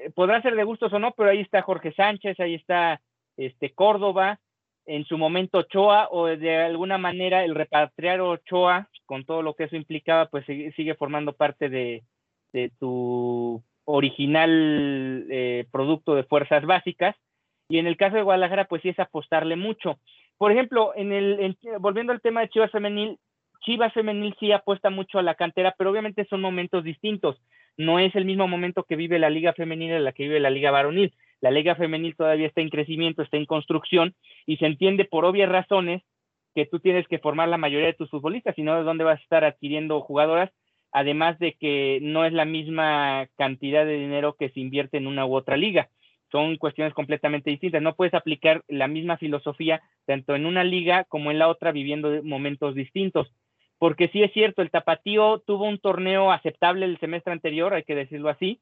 eh, 0.00 0.10
podrá 0.10 0.42
ser 0.42 0.56
de 0.56 0.64
gustos 0.64 0.92
o 0.92 0.98
no, 0.98 1.12
pero 1.12 1.30
ahí 1.30 1.40
está 1.40 1.62
Jorge 1.62 1.92
Sánchez, 1.92 2.40
ahí 2.40 2.54
está 2.54 3.00
este 3.36 3.70
Córdoba, 3.74 4.40
en 4.86 5.04
su 5.04 5.18
momento 5.18 5.58
Ochoa, 5.58 6.08
o 6.10 6.26
de 6.26 6.56
alguna 6.56 6.98
manera 6.98 7.44
el 7.44 7.54
repatriar 7.54 8.20
Ochoa, 8.20 8.88
con 9.06 9.24
todo 9.24 9.40
lo 9.40 9.54
que 9.54 9.64
eso 9.64 9.76
implicaba, 9.76 10.26
pues 10.26 10.44
sigue, 10.46 10.96
formando 10.96 11.32
parte 11.32 11.68
de, 11.68 12.02
de 12.52 12.72
tu 12.80 13.62
original 13.84 15.26
eh, 15.30 15.66
producto 15.70 16.14
de 16.14 16.24
fuerzas 16.24 16.64
básicas. 16.64 17.16
Y 17.68 17.78
en 17.78 17.86
el 17.86 17.96
caso 17.96 18.16
de 18.16 18.22
Guadalajara, 18.22 18.66
pues 18.66 18.82
sí 18.82 18.90
es 18.90 18.98
apostarle 18.98 19.56
mucho. 19.56 19.98
Por 20.36 20.52
ejemplo, 20.52 20.92
en 20.96 21.12
el, 21.12 21.56
volviendo 21.80 22.12
al 22.12 22.20
tema 22.20 22.40
de 22.40 22.48
Chivas 22.48 22.70
Femenil, 22.70 23.18
Chivas 23.60 23.92
Femenil 23.94 24.34
sí 24.38 24.52
apuesta 24.52 24.90
mucho 24.90 25.18
a 25.18 25.22
la 25.22 25.36
cantera, 25.36 25.74
pero 25.78 25.90
obviamente 25.90 26.26
son 26.26 26.42
momentos 26.42 26.84
distintos. 26.84 27.40
No 27.76 27.98
es 27.98 28.14
el 28.14 28.26
mismo 28.26 28.46
momento 28.46 28.84
que 28.84 28.96
vive 28.96 29.18
la 29.18 29.30
Liga 29.30 29.54
Femenil 29.54 29.92
en 29.92 30.04
la 30.04 30.12
que 30.12 30.24
vive 30.24 30.40
la 30.40 30.50
Liga 30.50 30.70
Varonil. 30.70 31.14
La 31.40 31.50
Liga 31.50 31.74
Femenil 31.74 32.16
todavía 32.16 32.46
está 32.46 32.60
en 32.60 32.68
crecimiento, 32.68 33.22
está 33.22 33.36
en 33.36 33.46
construcción 33.46 34.14
y 34.46 34.58
se 34.58 34.66
entiende 34.66 35.04
por 35.04 35.24
obvias 35.24 35.48
razones 35.48 36.02
que 36.54 36.66
tú 36.66 36.78
tienes 36.78 37.08
que 37.08 37.18
formar 37.18 37.48
la 37.48 37.58
mayoría 37.58 37.88
de 37.88 37.94
tus 37.94 38.10
futbolistas, 38.10 38.54
sino 38.54 38.76
de 38.76 38.82
dónde 38.82 39.04
vas 39.04 39.18
a 39.18 39.22
estar 39.22 39.44
adquiriendo 39.44 40.00
jugadoras 40.00 40.50
además 40.94 41.38
de 41.40 41.54
que 41.54 41.98
no 42.02 42.24
es 42.24 42.32
la 42.32 42.44
misma 42.44 43.26
cantidad 43.36 43.84
de 43.84 43.98
dinero 43.98 44.36
que 44.38 44.50
se 44.50 44.60
invierte 44.60 44.96
en 44.96 45.08
una 45.08 45.26
u 45.26 45.34
otra 45.34 45.56
liga. 45.56 45.90
Son 46.30 46.56
cuestiones 46.56 46.94
completamente 46.94 47.50
distintas. 47.50 47.82
No 47.82 47.96
puedes 47.96 48.14
aplicar 48.14 48.62
la 48.68 48.86
misma 48.86 49.16
filosofía 49.16 49.82
tanto 50.06 50.36
en 50.36 50.46
una 50.46 50.62
liga 50.62 51.02
como 51.04 51.32
en 51.32 51.40
la 51.40 51.48
otra 51.48 51.72
viviendo 51.72 52.22
momentos 52.22 52.76
distintos. 52.76 53.26
Porque 53.78 54.06
sí 54.08 54.22
es 54.22 54.32
cierto, 54.32 54.62
el 54.62 54.70
Tapatío 54.70 55.42
tuvo 55.44 55.64
un 55.64 55.78
torneo 55.78 56.30
aceptable 56.30 56.86
el 56.86 56.98
semestre 57.00 57.32
anterior, 57.32 57.74
hay 57.74 57.82
que 57.82 57.96
decirlo 57.96 58.28
así, 58.28 58.60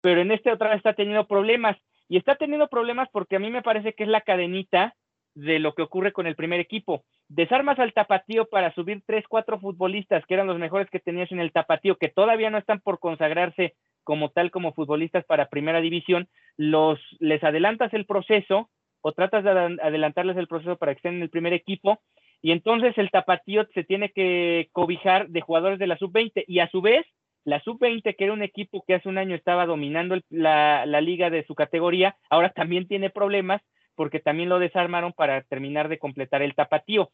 pero 0.00 0.20
en 0.20 0.30
este 0.30 0.52
otra 0.52 0.68
vez 0.68 0.78
está 0.78 0.94
teniendo 0.94 1.26
problemas. 1.26 1.76
Y 2.08 2.16
está 2.16 2.36
teniendo 2.36 2.68
problemas 2.68 3.08
porque 3.12 3.36
a 3.36 3.40
mí 3.40 3.50
me 3.50 3.62
parece 3.62 3.94
que 3.94 4.04
es 4.04 4.08
la 4.08 4.20
cadenita 4.20 4.94
de 5.34 5.58
lo 5.58 5.74
que 5.74 5.82
ocurre 5.82 6.12
con 6.12 6.26
el 6.26 6.36
primer 6.36 6.60
equipo. 6.60 7.04
Desarmas 7.28 7.78
al 7.78 7.92
tapatío 7.92 8.46
para 8.46 8.74
subir 8.74 9.02
tres, 9.06 9.24
cuatro 9.28 9.58
futbolistas 9.58 10.24
que 10.26 10.34
eran 10.34 10.46
los 10.46 10.58
mejores 10.58 10.90
que 10.90 11.00
tenías 11.00 11.32
en 11.32 11.40
el 11.40 11.52
tapatío, 11.52 11.96
que 11.96 12.08
todavía 12.08 12.50
no 12.50 12.58
están 12.58 12.80
por 12.80 12.98
consagrarse 12.98 13.74
como 14.04 14.30
tal 14.30 14.50
como 14.50 14.72
futbolistas 14.72 15.24
para 15.24 15.48
primera 15.48 15.80
división, 15.80 16.28
los 16.56 16.98
les 17.20 17.42
adelantas 17.42 17.94
el 17.94 18.04
proceso 18.04 18.68
o 19.00 19.12
tratas 19.12 19.44
de 19.44 19.50
adelantarles 19.50 20.36
el 20.36 20.48
proceso 20.48 20.76
para 20.76 20.92
que 20.92 20.98
estén 20.98 21.16
en 21.16 21.22
el 21.22 21.30
primer 21.30 21.52
equipo 21.52 22.00
y 22.40 22.50
entonces 22.50 22.96
el 22.98 23.10
tapatío 23.10 23.66
se 23.74 23.84
tiene 23.84 24.10
que 24.10 24.68
cobijar 24.72 25.28
de 25.28 25.40
jugadores 25.40 25.78
de 25.78 25.86
la 25.86 25.96
sub-20 25.96 26.44
y 26.46 26.58
a 26.58 26.68
su 26.68 26.82
vez 26.82 27.06
la 27.44 27.60
sub-20 27.60 28.16
que 28.16 28.24
era 28.24 28.32
un 28.32 28.42
equipo 28.42 28.84
que 28.86 28.94
hace 28.94 29.08
un 29.08 29.18
año 29.18 29.34
estaba 29.34 29.66
dominando 29.66 30.18
la, 30.30 30.86
la 30.86 31.00
liga 31.00 31.30
de 31.30 31.44
su 31.44 31.54
categoría, 31.54 32.16
ahora 32.30 32.50
también 32.50 32.86
tiene 32.86 33.10
problemas 33.10 33.62
porque 33.94 34.20
también 34.20 34.48
lo 34.48 34.58
desarmaron 34.58 35.12
para 35.12 35.42
terminar 35.42 35.88
de 35.88 35.98
completar 35.98 36.42
el 36.42 36.54
tapatío. 36.54 37.10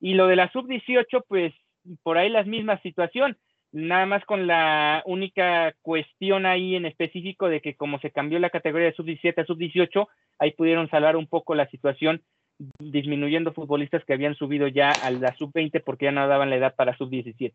Y 0.00 0.14
lo 0.14 0.26
de 0.26 0.36
la 0.36 0.50
sub-18, 0.50 1.24
pues 1.28 1.52
por 2.02 2.18
ahí 2.18 2.28
la 2.28 2.42
misma 2.44 2.80
situación. 2.82 3.36
nada 3.74 4.04
más 4.04 4.22
con 4.26 4.46
la 4.46 5.02
única 5.06 5.74
cuestión 5.80 6.44
ahí 6.44 6.76
en 6.76 6.84
específico 6.84 7.48
de 7.48 7.62
que 7.62 7.74
como 7.74 7.98
se 8.00 8.10
cambió 8.10 8.38
la 8.38 8.50
categoría 8.50 8.88
de 8.88 8.94
sub-17 8.94 9.42
a 9.42 9.46
sub-18, 9.46 10.06
ahí 10.38 10.52
pudieron 10.52 10.90
salvar 10.90 11.16
un 11.16 11.26
poco 11.26 11.54
la 11.54 11.66
situación 11.68 12.20
disminuyendo 12.78 13.52
futbolistas 13.52 14.04
que 14.04 14.12
habían 14.12 14.34
subido 14.34 14.68
ya 14.68 14.90
a 14.90 15.10
la 15.10 15.34
sub-20 15.36 15.82
porque 15.82 16.04
ya 16.06 16.12
no 16.12 16.26
daban 16.28 16.50
la 16.50 16.56
edad 16.56 16.74
para 16.74 16.96
sub-17. 16.96 17.52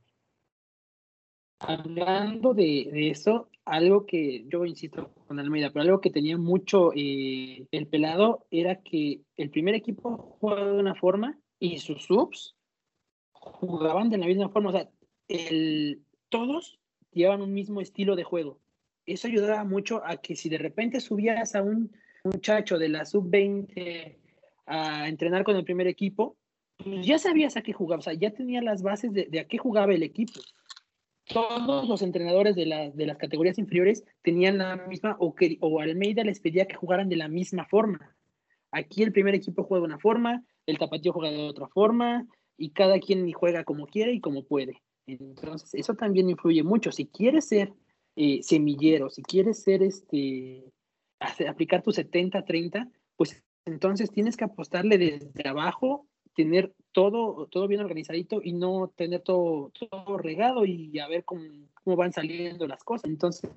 Hablando 1.59 2.53
de, 2.53 3.09
eso, 3.09 3.49
algo 3.65 4.05
que 4.05 4.45
yo 4.47 4.65
insisto 4.65 5.11
con 5.27 5.39
Almeida, 5.39 5.71
pero 5.71 5.83
algo 5.83 6.01
que 6.01 6.11
tenía 6.11 6.37
mucho 6.37 6.91
eh, 6.95 7.65
el 7.71 7.87
pelado 7.87 8.45
era 8.51 8.81
que 8.83 9.21
el 9.37 9.49
primer 9.49 9.75
equipo 9.75 10.37
jugaba 10.39 10.71
de 10.71 10.79
una 10.79 10.95
forma 10.95 11.37
y 11.59 11.79
sus 11.79 12.03
subs 12.03 12.55
jugaban 13.31 14.09
de 14.09 14.17
la 14.17 14.27
misma 14.27 14.49
forma. 14.49 14.69
O 14.69 14.73
sea, 14.73 14.89
el, 15.27 16.01
todos 16.29 16.79
llevaban 17.11 17.41
un 17.41 17.53
mismo 17.53 17.81
estilo 17.81 18.15
de 18.15 18.23
juego. 18.23 18.59
Eso 19.05 19.27
ayudaba 19.27 19.63
mucho 19.63 20.01
a 20.05 20.17
que 20.17 20.35
si 20.35 20.49
de 20.49 20.57
repente 20.57 20.99
subías 20.99 21.55
a 21.55 21.63
un 21.63 21.91
muchacho 22.23 22.77
de 22.77 22.89
la 22.89 23.05
sub-20 23.05 24.17
a 24.65 25.07
entrenar 25.07 25.43
con 25.43 25.55
el 25.55 25.63
primer 25.63 25.87
equipo, 25.87 26.35
pues 26.77 27.05
ya 27.05 27.17
sabías 27.17 27.57
a 27.57 27.61
qué 27.61 27.73
jugaba, 27.73 27.99
o 27.99 28.03
sea, 28.03 28.13
ya 28.13 28.31
tenía 28.31 28.61
las 28.61 28.83
bases 28.83 29.11
de, 29.13 29.39
a 29.39 29.47
qué 29.47 29.57
jugaba 29.57 29.93
el 29.93 30.03
equipo. 30.03 30.39
Todos 31.33 31.87
los 31.87 32.01
entrenadores 32.01 32.55
de, 32.55 32.65
las 32.65 33.17
categorías 33.17 33.57
inferiores 33.57 34.05
tenían 34.21 34.57
la 34.57 34.77
misma, 34.87 35.17
o, 35.19 35.35
que, 35.35 35.57
o 35.61 35.79
Almeida 35.81 36.23
les 36.23 36.39
pedía 36.39 36.67
que 36.67 36.75
jugaran 36.75 37.09
de 37.09 37.17
la 37.17 37.27
misma 37.27 37.65
forma. 37.65 38.15
Aquí 38.71 39.03
el 39.03 39.11
primer 39.11 39.35
equipo 39.35 39.63
juega 39.63 39.81
de 39.81 39.93
una 39.93 39.99
forma, 39.99 40.43
el 40.65 40.77
tapatío 40.77 41.13
juega 41.13 41.31
de 41.31 41.43
otra 41.43 41.67
forma, 41.67 42.25
y 42.57 42.71
cada 42.71 42.99
quien 42.99 43.31
juega 43.31 43.63
como 43.63 43.87
quiere 43.87 44.13
y 44.13 44.19
como 44.19 44.43
puede. 44.43 44.81
Entonces, 45.05 45.73
eso 45.73 45.95
también 45.95 46.29
influye 46.29 46.63
mucho. 46.63 46.91
Si 46.91 47.05
quieres 47.05 47.47
ser 47.47 47.73
eh, 48.15 48.41
semillero, 48.41 49.09
si 49.09 49.21
quieres 49.21 49.61
ser 49.61 49.83
este, 49.83 50.65
aplicar 51.19 51.83
tu 51.83 51.91
70-30, 51.91 52.91
pues 53.15 53.43
entonces 53.65 54.11
tienes 54.11 54.37
que 54.37 54.45
apostarle 54.45 54.97
desde 54.97 55.47
abajo, 55.47 56.07
tener 56.35 56.73
todo, 56.97 57.45
todo 57.51 57.67
bien 57.67 57.81
organizadito 57.81 58.41
y 58.43 58.53
no 58.53 58.91
tener 58.95 59.21
todo, 59.21 59.71
todo 59.77 60.17
regado 60.17 60.65
y 60.65 60.97
a 60.97 61.07
ver 61.07 61.23
cómo, 61.25 61.43
cómo 61.83 61.95
van 61.95 62.11
saliendo 62.11 62.65
las 62.65 62.83
cosas. 62.83 63.07
Entonces 63.07 63.51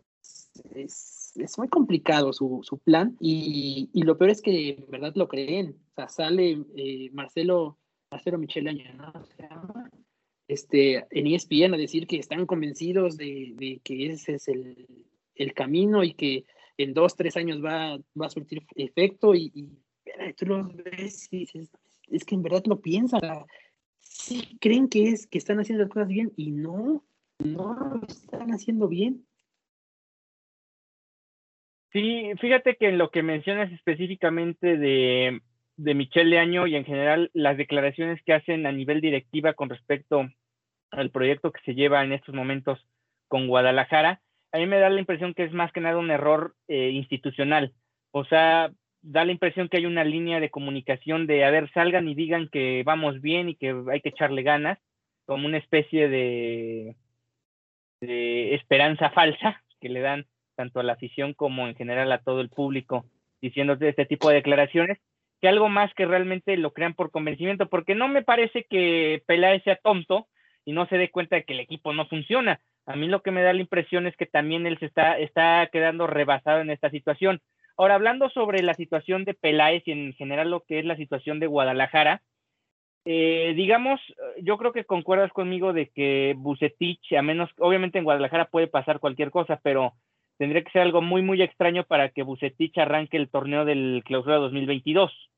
es, 0.75 1.33
es 1.37 1.57
muy 1.57 1.69
complicado 1.69 2.35
su, 2.35 2.61
su 2.63 2.77
plan 2.77 3.17
y, 3.19 3.89
y, 3.95 4.03
lo 4.03 4.19
peor 4.19 4.29
es 4.29 4.43
que 4.43 4.73
en 4.73 4.91
verdad 4.91 5.15
lo 5.15 5.27
creen. 5.27 5.75
O 5.93 5.95
sea, 5.95 6.11
sale 6.11 6.63
eh, 6.77 7.09
Marcelo, 7.15 7.79
Marcelo 8.11 8.37
Michel 8.37 8.67
¿no? 8.99 9.11
este, 10.47 11.07
en 11.11 11.27
ESPN 11.27 11.73
a 11.73 11.79
decir 11.79 12.07
que 12.07 12.19
están 12.19 12.45
convencidos 12.45 13.17
de, 13.17 13.55
de 13.57 13.81
que 13.83 14.09
ese 14.09 14.35
es 14.35 14.49
el, 14.49 14.87
el, 15.35 15.55
camino 15.55 16.05
y 16.05 16.13
que 16.13 16.45
en 16.77 16.93
dos, 16.93 17.17
tres 17.17 17.39
años 17.39 17.65
va, 17.65 17.97
va 18.21 18.27
a 18.27 18.31
surtir 18.31 18.67
efecto 18.75 19.35
y 19.35 19.51
tú 20.37 20.45
lo 20.45 20.69
ves 20.75 21.27
y 21.31 21.39
dices, 21.39 21.71
es 22.11 22.25
que 22.25 22.35
en 22.35 22.43
verdad 22.43 22.63
lo 22.67 22.81
piensan. 22.81 23.21
Sí 24.01 24.59
creen 24.61 24.89
que 24.89 25.09
es 25.09 25.27
que 25.27 25.39
están 25.39 25.61
haciendo 25.61 25.85
las 25.85 25.93
cosas 25.93 26.09
bien 26.09 26.33
y 26.37 26.51
no, 26.51 27.05
no 27.39 27.75
lo 27.75 28.07
están 28.07 28.51
haciendo 28.51 28.89
bien. 28.89 29.27
Sí, 31.93 32.31
fíjate 32.41 32.77
que 32.77 32.89
en 32.89 32.99
lo 32.99 33.11
que 33.11 33.23
mencionas 33.23 33.73
específicamente 33.73 34.77
de, 34.77 35.41
de 35.77 35.95
Michelle 35.95 36.31
Leaño 36.31 36.67
y 36.67 36.77
en 36.77 36.85
general 36.85 37.31
las 37.35 37.57
declaraciones 37.57 38.23
que 38.25 38.33
hacen 38.33 38.67
a 38.67 38.73
nivel 38.73 39.01
directiva 39.01 39.55
con 39.55 39.69
respecto 39.69 40.29
al 40.91 41.11
proyecto 41.11 41.53
que 41.53 41.61
se 41.65 41.75
lleva 41.75 42.05
en 42.05 42.13
estos 42.13 42.35
momentos 42.35 42.87
con 43.29 43.49
Guadalajara, 43.49 44.21
a 44.53 44.59
mí 44.59 44.67
me 44.67 44.79
da 44.79 44.91
la 44.91 45.01
impresión 45.01 45.35
que 45.35 45.45
es 45.45 45.53
más 45.53 45.73
que 45.73 45.81
nada 45.81 45.99
un 45.99 46.11
error 46.11 46.55
eh, 46.69 46.91
institucional. 46.91 47.73
O 48.13 48.25
sea, 48.25 48.73
da 49.03 49.25
la 49.25 49.33
impresión 49.33 49.69
que 49.69 49.79
hay 49.79 49.87
una 49.87 50.05
línea 50.05 50.41
de 50.41 50.51
comunicación 50.51 51.27
de, 51.27 51.45
a 51.45 51.51
ver, 51.51 51.71
salgan 51.73 52.09
y 52.09 52.15
digan 52.15 52.49
que 52.49 52.83
vamos 52.85 53.21
bien 53.21 53.49
y 53.49 53.55
que 53.55 53.75
hay 53.91 54.01
que 54.01 54.11
echarle 54.11 54.43
ganas, 54.43 54.79
como 55.27 55.47
una 55.47 55.59
especie 55.59 56.09
de, 56.09 56.97
esperanza 58.01 59.11
falsa 59.11 59.63
que 59.81 59.89
le 59.89 60.01
dan 60.01 60.27
tanto 60.57 60.81
a 60.81 60.83
la 60.83 60.95
afición 60.95 61.35
como 61.35 61.69
en 61.69 61.75
general 61.75 62.11
a 62.13 62.23
todo 62.23 62.41
el 62.41 62.49
público 62.49 63.05
diciendo 63.41 63.77
este 63.81 64.07
tipo 64.07 64.29
de 64.29 64.37
declaraciones, 64.37 64.99
que 65.41 65.49
algo 65.49 65.69
más 65.69 65.93
que 65.95 66.05
realmente 66.05 66.57
lo 66.57 66.73
crean 66.73 66.95
por 66.95 67.11
convencimiento, 67.11 67.69
porque 67.69 67.95
no 67.95 68.09
me 68.09 68.23
parece 68.23 68.65
que 68.65 69.23
Peláez 69.27 69.63
sea 69.65 69.77
tonto 69.77 70.29
y 70.65 70.73
no 70.73 70.87
se 70.87 70.99
dé 70.99 71.11
cuenta 71.11 71.37
de 71.37 71.45
que 71.45 71.55
el 71.55 71.61
equipo 71.61 71.95
no 71.95 72.07
funciona. 72.07 72.61
A 72.85 72.97
mí 72.97 73.09
lo 73.09 73.23
que 73.23 73.31
me 73.31 73.43
da 73.43 73.53
la 73.53 73.61
impresión 73.61 74.07
es 74.07 74.17
que 74.17 74.27
también 74.27 74.67
él 74.67 74.79
se 74.79 74.87
está, 74.87 75.19
está 75.19 75.69
quedando 75.73 76.07
rebasado 76.07 76.61
en 76.61 76.71
esta 76.71 76.91
situación. 76.91 77.41
Ahora, 77.81 77.95
hablando 77.95 78.29
sobre 78.29 78.63
la 78.63 78.75
situación 78.75 79.25
de 79.25 79.33
Peláez 79.33 79.83
y 79.87 79.93
en 79.93 80.13
general 80.13 80.51
lo 80.51 80.65
que 80.65 80.81
es 80.81 80.85
la 80.85 80.99
situación 80.99 81.41
de 81.41 81.47
Guadalajara, 81.47 82.21
eh, 83.07 83.55
digamos, 83.57 83.99
yo 84.43 84.59
creo 84.59 84.75
que 84.75 84.85
concuerdas 84.85 85.33
conmigo 85.33 85.73
de 85.73 85.89
que 85.89 86.35
Bucetich, 86.37 87.15
a 87.15 87.23
menos, 87.23 87.49
obviamente 87.57 87.97
en 87.97 88.05
Guadalajara 88.05 88.51
puede 88.51 88.67
pasar 88.67 89.01
cualquier 89.01 89.31
cosa, 89.31 89.61
pero 89.63 89.95
tendría 90.37 90.63
que 90.63 90.71
ser 90.73 90.83
algo 90.83 91.01
muy, 91.01 91.23
muy 91.23 91.41
extraño 91.41 91.85
para 91.85 92.11
que 92.11 92.23
Bucetich 92.23 92.77
arranque 92.77 93.17
el 93.17 93.31
torneo 93.31 93.65
del 93.65 94.03
clausura 94.05 94.37
2022. 94.37 95.31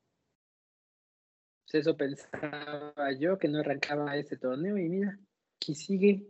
Pues 1.70 1.86
eso 1.86 1.97
pensaba 1.97 2.93
yo, 3.20 3.38
que 3.38 3.47
no 3.47 3.61
arrancaba 3.61 4.16
ese 4.16 4.36
torneo 4.36 4.76
y 4.78 4.88
mira, 4.88 5.16
aquí 5.61 5.76
sigue. 5.76 6.24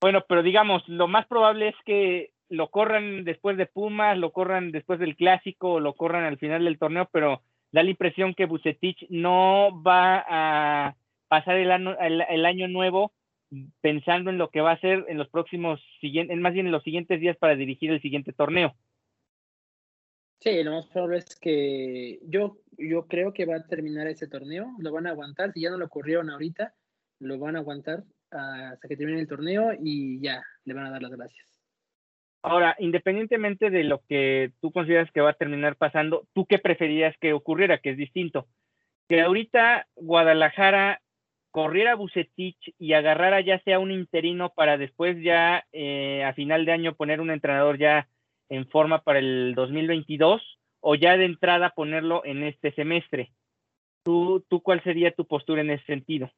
Bueno, 0.00 0.24
pero 0.28 0.44
digamos, 0.44 0.88
lo 0.88 1.08
más 1.08 1.26
probable 1.26 1.70
es 1.70 1.76
que 1.84 2.30
lo 2.48 2.70
corran 2.70 3.24
después 3.24 3.56
de 3.56 3.66
Pumas, 3.66 4.16
lo 4.18 4.32
corran 4.32 4.72
después 4.72 4.98
del 4.98 5.16
clásico, 5.16 5.80
lo 5.80 5.94
corran 5.94 6.24
al 6.24 6.38
final 6.38 6.64
del 6.64 6.78
torneo, 6.78 7.08
pero 7.12 7.42
da 7.72 7.82
la 7.82 7.90
impresión 7.90 8.34
que 8.34 8.46
Bucetich 8.46 9.06
no 9.10 9.82
va 9.82 10.24
a 10.28 10.96
pasar 11.28 11.56
el 11.56 11.70
año, 11.70 11.96
el, 11.98 12.46
año 12.46 12.68
nuevo 12.68 13.12
pensando 13.80 14.30
en 14.30 14.38
lo 14.38 14.50
que 14.50 14.60
va 14.60 14.70
a 14.70 14.74
hacer 14.74 15.04
en 15.08 15.18
los 15.18 15.28
próximos 15.28 15.80
siguientes, 16.00 16.36
más 16.38 16.52
bien 16.52 16.66
en 16.66 16.72
los 16.72 16.82
siguientes 16.82 17.20
días 17.20 17.36
para 17.36 17.56
dirigir 17.56 17.90
el 17.90 18.00
siguiente 18.00 18.32
torneo. 18.32 18.74
Sí, 20.40 20.62
lo 20.62 20.72
más 20.72 20.86
probable 20.86 21.18
es 21.18 21.36
que 21.40 22.20
yo, 22.22 22.58
yo 22.76 23.06
creo 23.06 23.32
que 23.32 23.46
va 23.46 23.56
a 23.56 23.66
terminar 23.66 24.06
ese 24.06 24.28
torneo, 24.28 24.74
lo 24.78 24.92
van 24.92 25.06
a 25.06 25.10
aguantar, 25.10 25.52
si 25.52 25.62
ya 25.62 25.70
no 25.70 25.78
lo 25.78 25.88
corrieron 25.88 26.30
ahorita, 26.30 26.74
lo 27.20 27.38
van 27.38 27.56
a 27.56 27.60
aguantar 27.60 28.04
hasta 28.30 28.88
que 28.88 28.96
termine 28.96 29.20
el 29.20 29.28
torneo 29.28 29.72
y 29.78 30.20
ya 30.20 30.42
le 30.64 30.74
van 30.74 30.86
a 30.86 30.90
dar 30.90 31.02
las 31.02 31.12
gracias. 31.12 31.55
Ahora, 32.46 32.76
independientemente 32.78 33.70
de 33.70 33.82
lo 33.82 34.02
que 34.08 34.52
tú 34.60 34.70
consideras 34.70 35.10
que 35.10 35.20
va 35.20 35.30
a 35.30 35.36
terminar 35.36 35.74
pasando, 35.74 36.28
¿tú 36.32 36.46
qué 36.46 36.60
preferías 36.60 37.12
que 37.18 37.32
ocurriera, 37.32 37.78
que 37.78 37.90
es 37.90 37.96
distinto? 37.96 38.46
Que 39.08 39.22
ahorita 39.22 39.88
Guadalajara 39.96 41.00
corriera 41.50 41.92
a 41.92 41.94
Bucetich 41.96 42.72
y 42.78 42.92
agarrara 42.92 43.40
ya 43.40 43.58
sea 43.64 43.80
un 43.80 43.90
interino 43.90 44.50
para 44.50 44.78
después 44.78 45.20
ya 45.24 45.66
eh, 45.72 46.22
a 46.22 46.34
final 46.34 46.64
de 46.66 46.70
año 46.70 46.94
poner 46.94 47.20
un 47.20 47.32
entrenador 47.32 47.78
ya 47.78 48.08
en 48.48 48.68
forma 48.68 49.02
para 49.02 49.18
el 49.18 49.54
2022 49.56 50.40
o 50.78 50.94
ya 50.94 51.16
de 51.16 51.24
entrada 51.24 51.70
ponerlo 51.70 52.24
en 52.24 52.44
este 52.44 52.70
semestre. 52.74 53.32
¿Tú, 54.04 54.46
tú 54.48 54.62
cuál 54.62 54.80
sería 54.84 55.10
tu 55.10 55.26
postura 55.26 55.62
en 55.62 55.70
ese 55.70 55.84
sentido? 55.86 56.30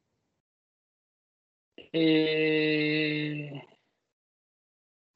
Eh, 1.93 3.61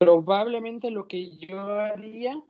probablemente 0.06 0.92
lo 0.92 1.08
que 1.08 1.38
yo 1.38 1.60
haría, 1.60 2.42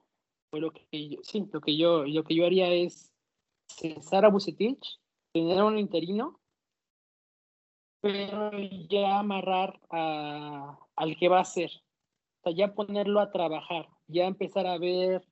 o 0.52 0.58
lo 0.58 0.72
que 0.72 1.10
yo, 1.10 1.20
sí, 1.24 1.48
lo 1.52 1.62
que 1.62 1.78
yo, 1.78 2.06
lo 2.06 2.24
que 2.24 2.36
yo 2.36 2.46
haría 2.46 2.70
es 2.70 3.12
cesar 3.68 4.26
a 4.26 4.30
Bucetich, 4.30 5.00
tener 5.32 5.62
un 5.64 5.78
interino, 5.78 6.40
pero 8.02 8.52
ya 8.90 9.20
amarrar 9.20 9.80
al 9.90 11.16
que 11.18 11.30
va 11.30 11.40
a 11.40 11.46
ser. 11.46 11.72
Ya 12.56 12.74
ponerlo 12.74 13.22
a 13.22 13.32
trabajar, 13.32 13.88
ya 14.08 14.26
empezar 14.26 14.68
a 14.68 14.78
ver 14.78 15.26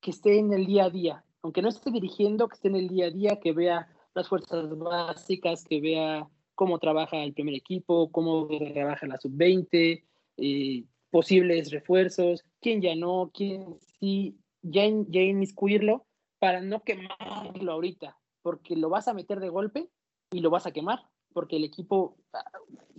que 0.00 0.10
esté 0.10 0.38
en 0.38 0.52
el 0.52 0.66
día 0.66 0.84
a 0.84 0.90
día. 0.90 1.24
Aunque 1.40 1.62
no 1.62 1.70
esté 1.70 1.90
dirigiendo, 1.90 2.48
que 2.48 2.56
esté 2.56 2.68
en 2.68 2.76
el 2.76 2.88
día 2.88 3.06
a 3.06 3.10
día, 3.10 3.40
que 3.40 3.52
vea 3.52 3.88
las 4.14 4.28
fuerzas 4.28 4.68
básicas, 4.78 5.64
que 5.64 5.80
vea 5.80 6.28
cómo 6.54 6.78
trabaja 6.78 7.16
el 7.24 7.32
primer 7.32 7.54
equipo, 7.54 8.12
cómo 8.12 8.46
trabaja 8.74 9.06
la 9.06 9.18
sub-20, 9.18 10.04
eh, 10.36 10.84
posibles 11.10 11.70
refuerzos, 11.70 12.44
quién 12.60 12.80
ya 12.80 12.94
no, 12.94 13.30
quién 13.34 13.78
sí, 13.98 14.38
ya, 14.62 14.84
ya 15.08 15.20
inmiscuirlo 15.20 16.06
para 16.38 16.60
no 16.60 16.82
quemarlo 16.82 17.72
ahorita, 17.72 18.16
porque 18.42 18.76
lo 18.76 18.88
vas 18.88 19.08
a 19.08 19.14
meter 19.14 19.40
de 19.40 19.48
golpe 19.48 19.88
y 20.30 20.40
lo 20.40 20.50
vas 20.50 20.66
a 20.66 20.72
quemar, 20.72 21.00
porque 21.32 21.56
el 21.56 21.64
equipo, 21.64 22.16
ah, 22.32 22.44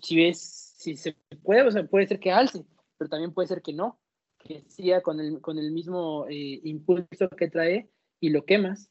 si 0.01 0.15
ves, 0.17 0.75
si 0.77 0.95
se 0.95 1.15
puede, 1.43 1.63
o 1.63 1.71
sea, 1.71 1.83
puede 1.85 2.07
ser 2.07 2.19
que 2.19 2.31
alce, 2.31 2.65
pero 2.97 3.09
también 3.09 3.33
puede 3.33 3.47
ser 3.47 3.61
que 3.61 3.73
no, 3.73 3.99
que 4.37 4.63
siga 4.67 5.01
con 5.01 5.19
el, 5.19 5.41
con 5.41 5.57
el 5.57 5.71
mismo 5.71 6.27
eh, 6.29 6.59
impulso 6.63 7.29
que 7.29 7.49
trae 7.49 7.89
y 8.19 8.29
lo 8.29 8.45
quemas. 8.45 8.89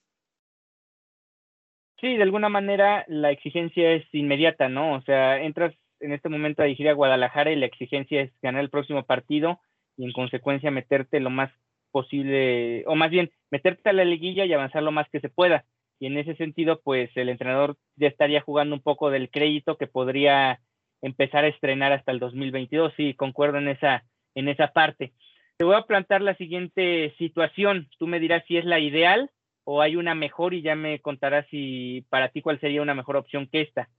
Sí, 2.00 2.16
de 2.16 2.22
alguna 2.22 2.48
manera 2.48 3.04
la 3.08 3.30
exigencia 3.30 3.92
es 3.92 4.06
inmediata, 4.12 4.68
¿no? 4.70 4.96
O 4.96 5.02
sea, 5.02 5.42
entras 5.42 5.74
en 6.00 6.12
este 6.12 6.28
momento 6.28 6.62
a 6.62 6.64
dirigir 6.64 6.88
a 6.88 6.94
Guadalajara 6.94 7.52
y 7.52 7.56
la 7.56 7.66
exigencia 7.66 8.22
es 8.22 8.32
ganar 8.42 8.62
el 8.62 8.70
próximo 8.70 9.04
partido 9.04 9.60
y 9.96 10.04
en 10.04 10.12
consecuencia 10.12 10.70
meterte 10.70 11.20
lo 11.20 11.30
más 11.30 11.50
posible, 11.90 12.84
o 12.86 12.94
más 12.94 13.10
bien 13.10 13.30
meterte 13.50 13.90
a 13.90 13.92
la 13.92 14.04
liguilla 14.04 14.44
y 14.44 14.52
avanzar 14.52 14.82
lo 14.82 14.92
más 14.92 15.08
que 15.10 15.20
se 15.20 15.28
pueda. 15.28 15.64
Y 15.98 16.06
en 16.06 16.16
ese 16.16 16.34
sentido, 16.36 16.80
pues 16.82 17.10
el 17.16 17.28
entrenador 17.28 17.76
ya 17.96 18.08
estaría 18.08 18.40
jugando 18.40 18.74
un 18.74 18.80
poco 18.80 19.10
del 19.10 19.30
crédito 19.30 19.76
que 19.76 19.86
podría 19.86 20.60
empezar 21.02 21.44
a 21.44 21.48
estrenar 21.48 21.92
hasta 21.92 22.12
el 22.12 22.18
2022. 22.18 22.94
Sí, 22.96 23.14
concuerdo 23.14 23.58
en 23.58 23.68
esa, 23.68 24.04
en 24.34 24.48
esa 24.48 24.68
parte. 24.68 25.12
Te 25.58 25.64
voy 25.64 25.74
a 25.74 25.82
plantear 25.82 26.22
la 26.22 26.34
siguiente 26.36 27.14
situación. 27.18 27.88
Tú 27.98 28.06
me 28.06 28.18
dirás 28.18 28.44
si 28.46 28.56
es 28.56 28.64
la 28.64 28.78
ideal 28.78 29.30
o 29.64 29.82
hay 29.82 29.96
una 29.96 30.14
mejor 30.14 30.54
y 30.54 30.62
ya 30.62 30.74
me 30.74 31.00
contarás 31.00 31.46
si 31.50 32.06
para 32.08 32.30
ti 32.30 32.40
cuál 32.40 32.58
sería 32.60 32.80
una 32.80 32.94
mejor 32.94 33.16
opción 33.16 33.46
que 33.46 33.60
esta. 33.60 33.90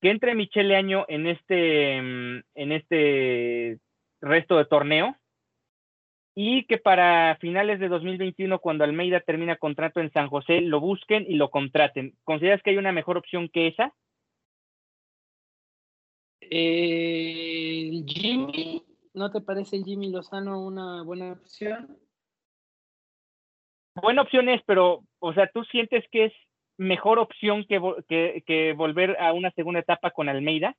Que 0.00 0.10
entre 0.10 0.34
Michele 0.34 0.76
Año 0.76 1.04
en 1.08 1.26
este, 1.26 1.96
en 1.96 2.72
este 2.72 3.78
resto 4.20 4.56
de 4.56 4.64
torneo 4.64 5.16
y 6.40 6.66
que 6.66 6.78
para 6.78 7.36
finales 7.40 7.80
de 7.80 7.88
2021, 7.88 8.60
cuando 8.60 8.84
Almeida 8.84 9.18
termina 9.18 9.56
contrato 9.56 9.98
en 9.98 10.12
San 10.12 10.28
José, 10.28 10.60
lo 10.60 10.78
busquen 10.78 11.26
y 11.28 11.34
lo 11.34 11.50
contraten. 11.50 12.16
¿Consideras 12.22 12.62
que 12.62 12.70
hay 12.70 12.76
una 12.76 12.92
mejor 12.92 13.16
opción 13.16 13.48
que 13.48 13.66
esa? 13.66 13.92
Eh, 16.42 18.04
Jimmy, 18.06 18.84
¿no 19.14 19.32
te 19.32 19.40
parece 19.40 19.82
Jimmy 19.82 20.12
Lozano 20.12 20.64
una 20.64 21.02
buena 21.02 21.32
opción? 21.32 21.98
Buena 24.00 24.22
opción 24.22 24.48
es, 24.48 24.62
pero, 24.64 25.02
o 25.18 25.32
sea, 25.32 25.50
¿tú 25.52 25.64
sientes 25.64 26.04
que 26.12 26.26
es 26.26 26.32
mejor 26.78 27.18
opción 27.18 27.66
que, 27.66 28.42
que, 28.46 28.72
volver 28.72 29.16
a 29.20 29.32
una 29.32 29.50
segunda 29.50 29.80
etapa 29.80 30.10
con 30.10 30.28
Almeida? 30.28 30.74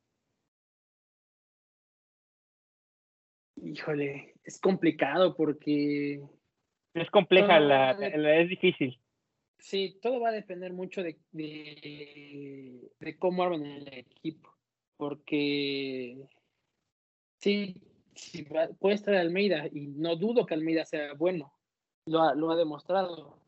Híjole, 3.57 4.33
es 4.43 4.59
complicado 4.59 5.35
porque... 5.35 6.21
Es 6.93 7.11
compleja, 7.11 7.59
la, 7.59 7.91
es 7.91 8.49
difícil. 8.49 8.99
Sí, 9.59 9.99
todo 10.01 10.19
va 10.19 10.29
a 10.29 10.33
depender 10.33 10.73
mucho 10.73 11.03
de, 11.03 11.19
de, 11.31 12.89
de 12.99 13.17
cómo 13.19 13.43
arman 13.43 13.63
el 13.63 13.87
equipo 13.93 14.49
porque 14.99 16.27
sí, 17.37 17.81
sí 18.15 18.45
puede 18.79 18.95
estar 18.95 19.15
Almeida 19.15 19.65
y 19.71 19.87
no 19.87 20.17
dudo 20.17 20.45
que 20.45 20.55
Almeida 20.55 20.83
sea 20.83 21.13
bueno, 21.13 21.53
lo 22.05 22.21
ha, 22.21 22.35
lo 22.35 22.51
ha 22.51 22.57
demostrado, 22.57 23.39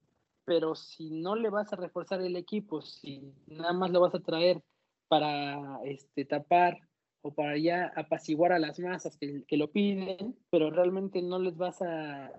pero 0.45 0.75
si 0.75 1.11
no 1.11 1.35
le 1.35 1.49
vas 1.49 1.71
a 1.71 1.75
reforzar 1.75 2.21
el 2.21 2.35
equipo, 2.35 2.81
si 2.81 3.33
nada 3.47 3.73
más 3.73 3.91
lo 3.91 4.01
vas 4.01 4.15
a 4.15 4.19
traer 4.19 4.61
para 5.07 5.79
este, 5.83 6.25
tapar 6.25 6.79
o 7.21 7.33
para 7.33 7.57
ya 7.57 7.91
apaciguar 7.95 8.51
a 8.51 8.59
las 8.59 8.79
masas 8.79 9.17
que, 9.17 9.43
que, 9.45 9.57
lo 9.57 9.71
piden, 9.71 10.37
pero 10.49 10.71
realmente 10.71 11.21
no 11.21 11.37
les 11.39 11.55
vas 11.55 11.81
a 11.81 12.31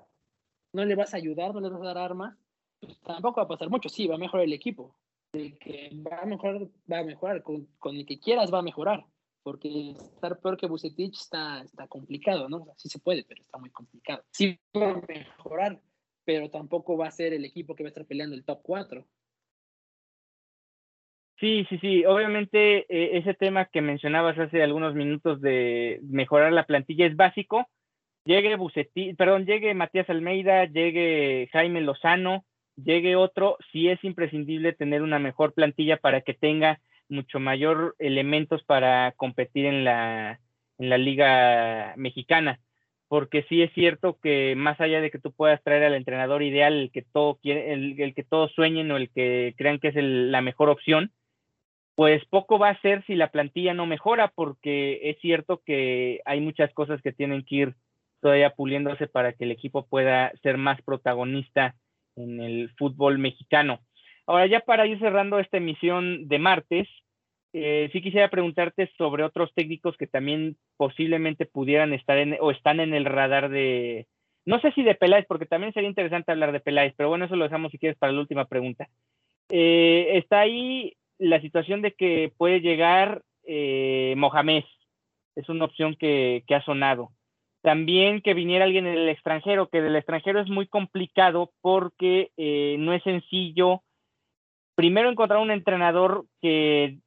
no 0.72 0.84
le 0.84 0.94
vas 0.94 1.14
a 1.14 1.18
ayudar, 1.18 1.54
no 1.54 1.60
les 1.60 1.70
vas 1.70 1.82
a 1.82 1.84
dar 1.84 1.98
armas, 1.98 2.36
pues 2.80 2.98
tampoco 3.00 3.40
va 3.40 3.44
a 3.44 3.48
pasar 3.48 3.68
mucho, 3.68 3.88
sí, 3.88 4.06
va 4.06 4.16
a 4.16 4.18
mejorar 4.18 4.46
el 4.46 4.52
equipo, 4.52 4.96
que 5.32 5.90
va 5.94 6.20
a 6.22 6.26
mejorar, 6.26 6.66
va 6.90 6.98
a 6.98 7.04
mejorar, 7.04 7.42
con, 7.42 7.66
con, 7.78 7.96
el 7.96 8.06
que 8.06 8.18
quieras 8.18 8.52
va 8.52 8.58
a 8.58 8.62
mejorar, 8.62 9.04
porque 9.42 9.90
estar 9.90 10.40
peor 10.40 10.56
que 10.56 10.66
Bucetich 10.66 11.14
está, 11.14 11.62
está 11.62 11.86
complicado, 11.88 12.48
¿no? 12.48 12.66
sí 12.76 12.88
se 12.88 12.98
puede, 12.98 13.24
pero 13.24 13.42
está 13.42 13.58
muy 13.58 13.70
complicado. 13.70 14.24
Sí 14.30 14.58
va 14.76 14.90
a 14.90 15.02
mejorar, 15.06 15.80
pero 16.24 16.50
tampoco 16.50 16.96
va 16.96 17.08
a 17.08 17.12
ser 17.12 17.32
el 17.32 17.44
equipo 17.44 17.74
que 17.74 17.82
va 17.82 17.88
a 17.88 17.92
estar 17.92 18.06
peleando 18.06 18.36
el 18.36 18.44
top 18.44 18.60
4. 18.62 19.06
Sí, 21.38 21.66
sí, 21.68 21.78
sí. 21.78 22.04
Obviamente 22.04 22.86
eh, 22.88 23.18
ese 23.18 23.34
tema 23.34 23.64
que 23.64 23.80
mencionabas 23.80 24.38
hace 24.38 24.62
algunos 24.62 24.94
minutos 24.94 25.40
de 25.40 25.98
mejorar 26.04 26.52
la 26.52 26.66
plantilla 26.66 27.06
es 27.06 27.16
básico. 27.16 27.66
Llegue 28.24 28.54
Bucetich, 28.54 29.16
perdón, 29.16 29.46
llegue 29.46 29.74
Matías 29.74 30.08
Almeida, 30.08 30.66
llegue 30.66 31.48
Jaime 31.52 31.80
Lozano, 31.80 32.44
llegue 32.76 33.16
otro, 33.16 33.58
sí 33.72 33.88
es 33.88 34.02
imprescindible 34.04 34.72
tener 34.72 35.02
una 35.02 35.18
mejor 35.18 35.52
plantilla 35.54 35.96
para 35.96 36.20
que 36.20 36.32
tenga 36.32 36.80
mucho 37.08 37.40
mayor 37.40 37.96
elementos 37.98 38.62
para 38.62 39.12
competir 39.16 39.66
en 39.66 39.82
la, 39.82 40.38
en 40.78 40.88
la 40.88 40.98
liga 40.98 41.94
mexicana, 41.96 42.60
porque 43.12 43.44
sí 43.50 43.60
es 43.60 43.70
cierto 43.74 44.18
que 44.22 44.54
más 44.56 44.80
allá 44.80 45.02
de 45.02 45.10
que 45.10 45.18
tú 45.18 45.32
puedas 45.32 45.62
traer 45.62 45.84
al 45.84 45.92
entrenador 45.92 46.42
ideal, 46.42 46.72
el 46.72 46.90
que 46.90 47.02
todo 47.02 47.38
el, 47.42 48.00
el 48.00 48.14
que 48.14 48.24
todos 48.24 48.50
sueñen 48.52 48.90
o 48.90 48.96
el 48.96 49.10
que 49.10 49.52
crean 49.58 49.78
que 49.78 49.88
es 49.88 49.96
la 49.96 50.40
mejor 50.40 50.70
opción, 50.70 51.12
pues 51.94 52.24
poco 52.30 52.58
va 52.58 52.70
a 52.70 52.80
ser 52.80 53.04
si 53.04 53.14
la 53.14 53.30
plantilla 53.30 53.74
no 53.74 53.84
mejora, 53.84 54.28
porque 54.28 55.10
es 55.10 55.18
cierto 55.20 55.60
que 55.62 56.22
hay 56.24 56.40
muchas 56.40 56.72
cosas 56.72 57.02
que 57.02 57.12
tienen 57.12 57.44
que 57.44 57.54
ir 57.54 57.74
todavía 58.22 58.54
puliéndose 58.54 59.08
para 59.08 59.34
que 59.34 59.44
el 59.44 59.50
equipo 59.50 59.86
pueda 59.86 60.32
ser 60.42 60.56
más 60.56 60.80
protagonista 60.80 61.74
en 62.16 62.40
el 62.40 62.70
fútbol 62.78 63.18
mexicano. 63.18 63.80
Ahora, 64.26 64.46
ya 64.46 64.60
para 64.60 64.86
ir 64.86 64.98
cerrando 65.00 65.38
esta 65.38 65.58
emisión 65.58 66.28
de 66.28 66.38
martes, 66.38 66.88
eh, 67.52 67.90
sí 67.92 68.00
quisiera 68.00 68.30
preguntarte 68.30 68.90
sobre 68.96 69.24
otros 69.24 69.52
técnicos 69.54 69.96
que 69.96 70.06
también 70.06 70.56
posiblemente 70.76 71.46
pudieran 71.46 71.92
estar 71.92 72.18
en 72.18 72.36
o 72.40 72.50
están 72.50 72.80
en 72.80 72.94
el 72.94 73.04
radar 73.04 73.50
de, 73.50 74.06
no 74.44 74.60
sé 74.60 74.72
si 74.72 74.82
de 74.82 74.94
Peláez, 74.94 75.26
porque 75.26 75.46
también 75.46 75.72
sería 75.72 75.88
interesante 75.88 76.32
hablar 76.32 76.52
de 76.52 76.60
Peláez, 76.60 76.94
pero 76.96 77.08
bueno, 77.08 77.26
eso 77.26 77.36
lo 77.36 77.44
dejamos 77.44 77.70
si 77.70 77.78
quieres 77.78 77.98
para 77.98 78.12
la 78.12 78.20
última 78.20 78.46
pregunta. 78.46 78.88
Eh, 79.50 80.18
está 80.18 80.40
ahí 80.40 80.94
la 81.18 81.40
situación 81.40 81.82
de 81.82 81.92
que 81.92 82.32
puede 82.36 82.60
llegar 82.60 83.22
eh, 83.44 84.14
Mohamed, 84.16 84.64
es 85.36 85.48
una 85.48 85.64
opción 85.64 85.94
que, 85.94 86.44
que 86.46 86.54
ha 86.54 86.64
sonado. 86.64 87.10
También 87.62 88.22
que 88.22 88.34
viniera 88.34 88.64
alguien 88.64 88.84
del 88.84 89.08
extranjero, 89.08 89.68
que 89.68 89.80
del 89.80 89.94
extranjero 89.94 90.40
es 90.40 90.48
muy 90.48 90.66
complicado 90.66 91.52
porque 91.60 92.32
eh, 92.36 92.76
no 92.78 92.92
es 92.92 93.02
sencillo 93.04 93.82
primero 94.74 95.10
encontrar 95.10 95.40
un 95.40 95.50
entrenador 95.50 96.24
que 96.40 96.98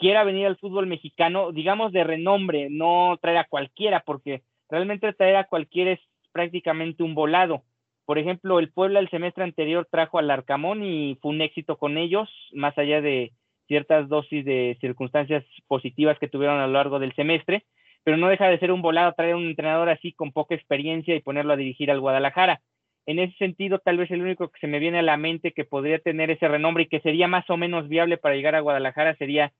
quiera 0.00 0.24
venir 0.24 0.46
al 0.46 0.56
fútbol 0.56 0.86
mexicano, 0.86 1.52
digamos 1.52 1.92
de 1.92 2.02
renombre, 2.02 2.68
no 2.70 3.18
traer 3.20 3.38
a 3.38 3.44
cualquiera, 3.44 4.00
porque 4.00 4.42
realmente 4.68 5.12
traer 5.12 5.36
a 5.36 5.44
cualquiera 5.44 5.92
es 5.92 6.00
prácticamente 6.32 7.02
un 7.02 7.14
volado. 7.14 7.62
Por 8.06 8.18
ejemplo, 8.18 8.58
el 8.58 8.72
Puebla 8.72 8.98
el 8.98 9.10
semestre 9.10 9.44
anterior 9.44 9.86
trajo 9.88 10.18
al 10.18 10.30
Arcamón 10.30 10.82
y 10.82 11.18
fue 11.20 11.30
un 11.30 11.42
éxito 11.42 11.76
con 11.76 11.98
ellos, 11.98 12.28
más 12.52 12.76
allá 12.78 13.00
de 13.02 13.32
ciertas 13.68 14.08
dosis 14.08 14.44
de 14.44 14.76
circunstancias 14.80 15.44
positivas 15.68 16.18
que 16.18 16.28
tuvieron 16.28 16.58
a 16.58 16.66
lo 16.66 16.72
largo 16.72 16.98
del 16.98 17.14
semestre, 17.14 17.64
pero 18.02 18.16
no 18.16 18.28
deja 18.28 18.48
de 18.48 18.58
ser 18.58 18.72
un 18.72 18.82
volado 18.82 19.12
traer 19.12 19.34
a 19.34 19.36
un 19.36 19.46
entrenador 19.46 19.90
así 19.90 20.12
con 20.12 20.32
poca 20.32 20.54
experiencia 20.54 21.14
y 21.14 21.20
ponerlo 21.20 21.52
a 21.52 21.56
dirigir 21.56 21.90
al 21.90 22.00
Guadalajara. 22.00 22.62
En 23.06 23.18
ese 23.18 23.36
sentido, 23.36 23.78
tal 23.78 23.98
vez 23.98 24.10
el 24.10 24.22
único 24.22 24.48
que 24.48 24.60
se 24.60 24.66
me 24.66 24.78
viene 24.78 24.98
a 24.98 25.02
la 25.02 25.18
mente 25.18 25.52
que 25.52 25.64
podría 25.64 25.98
tener 25.98 26.30
ese 26.30 26.48
renombre 26.48 26.84
y 26.84 26.88
que 26.88 27.00
sería 27.00 27.28
más 27.28 27.48
o 27.50 27.56
menos 27.56 27.88
viable 27.88 28.16
para 28.16 28.34
llegar 28.34 28.54
a 28.54 28.60
Guadalajara 28.60 29.14
sería 29.16 29.52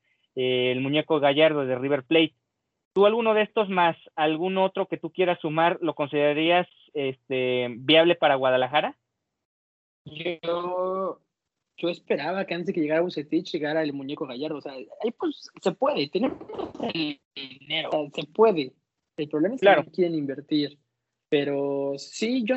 eh, 0.43 0.73
el 0.73 0.81
muñeco 0.81 1.21
Gallardo 1.21 1.67
de 1.67 1.77
River 1.77 2.05
Plate. 2.05 2.35
¿Tú 2.95 3.05
alguno 3.05 3.35
de 3.35 3.43
estos 3.43 3.69
más 3.69 3.95
algún 4.17 4.57
otro 4.57 4.89
que 4.89 4.97
tú 4.97 5.13
quieras 5.13 5.39
sumar 5.41 5.79
lo 5.83 5.95
considerarías 5.95 6.67
este, 6.95 7.69
viable 7.77 8.15
para 8.15 8.37
Guadalajara? 8.37 8.97
Yo, 10.07 11.21
yo 11.77 11.89
esperaba 11.91 12.47
que 12.47 12.55
antes 12.55 12.69
de 12.69 12.73
que 12.73 12.81
llegara 12.81 13.03
Bucetich 13.03 13.53
llegara 13.53 13.83
el 13.83 13.93
muñeco 13.93 14.27
Gallardo. 14.27 14.57
O 14.57 14.61
sea, 14.63 14.73
ahí 14.73 15.11
pues 15.19 15.51
se 15.61 15.73
puede, 15.73 16.09
tenemos 16.09 16.39
el 16.95 17.21
dinero, 17.35 17.91
se 18.15 18.25
puede. 18.25 18.73
El 19.19 19.29
problema 19.29 19.57
es 19.57 19.61
que 19.61 19.77
no 19.77 19.85
quieren 19.93 20.15
invertir. 20.15 20.79
Pero 21.29 21.93
sí, 21.99 22.45
yo 22.45 22.57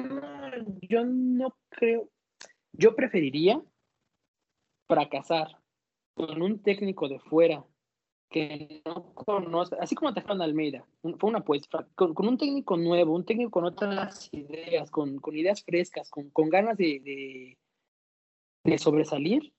yo 0.81 1.03
no 1.03 1.57
creo, 1.67 2.09
yo 2.71 2.95
preferiría 2.95 3.61
fracasar 4.87 5.59
con 6.13 6.41
un 6.41 6.63
técnico 6.63 7.09
de 7.09 7.19
fuera 7.19 7.65
que 8.33 8.81
no 8.83 9.13
conoce, 9.13 9.75
así 9.79 9.93
como 9.93 10.09
a 10.09 10.43
Almeida, 10.43 10.83
fue 11.19 11.29
una 11.29 11.39
apuesta, 11.39 11.87
con, 11.93 12.15
un 12.17 12.37
técnico 12.39 12.75
nuevo, 12.77 13.13
un 13.13 13.25
técnico 13.25 13.51
con 13.51 13.65
otras 13.65 14.27
ideas, 14.33 14.89
con, 14.89 15.21
ideas 15.33 15.63
frescas, 15.63 16.09
con, 16.09 16.49
ganas 16.49 16.75
de, 16.75 17.55
de, 18.63 18.77
sobresalir, 18.79 19.53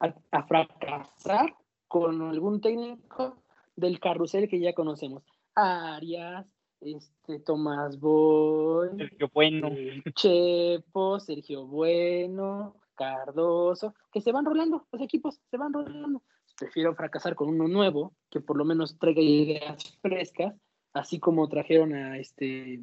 a, 0.00 0.42
fracasar 0.44 1.54
con 1.86 2.22
algún 2.22 2.62
técnico 2.62 3.42
del 3.76 4.00
carrusel 4.00 4.48
que 4.48 4.58
ya 4.58 4.72
conocemos. 4.72 5.22
Arias, 5.54 6.46
este, 6.80 7.40
Tomás 7.40 8.00
Boy, 8.00 8.88
Sergio 8.96 9.30
Bueno, 9.34 9.68
eh, 9.68 10.02
Chepo, 10.14 11.20
Sergio 11.20 11.66
Bueno, 11.66 12.76
Cardoso, 12.94 13.94
que 14.10 14.22
se 14.22 14.32
van 14.32 14.46
rolando, 14.46 14.86
los 14.90 15.02
equipos 15.02 15.38
se 15.50 15.58
van 15.58 15.74
rolando. 15.74 16.22
Prefiero 16.58 16.94
fracasar 16.94 17.34
con 17.34 17.48
uno 17.48 17.68
nuevo, 17.68 18.14
que 18.30 18.40
por 18.40 18.56
lo 18.56 18.64
menos 18.64 18.98
traiga 18.98 19.20
ideas 19.20 19.98
frescas, 20.00 20.54
así 20.92 21.18
como 21.18 21.48
trajeron 21.48 21.94
a 21.94 22.18
este 22.18 22.80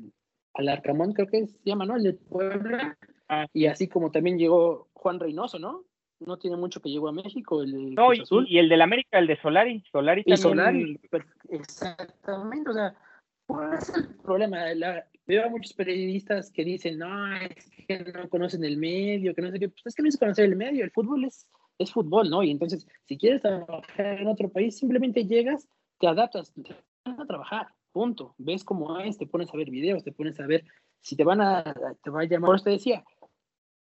al 0.53 0.67
Arcamón, 0.67 1.13
creo 1.13 1.27
que 1.27 1.47
se 1.47 1.59
llama, 1.63 1.85
¿no? 1.85 1.95
El 1.95 2.03
de 2.03 2.13
Puebla. 2.13 2.97
Ah. 3.29 3.47
Y 3.53 3.67
así 3.67 3.87
como 3.87 4.11
también 4.11 4.37
llegó 4.37 4.89
Juan 4.93 5.19
Reynoso, 5.19 5.57
¿no? 5.57 5.85
no 6.25 6.37
tiene 6.37 6.57
mucho 6.57 6.81
que 6.81 6.89
llegó 6.89 7.09
a 7.09 7.13
México, 7.13 7.61
el 7.63 7.95
no, 7.95 8.13
y, 8.13 8.23
y, 8.47 8.59
el 8.59 8.69
del 8.69 8.81
América, 8.81 9.19
el 9.19 9.27
de 9.27 9.39
Solari, 9.41 9.83
Solari 9.91 10.23
y 10.25 10.37
Solari, 10.37 10.99
exactamente, 11.49 12.69
o 12.69 12.73
sea, 12.73 12.95
¿cuál 13.47 13.73
es 13.73 13.89
el 13.89 14.15
problema? 14.17 14.59
veo 15.25 15.45
a 15.45 15.49
muchos 15.49 15.73
periodistas 15.73 16.51
que 16.51 16.63
dicen, 16.63 16.99
no, 16.99 17.35
es 17.37 17.69
que 17.87 17.99
no 17.99 18.29
conocen 18.29 18.63
el 18.63 18.77
medio, 18.77 19.33
que 19.33 19.41
no 19.41 19.51
sé 19.51 19.59
qué, 19.59 19.69
pues 19.69 19.85
es 19.85 19.95
que 19.95 20.03
no 20.03 20.09
es 20.09 20.17
conocer 20.17 20.45
el 20.45 20.55
medio, 20.55 20.83
el 20.83 20.91
fútbol 20.91 21.25
es, 21.25 21.47
es 21.81 21.91
fútbol, 21.91 22.29
¿no? 22.29 22.43
Y 22.43 22.51
entonces, 22.51 22.87
si 23.05 23.17
quieres 23.17 23.41
trabajar 23.41 24.21
en 24.21 24.27
otro 24.27 24.49
país, 24.49 24.77
simplemente 24.77 25.25
llegas, 25.25 25.67
te 25.99 26.07
adaptas, 26.07 26.53
te 26.53 26.75
vas 27.05 27.19
a 27.19 27.25
trabajar, 27.25 27.67
punto. 27.91 28.35
Ves 28.37 28.63
cómo 28.63 28.99
es, 28.99 29.17
te 29.17 29.27
pones 29.27 29.53
a 29.53 29.57
ver 29.57 29.69
videos, 29.69 30.03
te 30.03 30.11
pones 30.11 30.39
a 30.39 30.45
ver 30.45 30.63
si 31.01 31.15
te 31.15 31.23
van 31.23 31.41
a, 31.41 31.63
te 32.03 32.09
va 32.09 32.21
a 32.21 32.25
llamar, 32.25 32.47
por 32.47 32.55
eso 32.55 32.65
te 32.65 32.71
decía, 32.71 33.03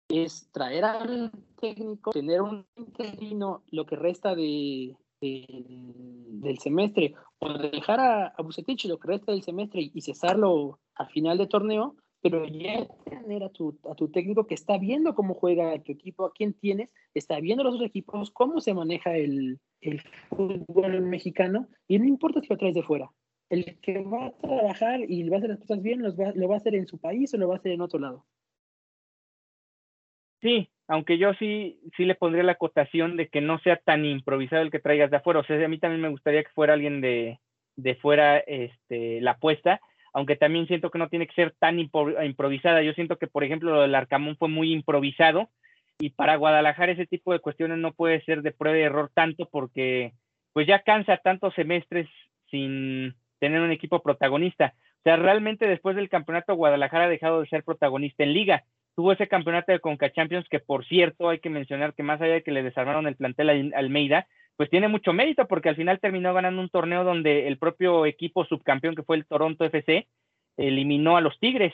es 0.09 0.51
traer 0.53 0.84
al 0.84 1.32
técnico, 1.61 2.11
tener 2.11 2.42
un 2.42 2.66
interino 2.76 3.62
lo 3.70 3.86
que 3.86 3.97
resta 3.97 4.34
de, 4.34 4.97
del 5.20 6.59
semestre, 6.59 7.14
o 7.38 7.53
dejar 7.53 8.01
a, 8.01 8.26
a 8.28 8.42
Bucetich 8.42 8.86
lo 8.86 8.99
que 8.99 9.09
resta 9.09 9.32
del 9.32 9.42
semestre 9.42 9.90
y, 9.92 10.01
cesarlo 10.01 10.80
al 10.95 11.09
final 11.09 11.38
de 11.38 11.47
torneo, 11.47 11.97
pero 12.25 12.47
ya 12.47 12.87
tener 13.05 13.45
a 13.45 13.51
tu, 13.51 13.79
a 13.91 13.95
tu 13.95 14.09
técnico 14.11 14.47
que 14.47 14.55
está 14.55 14.79
viendo 14.79 15.14
cómo 15.14 15.35
juega 15.35 15.79
tu 15.83 15.93
equipo, 15.93 16.25
a 16.25 16.33
quién 16.33 16.55
tienes, 16.55 16.89
está 17.12 17.39
viendo 17.39 17.62
los 17.62 17.75
otros 17.75 17.87
equipos, 17.87 18.31
cómo 18.31 18.62
se 18.62 18.72
maneja 18.72 19.14
el, 19.14 19.61
el 19.83 20.01
fútbol 20.31 21.03
mexicano, 21.03 21.68
y 21.87 21.99
no 21.99 22.07
importa 22.07 22.41
si 22.41 22.47
lo 22.49 22.57
traes 22.57 22.75
de 22.75 22.83
fuera. 22.83 23.11
El 23.51 23.79
que 23.83 23.99
va 23.99 24.29
a 24.29 24.33
trabajar 24.39 25.01
y 25.07 25.29
va 25.29 25.37
a 25.37 25.39
hacer 25.39 25.51
las 25.51 25.61
cosas 25.61 25.83
bien, 25.83 26.01
los 26.01 26.18
va, 26.18 26.33
lo 26.35 26.49
va 26.49 26.55
a 26.55 26.57
hacer 26.57 26.75
en 26.75 26.87
su 26.87 26.99
país 26.99 27.35
o 27.35 27.37
lo 27.37 27.49
va 27.49 27.57
a 27.57 27.59
hacer 27.59 27.72
en 27.72 27.83
otro 27.83 27.99
lado. 28.01 28.25
Sí, 30.41 30.70
aunque 30.89 31.18
yo 31.18 31.35
sí, 31.35 31.79
sí 31.95 32.07
le 32.07 32.14
pondría 32.14 32.43
la 32.43 32.53
acotación 32.53 33.18
de 33.18 33.29
que 33.29 33.43
no 33.43 33.59
sea 33.59 33.77
tan 33.77 34.07
improvisado 34.07 34.62
el 34.62 34.70
que 34.70 34.79
traigas 34.79 35.11
de 35.11 35.18
afuera. 35.18 35.41
O 35.41 35.45
sea, 35.45 35.62
a 35.62 35.68
mí 35.68 35.79
también 35.79 36.01
me 36.01 36.09
gustaría 36.09 36.43
que 36.43 36.53
fuera 36.55 36.72
alguien 36.72 37.03
de, 37.03 37.39
de 37.77 37.95
fuera 37.97 38.39
este, 38.39 39.20
la 39.20 39.33
apuesta, 39.33 39.83
aunque 40.14 40.36
también 40.36 40.66
siento 40.68 40.90
que 40.90 40.98
no 40.98 41.08
tiene 41.08 41.26
que 41.26 41.34
ser 41.34 41.54
tan 41.58 41.78
improvisada. 41.80 42.82
Yo 42.82 42.92
siento 42.92 43.18
que, 43.18 43.26
por 43.26 43.42
ejemplo, 43.42 43.74
lo 43.74 43.82
del 43.82 43.96
Arcamón 43.96 44.36
fue 44.36 44.48
muy 44.48 44.72
improvisado 44.72 45.50
y 45.98 46.10
para 46.10 46.36
Guadalajara 46.36 46.92
ese 46.92 47.06
tipo 47.06 47.32
de 47.32 47.40
cuestiones 47.40 47.78
no 47.78 47.92
puede 47.92 48.22
ser 48.22 48.42
de 48.42 48.52
prueba 48.52 48.78
y 48.78 48.82
error 48.82 49.10
tanto 49.12 49.48
porque 49.50 50.12
pues 50.52 50.68
ya 50.68 50.80
cansa 50.82 51.16
tantos 51.16 51.52
semestres 51.54 52.08
sin 52.48 53.14
tener 53.40 53.60
un 53.60 53.72
equipo 53.72 54.02
protagonista. 54.02 54.74
O 54.76 55.02
sea, 55.02 55.16
realmente 55.16 55.66
después 55.66 55.96
del 55.96 56.08
campeonato 56.08 56.54
Guadalajara 56.54 57.04
ha 57.04 57.08
dejado 57.08 57.40
de 57.40 57.48
ser 57.48 57.64
protagonista 57.64 58.22
en 58.22 58.32
liga 58.32 58.64
tuvo 58.95 59.12
ese 59.12 59.28
campeonato 59.28 59.72
de 59.72 59.80
Conca 59.80 60.12
Champions 60.12 60.49
que 60.49 60.61
por 60.61 60.84
cierto 60.86 61.28
hay 61.28 61.40
que 61.40 61.51
mencionar 61.51 61.95
que 61.95 62.03
más 62.03 62.20
allá 62.20 62.34
de 62.34 62.42
que 62.42 62.53
le 62.53 62.62
desarmaron 62.62 63.07
el 63.07 63.16
plantel 63.16 63.72
a 63.72 63.78
Almeida, 63.78 64.26
pues 64.57 64.70
tiene 64.70 64.88
mucho 64.88 65.12
mérito 65.12 65.47
porque 65.47 65.68
al 65.68 65.76
final 65.76 66.01
terminó 66.01 66.32
ganando 66.32 66.61
un 66.61 66.68
torneo 66.68 67.05
donde 67.05 67.49
el 67.49 67.59
propio 67.59 68.07
equipo 68.07 68.45
subcampeón 68.45 68.95
que 68.95 69.03
fue 69.03 69.16
el 69.16 69.26
Toronto 69.26 69.64
FC 69.64 70.07
eliminó 70.57 71.16
a 71.16 71.20
los 71.20 71.38
Tigres. 71.40 71.72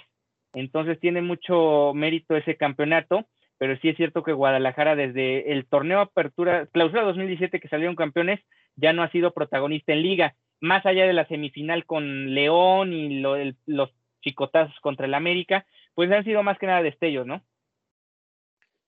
Entonces 0.54 0.98
tiene 0.98 1.22
mucho 1.22 1.92
mérito 1.94 2.36
ese 2.36 2.56
campeonato, 2.56 3.26
pero 3.58 3.76
sí 3.78 3.90
es 3.90 3.96
cierto 3.96 4.22
que 4.22 4.32
Guadalajara 4.32 4.96
desde 4.96 5.52
el 5.52 5.66
torneo 5.66 6.00
apertura, 6.00 6.66
clausura 6.66 7.02
2017 7.02 7.60
que 7.60 7.68
salieron 7.68 7.96
campeones, 7.96 8.40
ya 8.76 8.92
no 8.92 9.02
ha 9.02 9.10
sido 9.10 9.32
protagonista 9.32 9.92
en 9.92 10.02
liga, 10.02 10.34
más 10.60 10.84
allá 10.86 11.06
de 11.06 11.12
la 11.12 11.26
semifinal 11.26 11.84
con 11.84 12.34
León 12.34 12.92
y 12.92 13.20
los 13.20 13.90
chicotazos 14.22 14.78
contra 14.80 15.06
el 15.06 15.14
América, 15.14 15.66
pues 15.94 16.10
han 16.10 16.24
sido 16.24 16.42
más 16.42 16.58
que 16.58 16.66
nada 16.66 16.82
destellos, 16.82 17.26
¿no? 17.26 17.42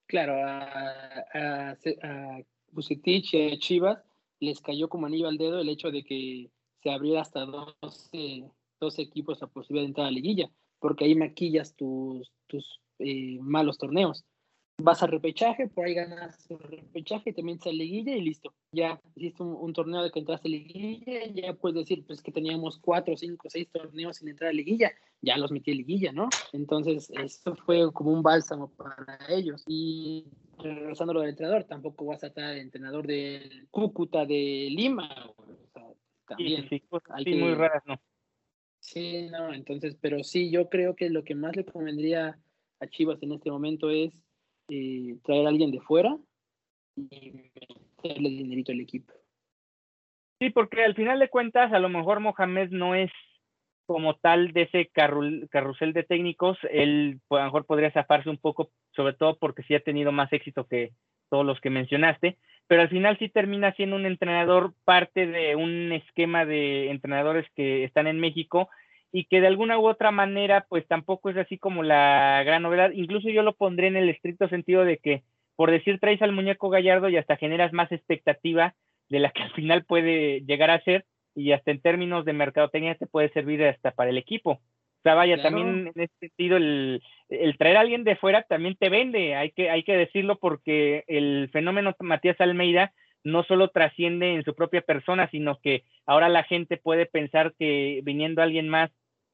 Claro, 0.07 0.35
a, 0.35 1.71
a, 1.73 2.41
Bucetich 2.71 3.33
y 3.33 3.53
a 3.53 3.57
Chivas 3.57 4.03
les 4.39 4.61
cayó 4.61 4.89
como 4.89 5.05
anillo 5.05 5.27
al 5.27 5.37
dedo 5.37 5.59
el 5.59 5.69
hecho 5.69 5.91
de 5.91 6.03
que 6.03 6.49
se 6.81 6.91
abriera 6.91 7.21
hasta 7.21 7.45
12, 7.45 8.43
12 8.79 9.01
equipos 9.01 9.41
la 9.41 9.47
posibilidad 9.47 9.83
de 9.83 9.87
entrar 9.87 10.07
a 10.07 10.11
la 10.11 10.15
liguilla, 10.15 10.49
porque 10.79 11.05
ahí 11.05 11.15
maquillas 11.15 11.75
tus, 11.75 12.31
tus 12.47 12.81
eh, 12.99 13.37
malos 13.41 13.77
torneos 13.77 14.25
vas 14.77 15.03
a 15.03 15.07
repechaje, 15.07 15.67
por 15.67 15.85
ahí 15.85 15.93
ganas 15.93 16.49
el 16.49 16.59
repechaje, 16.59 17.33
te 17.33 17.43
metes 17.43 17.67
a 17.67 17.71
liguilla 17.71 18.15
y 18.15 18.21
listo. 18.21 18.53
Ya 18.71 18.99
hiciste 19.15 19.43
un, 19.43 19.73
torneo 19.73 20.01
de 20.01 20.11
que 20.11 20.19
entraste 20.19 20.47
a 20.47 20.51
liguilla, 20.51 21.25
ya 21.33 21.53
puedes 21.53 21.75
decir 21.75 22.03
pues 22.05 22.21
que 22.21 22.31
teníamos 22.31 22.79
cuatro, 22.79 23.15
cinco, 23.15 23.49
seis 23.49 23.69
torneos 23.71 24.17
sin 24.17 24.29
entrar 24.29 24.49
a 24.49 24.53
liguilla, 24.53 24.91
ya 25.21 25.37
los 25.37 25.51
metí 25.51 25.71
a 25.71 25.75
liguilla, 25.75 26.11
¿no? 26.11 26.29
Entonces, 26.51 27.11
eso 27.11 27.55
fue 27.65 27.91
como 27.93 28.11
un 28.11 28.23
bálsamo 28.23 28.69
para 28.69 29.19
ellos. 29.29 29.63
Y 29.67 30.25
regresando 30.57 31.13
lo 31.13 31.21
del 31.21 31.29
entrenador, 31.29 31.65
tampoco 31.65 32.05
vas 32.05 32.23
a 32.23 32.27
estar 32.27 32.57
entrenador 32.57 33.05
del 33.05 33.67
Cúcuta 33.69 34.25
de 34.25 34.67
Lima, 34.71 35.09
o 35.37 35.45
sea, 35.71 35.83
también. 36.27 36.67
Sí, 36.67 36.83
sí, 37.23 37.35
muy 37.35 37.53
raras, 37.53 37.83
¿no? 37.85 37.99
Sí, 38.79 39.29
no, 39.31 39.53
entonces, 39.53 39.95
pero 40.01 40.23
sí, 40.23 40.51
yo 40.51 40.67
creo 40.67 40.93
que 40.95 41.09
lo 41.09 41.23
que 41.23 41.35
más 41.35 41.55
le 41.55 41.63
convendría 41.63 42.37
a 42.81 42.87
Chivas 42.87 43.23
en 43.23 43.31
este 43.31 43.49
momento 43.49 43.89
es 43.89 44.13
eh, 44.69 45.17
traer 45.23 45.45
a 45.45 45.49
alguien 45.49 45.71
de 45.71 45.81
fuera 45.81 46.17
y 46.95 47.31
meterle 47.31 48.29
dinerito 48.29 48.71
al 48.71 48.81
equipo. 48.81 49.13
Sí, 50.39 50.49
porque 50.49 50.83
al 50.83 50.95
final 50.95 51.19
de 51.19 51.29
cuentas, 51.29 51.71
a 51.71 51.79
lo 51.79 51.89
mejor 51.89 52.19
Mohamed 52.19 52.69
no 52.71 52.95
es 52.95 53.11
como 53.85 54.15
tal 54.15 54.53
de 54.53 54.63
ese 54.63 54.89
carrusel 54.93 55.93
de 55.93 56.03
técnicos, 56.03 56.57
él 56.71 57.19
pues, 57.27 57.39
a 57.39 57.43
lo 57.43 57.49
mejor 57.49 57.65
podría 57.65 57.91
zafarse 57.91 58.29
un 58.29 58.37
poco, 58.37 58.71
sobre 58.95 59.13
todo 59.13 59.37
porque 59.37 59.63
sí 59.63 59.75
ha 59.75 59.81
tenido 59.81 60.11
más 60.11 60.31
éxito 60.31 60.67
que 60.67 60.91
todos 61.29 61.45
los 61.45 61.59
que 61.59 61.69
mencionaste, 61.69 62.37
pero 62.67 62.81
al 62.81 62.89
final 62.89 63.17
sí 63.19 63.29
termina 63.29 63.73
siendo 63.73 63.95
un 63.95 64.05
entrenador 64.05 64.73
parte 64.85 65.27
de 65.27 65.55
un 65.55 65.91
esquema 65.91 66.45
de 66.45 66.91
entrenadores 66.91 67.45
que 67.55 67.83
están 67.83 68.07
en 68.07 68.19
México 68.19 68.69
y 69.15 69.25
que 69.25 69.39
de 69.39 69.47
alguna 69.47 69.77
u 69.77 69.87
otra 69.87 70.11
manera 70.11 70.65
pues 70.67 70.85
tampoco 70.87 71.29
es 71.29 71.37
así 71.37 71.59
como 71.59 71.83
la 71.83 72.41
gran 72.43 72.63
novedad. 72.63 72.91
Incluso 72.93 73.29
yo 73.29 73.43
lo 73.43 73.53
pondré 73.53 73.87
en 73.87 73.95
el 73.95 74.09
estricto 74.09 74.49
sentido 74.49 74.83
de 74.83 74.97
que 74.97 75.23
por 75.55 75.69
decir 75.69 75.99
traes 75.99 76.21
al 76.23 76.31
muñeco 76.31 76.69
gallardo 76.69 77.09
y 77.09 77.17
hasta 77.17 77.37
generas 77.37 77.71
más 77.73 77.91
expectativa 77.91 78.73
de 79.09 79.19
la 79.19 79.29
que 79.29 79.43
al 79.43 79.51
final 79.51 79.85
puede 79.85 80.41
llegar 80.41 80.71
a 80.71 80.81
ser 80.81 81.05
y 81.35 81.51
hasta 81.51 81.69
en 81.69 81.79
términos 81.79 82.25
de 82.25 82.33
mercadotecnia 82.33 82.95
te 82.95 83.05
puede 83.05 83.29
servir 83.29 83.63
hasta 83.63 83.91
para 83.91 84.09
el 84.09 84.17
equipo. 84.17 84.51
O 84.51 85.03
sea, 85.03 85.13
vaya, 85.13 85.41
también 85.43 85.91
en 85.93 86.01
ese 86.01 86.13
sentido 86.19 86.57
el, 86.57 87.03
el, 87.29 87.57
traer 87.57 87.77
a 87.77 87.81
alguien 87.81 88.03
de 88.03 88.15
fuera 88.15 88.41
también 88.43 88.75
te 88.79 88.89
vende, 88.89 89.35
hay 89.35 89.51
que, 89.51 89.69
hay 89.69 89.83
que 89.83 89.97
decirlo 89.97 90.39
porque 90.39 91.03
el 91.07 91.49
fenómeno 91.51 91.93
Matías 91.99 92.39
Almeida 92.41 92.93
no 93.23 93.43
solo 93.43 93.67
trasciende 93.67 94.33
en 94.33 94.43
su 94.43 94.55
propia 94.55 94.81
persona, 94.81 95.29
sino 95.29 95.59
que 95.59 95.83
ahora 96.05 96.29
la 96.29 96.43
gente 96.43 96.77
puede 96.77 97.05
pensar 97.05 97.53
que 97.59 98.01
viniendo 98.03 98.41
alguien 98.41 98.69
más 98.69 98.91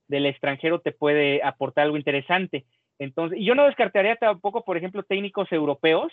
del 0.09 0.25
extranjero 0.25 0.81
te 0.81 0.91
puede 0.91 1.41
aportar 1.43 1.85
algo 1.85 1.95
interesante. 1.95 2.65
Entonces, 2.99 3.39
y 3.39 3.45
yo 3.45 3.55
no 3.55 3.65
descartaría 3.65 4.17
tampoco, 4.17 4.65
por 4.65 4.75
ejemplo, 4.75 5.03
técnicos 5.03 5.49
europeos 5.53 6.11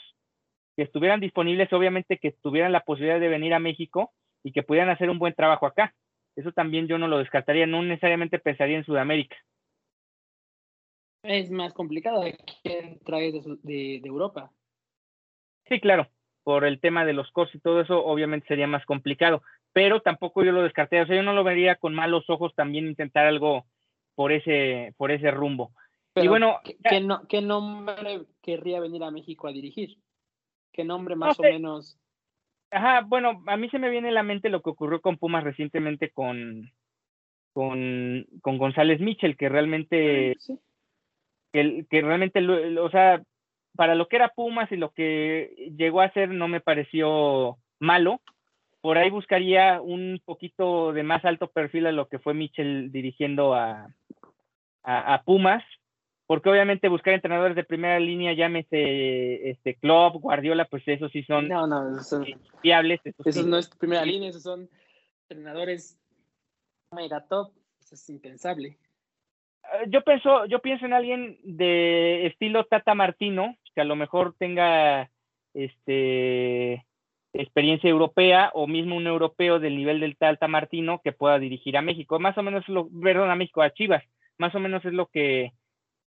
que 0.76 0.84
estuvieran 0.84 1.20
disponibles, 1.20 1.72
obviamente 1.72 2.18
que 2.18 2.30
tuvieran 2.30 2.70
la 2.70 2.84
posibilidad 2.84 3.18
de 3.18 3.28
venir 3.28 3.54
a 3.54 3.58
México 3.58 4.12
y 4.44 4.52
que 4.52 4.62
pudieran 4.62 4.90
hacer 4.90 5.10
un 5.10 5.18
buen 5.18 5.34
trabajo 5.34 5.66
acá. 5.66 5.94
Eso 6.36 6.52
también 6.52 6.86
yo 6.86 6.98
no 6.98 7.08
lo 7.08 7.18
descartaría, 7.18 7.66
no 7.66 7.82
necesariamente 7.82 8.38
pensaría 8.38 8.76
en 8.76 8.84
Sudamérica. 8.84 9.36
Es 11.22 11.50
más 11.50 11.72
complicado 11.72 12.22
que 12.62 12.98
traes 13.04 13.32
de, 13.32 13.56
de, 13.62 14.00
de 14.00 14.08
Europa. 14.08 14.52
Sí, 15.68 15.80
claro, 15.80 16.08
por 16.44 16.64
el 16.64 16.78
tema 16.78 17.04
de 17.04 17.14
los 17.14 17.32
costos 17.32 17.56
y 17.56 17.60
todo 17.60 17.80
eso, 17.80 18.04
obviamente 18.04 18.46
sería 18.46 18.68
más 18.68 18.84
complicado, 18.84 19.42
pero 19.72 20.00
tampoco 20.02 20.44
yo 20.44 20.52
lo 20.52 20.62
descartaría, 20.62 21.02
o 21.02 21.06
sea, 21.06 21.16
yo 21.16 21.24
no 21.24 21.32
lo 21.32 21.42
vería 21.42 21.74
con 21.74 21.94
malos 21.94 22.30
ojos 22.30 22.54
también 22.54 22.86
intentar 22.86 23.26
algo 23.26 23.66
por 24.16 24.32
ese, 24.32 24.94
por 24.96 25.12
ese 25.12 25.30
rumbo. 25.30 25.70
y 26.16 26.26
bueno, 26.26 26.58
¿qué, 26.82 27.00
no, 27.00 27.28
¿qué, 27.28 27.40
nombre 27.40 28.22
querría 28.42 28.80
venir 28.80 29.04
a 29.04 29.12
México 29.12 29.46
a 29.46 29.52
dirigir? 29.52 29.98
¿Qué 30.72 30.82
nombre 30.82 31.14
más 31.14 31.38
o 31.38 31.42
menos? 31.42 32.00
Ajá, 32.70 33.02
bueno, 33.06 33.42
a 33.46 33.56
mí 33.56 33.68
se 33.68 33.78
me 33.78 33.90
viene 33.90 34.08
a 34.08 34.12
la 34.12 34.24
mente 34.24 34.48
lo 34.48 34.62
que 34.62 34.70
ocurrió 34.70 35.00
con 35.00 35.18
Pumas 35.18 35.44
recientemente 35.44 36.10
con, 36.10 36.72
con, 37.52 38.26
con 38.42 38.58
González 38.58 39.00
Michel, 39.00 39.36
que 39.36 39.48
realmente, 39.48 40.36
ah, 40.50 40.54
que, 41.52 41.86
que, 41.88 42.00
realmente, 42.02 42.40
o 42.78 42.90
sea, 42.90 43.22
para 43.76 43.94
lo 43.94 44.08
que 44.08 44.16
era 44.16 44.30
Pumas 44.30 44.72
y 44.72 44.76
lo 44.76 44.90
que 44.90 45.72
llegó 45.76 46.00
a 46.00 46.12
ser 46.12 46.30
no 46.30 46.48
me 46.48 46.60
pareció 46.60 47.58
malo, 47.78 48.22
por 48.80 48.96
ahí 48.96 49.10
buscaría 49.10 49.80
un 49.82 50.22
poquito 50.24 50.92
de 50.92 51.02
más 51.02 51.24
alto 51.24 51.48
perfil 51.48 51.86
a 51.86 51.92
lo 51.92 52.08
que 52.08 52.18
fue 52.18 52.34
Michel 52.34 52.90
dirigiendo 52.90 53.54
a, 53.54 53.88
a, 54.86 55.22
Pumas, 55.24 55.64
porque 56.26 56.48
obviamente 56.48 56.88
buscar 56.88 57.12
entrenadores 57.14 57.56
de 57.56 57.64
primera 57.64 57.98
línea, 57.98 58.34
llámese 58.34 59.50
este 59.50 59.74
Klopp, 59.74 60.16
Guardiola, 60.16 60.64
pues 60.66 60.86
esos 60.86 61.10
sí 61.10 61.24
son 61.24 61.48
no, 61.48 61.66
no, 61.66 62.00
fiables. 62.62 63.00
Esos, 63.24 63.46
no 63.46 63.58
es 63.58 63.68
primera 63.68 64.04
línea, 64.04 64.30
esos 64.30 64.44
son 64.44 64.68
entrenadores 65.28 65.98
mega 66.92 67.26
top, 67.26 67.52
eso 67.80 67.96
es 67.96 68.08
impensable. 68.08 68.78
Ah, 69.64 69.84
yo 69.88 70.02
pienso, 70.02 70.46
yo 70.46 70.60
pienso 70.60 70.86
en 70.86 70.92
alguien 70.92 71.38
de 71.42 72.26
estilo 72.26 72.64
Tata 72.64 72.94
Martino, 72.94 73.56
que 73.74 73.80
a 73.80 73.84
lo 73.84 73.96
mejor 73.96 74.36
tenga 74.38 75.10
este, 75.52 76.86
experiencia 77.32 77.90
europea 77.90 78.50
o 78.54 78.66
mismo 78.66 78.96
un 78.96 79.06
europeo 79.06 79.58
del 79.58 79.76
nivel 79.76 80.00
del 80.00 80.16
Talta 80.16 80.48
Martino 80.48 81.00
que 81.02 81.12
pueda 81.12 81.38
dirigir 81.38 81.76
a 81.76 81.82
México. 81.82 82.18
Más 82.18 82.38
o 82.38 82.42
menos, 82.42 82.68
lo, 82.68 82.88
perdón, 82.88 83.30
a 83.30 83.36
México, 83.36 83.62
a 83.62 83.72
Chivas. 83.72 84.04
Más 84.38 84.54
o 84.54 84.60
menos 84.60 84.84
es 84.84 84.92
lo 84.92 85.06
que 85.06 85.52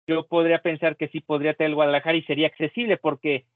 yo 0.06 0.26
podría 0.26 0.62
pensar 0.62 0.96
que 0.96 1.08
sí 1.08 1.20
podría 1.20 1.54
tener 1.54 1.70
el 1.70 1.74
Guadalajara 1.74 2.16
y 2.16 2.22
sería 2.22 2.46
accesible 2.46 2.96
porque 2.96 3.46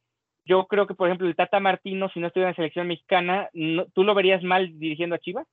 yo 0.44 0.66
creo 0.66 0.86
que, 0.86 0.94
por 0.94 1.08
ejemplo, 1.08 1.28
el 1.28 1.36
Tata 1.36 1.60
Martino, 1.60 2.08
si 2.08 2.18
no 2.18 2.26
estuviera 2.26 2.48
en 2.48 2.52
la 2.52 2.56
selección 2.56 2.88
mexicana, 2.88 3.50
¿tú 3.94 4.04
lo 4.04 4.14
verías 4.14 4.42
mal 4.42 4.78
dirigiendo 4.78 5.14
a 5.14 5.18
Chivas? 5.18 5.46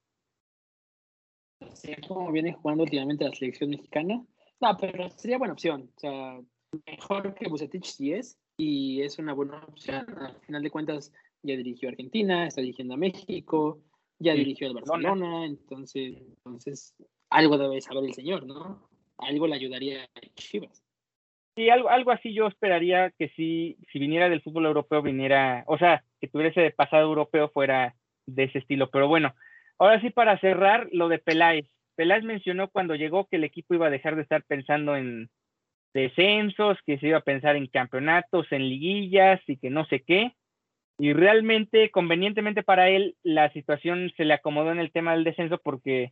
Sí, 1.73 1.93
como 2.07 2.31
viene 2.31 2.53
jugando 2.53 2.83
últimamente 2.83 3.25
la 3.25 3.33
selección 3.33 3.69
mexicana. 3.69 4.23
No, 4.59 4.77
pero 4.79 5.09
sería 5.09 5.37
buena 5.37 5.53
opción. 5.53 5.91
O 5.95 5.99
sea, 5.99 6.39
mejor 6.85 7.33
que 7.35 7.47
Bucetich 7.47 7.85
sí 7.85 8.13
es, 8.13 8.39
y 8.57 9.01
es 9.01 9.19
una 9.19 9.33
buena 9.33 9.63
opción. 9.67 10.05
Al 10.19 10.35
final 10.41 10.63
de 10.63 10.71
cuentas, 10.71 11.13
ya 11.43 11.55
dirigió 11.55 11.89
a 11.89 11.91
Argentina, 11.91 12.47
está 12.47 12.61
dirigiendo 12.61 12.95
a 12.95 12.97
México, 12.97 13.79
ya 14.19 14.33
dirigió 14.33 14.67
al 14.67 14.73
Barcelona, 14.73 15.45
entonces, 15.45 16.17
entonces 16.17 16.95
algo 17.29 17.57
debe 17.57 17.81
saber 17.81 18.05
el 18.05 18.13
señor, 18.13 18.45
¿no? 18.45 18.89
Algo 19.17 19.47
le 19.47 19.55
ayudaría 19.55 20.03
a 20.03 20.07
Chivas. 20.35 20.83
Sí, 21.55 21.71
algo, 21.71 21.89
algo 21.89 22.11
así 22.11 22.33
yo 22.33 22.45
esperaría 22.45 23.11
que 23.17 23.29
si, 23.29 23.77
si 23.91 23.97
viniera 23.97 24.29
del 24.29 24.41
fútbol 24.41 24.67
europeo, 24.67 25.01
viniera, 25.01 25.63
o 25.65 25.79
sea, 25.79 26.03
que 26.21 26.27
tuviese 26.27 26.61
de 26.61 26.69
pasado 26.69 27.03
europeo 27.03 27.49
fuera 27.49 27.95
de 28.27 28.43
ese 28.43 28.59
estilo. 28.59 28.91
Pero 28.91 29.07
bueno, 29.07 29.33
ahora 29.79 29.99
sí 29.99 30.11
para 30.11 30.39
cerrar, 30.39 30.87
lo 30.91 31.07
de 31.09 31.17
Peláez. 31.17 31.65
Peláez 31.95 32.23
mencionó 32.23 32.69
cuando 32.69 32.93
llegó 32.93 33.25
que 33.25 33.37
el 33.37 33.43
equipo 33.43 33.73
iba 33.73 33.87
a 33.87 33.91
dejar 33.91 34.15
de 34.15 34.21
estar 34.21 34.43
pensando 34.43 34.95
en 34.95 35.31
descensos, 35.95 36.77
que 36.85 36.99
se 36.99 37.07
iba 37.07 37.17
a 37.17 37.21
pensar 37.21 37.55
en 37.55 37.65
campeonatos, 37.65 38.51
en 38.51 38.69
liguillas 38.69 39.41
y 39.47 39.57
que 39.57 39.71
no 39.71 39.83
sé 39.87 40.03
qué. 40.03 40.33
Y 40.99 41.13
realmente, 41.13 41.89
convenientemente 41.89 42.61
para 42.61 42.89
él, 42.89 43.15
la 43.23 43.51
situación 43.51 44.11
se 44.15 44.25
le 44.25 44.35
acomodó 44.35 44.71
en 44.71 44.79
el 44.79 44.91
tema 44.91 45.13
del 45.13 45.23
descenso 45.23 45.59
porque, 45.63 46.11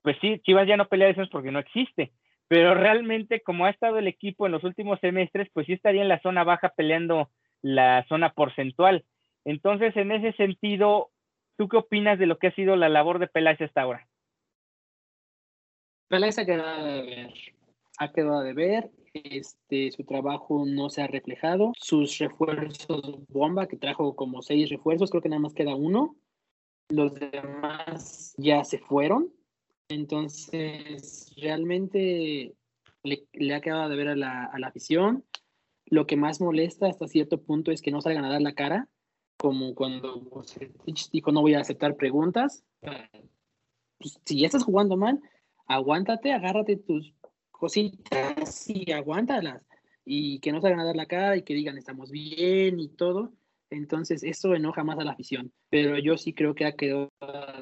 pues 0.00 0.16
sí, 0.22 0.40
Chivas 0.42 0.66
ya 0.66 0.78
no 0.78 0.88
pelea 0.88 1.08
descenso 1.08 1.30
porque 1.30 1.52
no 1.52 1.58
existe 1.58 2.12
pero 2.48 2.74
realmente 2.74 3.40
como 3.40 3.66
ha 3.66 3.70
estado 3.70 3.98
el 3.98 4.06
equipo 4.06 4.46
en 4.46 4.52
los 4.52 4.64
últimos 4.64 5.00
semestres, 5.00 5.48
pues 5.52 5.66
sí 5.66 5.72
estaría 5.72 6.02
en 6.02 6.08
la 6.08 6.20
zona 6.20 6.44
baja 6.44 6.70
peleando 6.76 7.30
la 7.62 8.04
zona 8.08 8.32
porcentual. 8.32 9.04
Entonces, 9.44 9.96
en 9.96 10.12
ese 10.12 10.32
sentido, 10.36 11.10
¿tú 11.56 11.68
qué 11.68 11.76
opinas 11.76 12.18
de 12.18 12.26
lo 12.26 12.38
que 12.38 12.48
ha 12.48 12.54
sido 12.54 12.76
la 12.76 12.88
labor 12.88 13.18
de 13.18 13.28
Peláez 13.28 13.60
hasta 13.60 13.82
ahora? 13.82 14.08
Peláez 16.08 16.38
ha 16.38 16.46
quedado 16.46 16.84
de 16.84 17.02
ver, 17.02 17.32
ha 17.98 18.12
quedado 18.12 18.42
de 18.42 18.52
ver, 18.52 18.90
este, 19.12 19.90
su 19.90 20.04
trabajo 20.04 20.64
no 20.66 20.88
se 20.88 21.02
ha 21.02 21.08
reflejado, 21.08 21.72
sus 21.76 22.18
refuerzos 22.18 23.26
bomba, 23.28 23.66
que 23.66 23.76
trajo 23.76 24.14
como 24.14 24.42
seis 24.42 24.70
refuerzos, 24.70 25.10
creo 25.10 25.22
que 25.22 25.28
nada 25.28 25.40
más 25.40 25.54
queda 25.54 25.74
uno, 25.74 26.16
los 26.88 27.14
demás 27.14 28.34
ya 28.36 28.62
se 28.64 28.78
fueron, 28.78 29.32
entonces, 29.88 31.32
realmente 31.36 32.54
le, 33.02 33.54
ha 33.54 33.60
quedado 33.60 33.88
de 33.88 33.96
ver 33.96 34.08
a 34.08 34.16
la, 34.16 34.44
a 34.44 34.58
la, 34.58 34.68
afición. 34.68 35.24
Lo 35.86 36.06
que 36.06 36.16
más 36.16 36.40
molesta 36.40 36.88
hasta 36.88 37.06
cierto 37.06 37.42
punto 37.42 37.70
es 37.70 37.82
que 37.82 37.92
no 37.92 38.00
salgan 38.00 38.24
a 38.24 38.30
dar 38.30 38.42
la 38.42 38.54
cara, 38.54 38.88
como 39.36 39.74
cuando 39.74 40.22
dijo 41.12 41.32
no 41.32 41.42
voy 41.42 41.54
a 41.54 41.60
aceptar 41.60 41.96
preguntas. 41.96 42.64
Pues, 42.80 44.20
si 44.24 44.44
estás 44.44 44.64
jugando 44.64 44.96
mal, 44.96 45.20
aguántate, 45.66 46.32
agárrate 46.32 46.76
tus 46.76 47.14
cositas 47.50 48.68
y 48.68 48.90
aguántalas. 48.92 49.62
Y 50.04 50.38
que 50.40 50.52
no 50.52 50.60
salgan 50.60 50.80
a 50.80 50.84
dar 50.84 50.96
la 50.96 51.06
cara 51.06 51.36
y 51.36 51.42
que 51.42 51.54
digan 51.54 51.78
estamos 51.78 52.10
bien 52.10 52.80
y 52.80 52.88
todo. 52.88 53.32
Entonces, 53.70 54.22
eso 54.22 54.54
enoja 54.54 54.84
más 54.84 54.98
a 54.98 55.04
la 55.04 55.12
afición. 55.12 55.52
Pero 55.70 55.98
yo 55.98 56.16
sí 56.16 56.32
creo 56.32 56.54
que 56.54 56.66
ha 56.66 56.76
quedado 56.76 57.10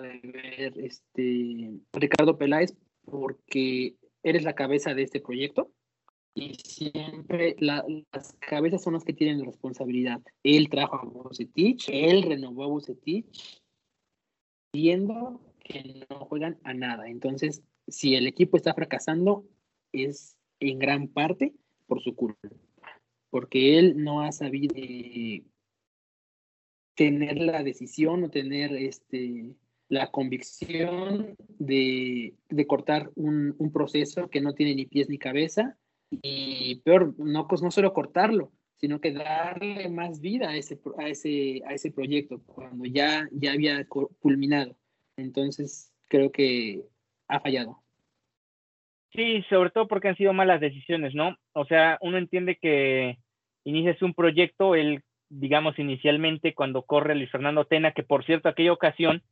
de 0.02 0.20
ver 0.22 0.78
este 0.78 1.80
Ricardo 1.92 2.36
Peláez 2.36 2.76
porque 3.04 3.96
eres 4.22 4.44
la 4.44 4.54
cabeza 4.54 4.94
de 4.94 5.02
este 5.02 5.20
proyecto 5.20 5.70
y 6.34 6.54
siempre 6.54 7.54
las 7.60 7.84
cabezas 8.40 8.82
son 8.82 8.94
las 8.94 9.04
que 9.04 9.12
tienen 9.12 9.38
la 9.38 9.46
responsabilidad. 9.46 10.20
Él 10.42 10.68
trajo 10.68 10.96
a 10.96 11.04
Bucetich, 11.04 11.88
él 11.88 12.22
renovó 12.22 12.64
a 12.64 12.68
Bucetich, 12.68 13.62
viendo 14.72 15.40
que 15.60 16.04
no 16.10 16.24
juegan 16.26 16.58
a 16.64 16.74
nada. 16.74 17.08
Entonces, 17.08 17.62
si 17.86 18.16
el 18.16 18.26
equipo 18.26 18.56
está 18.56 18.74
fracasando, 18.74 19.44
es 19.92 20.36
en 20.58 20.78
gran 20.80 21.06
parte 21.08 21.54
por 21.86 22.02
su 22.02 22.16
culpa, 22.16 22.48
porque 23.30 23.78
él 23.78 24.02
no 24.02 24.22
ha 24.22 24.32
sabido 24.32 24.74
tener 26.94 27.38
la 27.38 27.62
decisión 27.62 28.24
o 28.24 28.30
tener 28.30 28.74
este, 28.74 29.54
la 29.88 30.10
convicción 30.10 31.36
de, 31.58 32.34
cortar 32.66 33.10
un, 33.14 33.54
proceso 33.72 34.28
que 34.28 34.40
no 34.40 34.54
tiene 34.54 34.74
ni 34.74 34.86
pies 34.86 35.08
ni 35.08 35.18
cabeza 35.18 35.76
y 36.10 36.76
peor, 36.84 37.14
no, 37.18 37.48
pues 37.48 37.62
no 37.62 37.70
solo 37.70 37.92
cortarlo, 37.92 38.52
sino 38.76 39.00
que 39.00 39.12
darle 39.12 39.88
más 39.88 40.20
vida 40.20 40.50
a 40.50 40.56
ese, 40.56 40.80
a 40.98 41.08
ese, 41.08 41.62
a 41.66 41.74
ese 41.74 41.90
proyecto 41.90 42.42
cuando 42.46 42.84
ya, 42.84 43.28
ya 43.32 43.52
había 43.52 43.86
culminado. 43.86 44.76
Entonces, 45.16 45.92
creo 46.08 46.30
que 46.30 46.82
ha 47.28 47.40
fallado. 47.40 47.82
Sí, 49.12 49.42
sobre 49.48 49.70
todo 49.70 49.86
porque 49.86 50.08
han 50.08 50.16
sido 50.16 50.32
malas 50.32 50.60
decisiones, 50.60 51.14
¿no? 51.14 51.36
O 51.52 51.64
sea, 51.66 51.98
uno 52.00 52.18
entiende 52.18 52.58
que 52.60 53.18
inicias 53.64 54.02
un 54.02 54.12
proyecto, 54.12 54.74
el 54.74 55.02
digamos, 55.28 55.78
inicialmente 55.78 56.54
cuando 56.54 56.82
corre 56.82 57.14
Luis 57.14 57.30
Fernando 57.30 57.64
Tena, 57.64 57.92
que 57.92 58.02
por 58.02 58.24
cierto, 58.24 58.48
aquella 58.48 58.72
ocasión, 58.72 59.22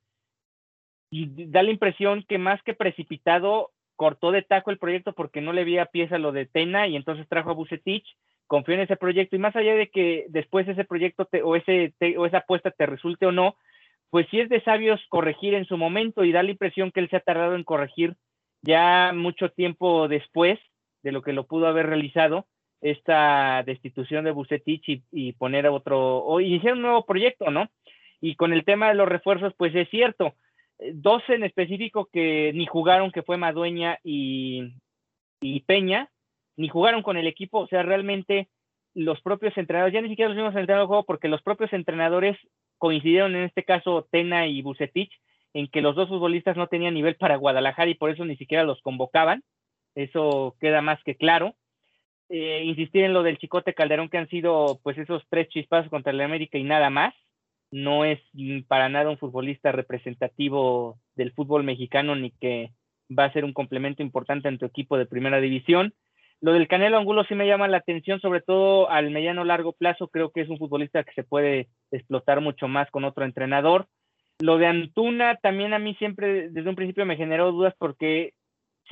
da 1.11 1.62
la 1.62 1.70
impresión 1.70 2.24
que 2.26 2.38
más 2.38 2.62
que 2.62 2.74
precipitado, 2.74 3.70
cortó 3.97 4.32
de 4.32 4.43
taco 4.43 4.70
el 4.70 4.78
proyecto 4.78 5.12
porque 5.12 5.40
no 5.40 5.53
le 5.53 5.61
había 5.61 5.86
pieza 5.86 6.18
lo 6.18 6.32
de 6.32 6.47
Tena 6.47 6.88
y 6.88 6.97
entonces 6.97 7.28
trajo 7.28 7.51
a 7.51 7.55
Bucetich, 7.55 8.07
confió 8.47 8.74
en 8.74 8.80
ese 8.80 8.97
proyecto 8.97 9.36
y 9.36 9.38
más 9.38 9.55
allá 9.55 9.74
de 9.74 9.90
que 9.90 10.26
después 10.28 10.66
ese 10.66 10.84
proyecto 10.84 11.28
o, 11.45 11.57
ese, 11.57 11.95
o 12.16 12.26
esa 12.26 12.38
apuesta 12.38 12.70
te 12.70 12.86
resulte 12.86 13.26
o 13.26 13.32
no, 13.32 13.57
pues 14.11 14.26
sí 14.30 14.40
es 14.40 14.49
de 14.49 14.62
sabios 14.62 15.01
corregir 15.09 15.55
en 15.55 15.66
su 15.66 15.76
momento 15.76 16.24
y 16.24 16.32
da 16.32 16.43
la 16.43 16.51
impresión 16.51 16.90
que 16.90 17.01
él 17.01 17.09
se 17.11 17.16
ha 17.16 17.20
tardado 17.20 17.55
en 17.55 17.64
corregir 17.64 18.16
ya 18.62 19.12
mucho 19.14 19.51
tiempo 19.51 20.09
después 20.09 20.59
de 21.03 21.12
lo 21.12 21.22
que 21.22 21.32
lo 21.32 21.47
pudo 21.47 21.66
haber 21.66 21.86
realizado 21.86 22.47
esta 22.82 23.62
destitución 23.62 24.24
de 24.24 24.32
Bucetich 24.32 25.02
y, 25.10 25.32
poner 25.34 25.66
otro, 25.68 26.18
o 26.18 26.40
iniciar 26.40 26.74
un 26.74 26.82
nuevo 26.82 27.06
proyecto, 27.06 27.50
¿no? 27.50 27.70
Y 28.20 28.34
con 28.34 28.52
el 28.52 28.64
tema 28.64 28.88
de 28.88 28.94
los 28.94 29.08
refuerzos, 29.08 29.54
pues 29.56 29.74
es 29.74 29.88
cierto, 29.88 30.34
eh, 30.78 30.92
dos 30.94 31.22
en 31.28 31.44
específico 31.44 32.08
que 32.12 32.52
ni 32.54 32.66
jugaron, 32.66 33.12
que 33.12 33.22
fue 33.22 33.36
Madueña 33.36 33.98
y, 34.02 34.74
y 35.40 35.60
Peña, 35.60 36.10
ni 36.56 36.68
jugaron 36.68 37.02
con 37.02 37.16
el 37.16 37.26
equipo, 37.26 37.60
o 37.60 37.68
sea, 37.68 37.82
realmente 37.82 38.48
los 38.94 39.20
propios 39.22 39.56
entrenadores, 39.56 39.94
ya 39.94 40.02
ni 40.02 40.08
siquiera 40.08 40.28
los 40.28 40.36
mismos 40.36 40.54
entrenadores 40.54 40.88
juego 40.88 41.04
porque 41.04 41.28
los 41.28 41.42
propios 41.42 41.72
entrenadores 41.72 42.36
coincidieron 42.78 43.34
en 43.36 43.44
este 43.44 43.64
caso 43.64 44.06
Tena 44.10 44.46
y 44.48 44.60
Bucetich 44.60 45.12
en 45.54 45.68
que 45.68 45.80
los 45.80 45.94
dos 45.94 46.08
futbolistas 46.08 46.56
no 46.56 46.66
tenían 46.66 46.94
nivel 46.94 47.16
para 47.16 47.36
Guadalajara 47.36 47.90
y 47.90 47.94
por 47.94 48.10
eso 48.10 48.24
ni 48.24 48.36
siquiera 48.36 48.64
los 48.64 48.80
convocaban. 48.82 49.42
Eso 49.94 50.56
queda 50.60 50.82
más 50.82 51.02
que 51.04 51.14
claro. 51.14 51.54
Eh, 52.34 52.64
insistir 52.64 53.04
en 53.04 53.12
lo 53.12 53.22
del 53.22 53.36
Chicote 53.36 53.74
Calderón, 53.74 54.08
que 54.08 54.16
han 54.16 54.26
sido 54.30 54.80
pues 54.82 54.96
esos 54.96 55.22
tres 55.28 55.50
chispazos 55.50 55.90
contra 55.90 56.12
el 56.12 56.20
América 56.22 56.56
y 56.56 56.64
nada 56.64 56.88
más. 56.88 57.12
No 57.70 58.06
es 58.06 58.20
para 58.68 58.88
nada 58.88 59.10
un 59.10 59.18
futbolista 59.18 59.70
representativo 59.70 60.98
del 61.14 61.32
fútbol 61.32 61.62
mexicano 61.62 62.16
ni 62.16 62.30
que 62.30 62.70
va 63.10 63.26
a 63.26 63.32
ser 63.34 63.44
un 63.44 63.52
complemento 63.52 64.02
importante 64.02 64.48
en 64.48 64.56
tu 64.56 64.64
equipo 64.64 64.96
de 64.96 65.04
primera 65.04 65.42
división. 65.42 65.92
Lo 66.40 66.54
del 66.54 66.68
Canelo 66.68 66.96
Angulo 66.96 67.24
sí 67.24 67.34
me 67.34 67.46
llama 67.46 67.68
la 67.68 67.76
atención, 67.76 68.18
sobre 68.20 68.40
todo 68.40 68.88
al 68.88 69.10
mediano 69.10 69.44
largo 69.44 69.74
plazo. 69.74 70.08
Creo 70.08 70.30
que 70.30 70.40
es 70.40 70.48
un 70.48 70.56
futbolista 70.56 71.04
que 71.04 71.12
se 71.12 71.24
puede 71.24 71.68
explotar 71.90 72.40
mucho 72.40 72.66
más 72.66 72.90
con 72.90 73.04
otro 73.04 73.26
entrenador. 73.26 73.88
Lo 74.40 74.56
de 74.56 74.68
Antuna 74.68 75.36
también 75.36 75.74
a 75.74 75.78
mí 75.78 75.94
siempre 75.96 76.48
desde 76.48 76.70
un 76.70 76.76
principio 76.76 77.04
me 77.04 77.18
generó 77.18 77.52
dudas 77.52 77.74
porque 77.78 78.32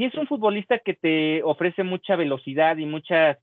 sí 0.00 0.06
es 0.06 0.14
un 0.14 0.26
futbolista 0.26 0.78
que 0.78 0.94
te 0.94 1.42
ofrece 1.42 1.82
mucha 1.84 2.16
velocidad 2.16 2.78
y 2.78 2.86
mucha, 2.86 3.38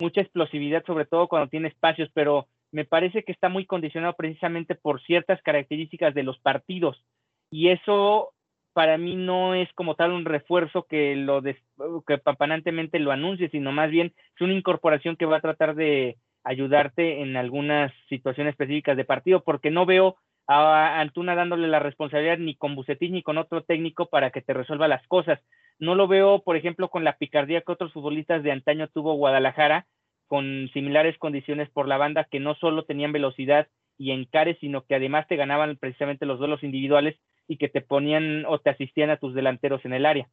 mucha 0.00 0.20
explosividad, 0.20 0.84
sobre 0.84 1.04
todo 1.04 1.28
cuando 1.28 1.48
tiene 1.48 1.68
espacios, 1.68 2.10
pero 2.12 2.48
me 2.72 2.84
parece 2.84 3.22
que 3.22 3.30
está 3.30 3.48
muy 3.48 3.64
condicionado 3.64 4.14
precisamente 4.14 4.74
por 4.74 5.00
ciertas 5.02 5.40
características 5.42 6.12
de 6.12 6.24
los 6.24 6.40
partidos. 6.40 7.00
Y 7.48 7.68
eso 7.68 8.32
para 8.72 8.98
mí 8.98 9.14
no 9.14 9.54
es 9.54 9.72
como 9.74 9.94
tal 9.94 10.10
un 10.10 10.24
refuerzo 10.24 10.84
que 10.88 11.14
lo 11.14 11.42
que 11.42 12.18
pampanantemente 12.18 12.98
lo 12.98 13.12
anuncie, 13.12 13.48
sino 13.48 13.70
más 13.70 13.90
bien 13.90 14.12
es 14.34 14.40
una 14.40 14.54
incorporación 14.54 15.14
que 15.14 15.26
va 15.26 15.36
a 15.36 15.42
tratar 15.42 15.76
de 15.76 16.16
ayudarte 16.42 17.22
en 17.22 17.36
algunas 17.36 17.92
situaciones 18.08 18.54
específicas 18.54 18.96
de 18.96 19.04
partido, 19.04 19.44
porque 19.44 19.70
no 19.70 19.86
veo 19.86 20.16
a 20.50 21.00
Antuna 21.00 21.34
dándole 21.34 21.68
la 21.68 21.78
responsabilidad 21.78 22.38
ni 22.38 22.56
con 22.56 22.74
Bucetich 22.74 23.12
ni 23.12 23.22
con 23.22 23.38
otro 23.38 23.62
técnico 23.62 24.06
para 24.06 24.30
que 24.30 24.42
te 24.42 24.52
resuelva 24.52 24.88
las 24.88 25.06
cosas. 25.06 25.40
No 25.78 25.94
lo 25.94 26.08
veo, 26.08 26.42
por 26.42 26.56
ejemplo, 26.56 26.88
con 26.88 27.04
la 27.04 27.16
picardía 27.16 27.60
que 27.60 27.72
otros 27.72 27.92
futbolistas 27.92 28.42
de 28.42 28.52
antaño 28.52 28.88
tuvo 28.88 29.14
Guadalajara, 29.14 29.86
con 30.26 30.68
similares 30.72 31.16
condiciones 31.18 31.70
por 31.70 31.88
la 31.88 31.98
banda 31.98 32.26
que 32.30 32.40
no 32.40 32.54
solo 32.56 32.84
tenían 32.84 33.12
velocidad 33.12 33.68
y 33.96 34.10
encares, 34.12 34.58
sino 34.60 34.84
que 34.84 34.94
además 34.94 35.26
te 35.28 35.36
ganaban 35.36 35.76
precisamente 35.76 36.26
los 36.26 36.38
duelos 36.38 36.62
individuales 36.62 37.16
y 37.46 37.56
que 37.56 37.68
te 37.68 37.80
ponían 37.80 38.44
o 38.46 38.58
te 38.58 38.70
asistían 38.70 39.10
a 39.10 39.18
tus 39.18 39.34
delanteros 39.34 39.84
en 39.84 39.92
el 39.92 40.06
área. 40.06 40.28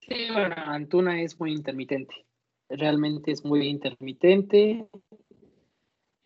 Sí, 0.00 0.28
bueno, 0.32 0.54
Antuna 0.56 1.20
es 1.20 1.38
muy 1.38 1.52
intermitente. 1.52 2.14
Realmente 2.68 3.30
es 3.30 3.44
muy 3.44 3.66
intermitente. 3.68 4.88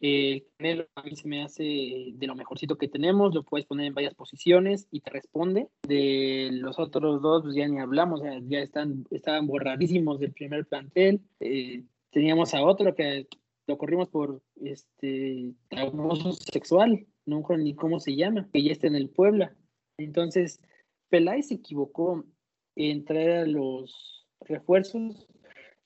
El 0.03 0.45
Canelo 0.57 0.89
a 0.97 1.03
mí 1.05 1.15
se 1.15 1.29
me 1.29 1.45
hace 1.45 1.63
de 2.15 2.27
lo 2.27 2.35
mejorcito 2.35 2.77
que 2.77 2.89
tenemos, 2.89 3.33
lo 3.33 3.45
puedes 3.45 3.67
poner 3.69 3.87
en 3.87 3.95
varias 3.95 4.15
posiciones 4.15 4.89
y 4.91 5.01
te 5.01 5.11
responde. 5.11 5.69
De 5.87 6.51
los 6.51 6.81
otros 6.81 7.23
dos, 7.23 7.45
pues 7.45 7.55
ya 7.55 7.69
ni 7.69 7.79
hablamos, 7.79 8.21
ya 8.49 8.59
están, 8.59 9.05
estaban 9.13 9.47
borradísimos 9.47 10.19
del 10.19 10.33
primer 10.33 10.67
plantel. 10.67 11.21
Eh, 11.39 11.85
teníamos 12.11 12.53
a 12.53 12.65
otro 12.65 12.97
que 12.97 13.29
lo 13.69 13.79
corrimos 13.79 14.09
por 14.09 14.43
este 14.57 15.55
abuso 15.71 16.33
sexual, 16.33 17.07
no 17.25 17.39
recuerdo 17.39 17.63
ni 17.63 17.77
cómo 17.77 18.01
se 18.01 18.17
llama, 18.17 18.49
que 18.53 18.61
ya 18.61 18.73
está 18.73 18.89
en 18.89 18.97
el 18.97 19.09
Puebla. 19.09 19.55
Entonces, 19.99 20.61
Peláez 21.11 21.47
se 21.47 21.55
equivocó 21.55 22.25
en 22.75 23.05
traer 23.05 23.31
a 23.31 23.47
los 23.47 24.27
refuerzos. 24.41 25.29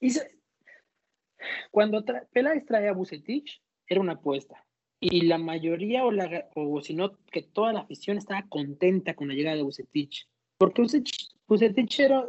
Y 0.00 0.12
cuando 1.70 2.02
Peláez 2.32 2.64
trae 2.64 2.88
a 2.88 2.92
Bucetich, 2.92 3.60
era 3.86 4.00
una 4.00 4.12
apuesta. 4.12 4.64
Y 5.00 5.22
la 5.22 5.38
mayoría, 5.38 6.04
o, 6.04 6.10
la, 6.10 6.48
o 6.54 6.80
si 6.80 6.94
no, 6.94 7.18
que 7.30 7.42
toda 7.42 7.72
la 7.72 7.80
afición 7.80 8.16
estaba 8.16 8.46
contenta 8.48 9.14
con 9.14 9.28
la 9.28 9.34
llegada 9.34 9.56
de 9.56 9.62
Bucetich. 9.62 10.26
Porque 10.58 10.82
Bucetich, 11.46 12.00
era, 12.00 12.26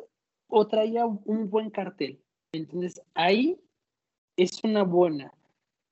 o 0.47 0.67
traía 0.67 1.05
un 1.05 1.49
buen 1.49 1.69
cartel. 1.69 2.21
Entonces, 2.51 3.01
ahí 3.13 3.59
es 4.35 4.63
una 4.63 4.83
buena. 4.83 5.33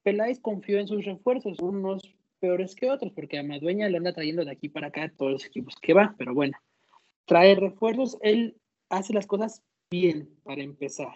Peláez 0.03 0.39
confió 0.39 0.79
en 0.79 0.87
sus 0.87 1.05
refuerzos, 1.05 1.59
unos 1.59 2.15
peores 2.39 2.75
que 2.75 2.91
otros, 2.91 3.11
porque 3.13 3.39
a 3.39 3.43
Madueña 3.43 3.89
lo 3.89 3.97
anda 3.97 4.13
trayendo 4.13 4.45
de 4.45 4.51
aquí 4.51 4.69
para 4.69 4.87
acá 4.87 5.11
todos 5.17 5.31
los 5.31 5.45
equipos 5.45 5.75
que 5.81 5.93
va, 5.93 6.13
pero 6.17 6.33
bueno, 6.33 6.57
trae 7.25 7.55
refuerzos, 7.55 8.17
él 8.21 8.55
hace 8.89 9.13
las 9.13 9.25
cosas 9.25 9.63
bien 9.89 10.29
para 10.43 10.61
empezar. 10.61 11.15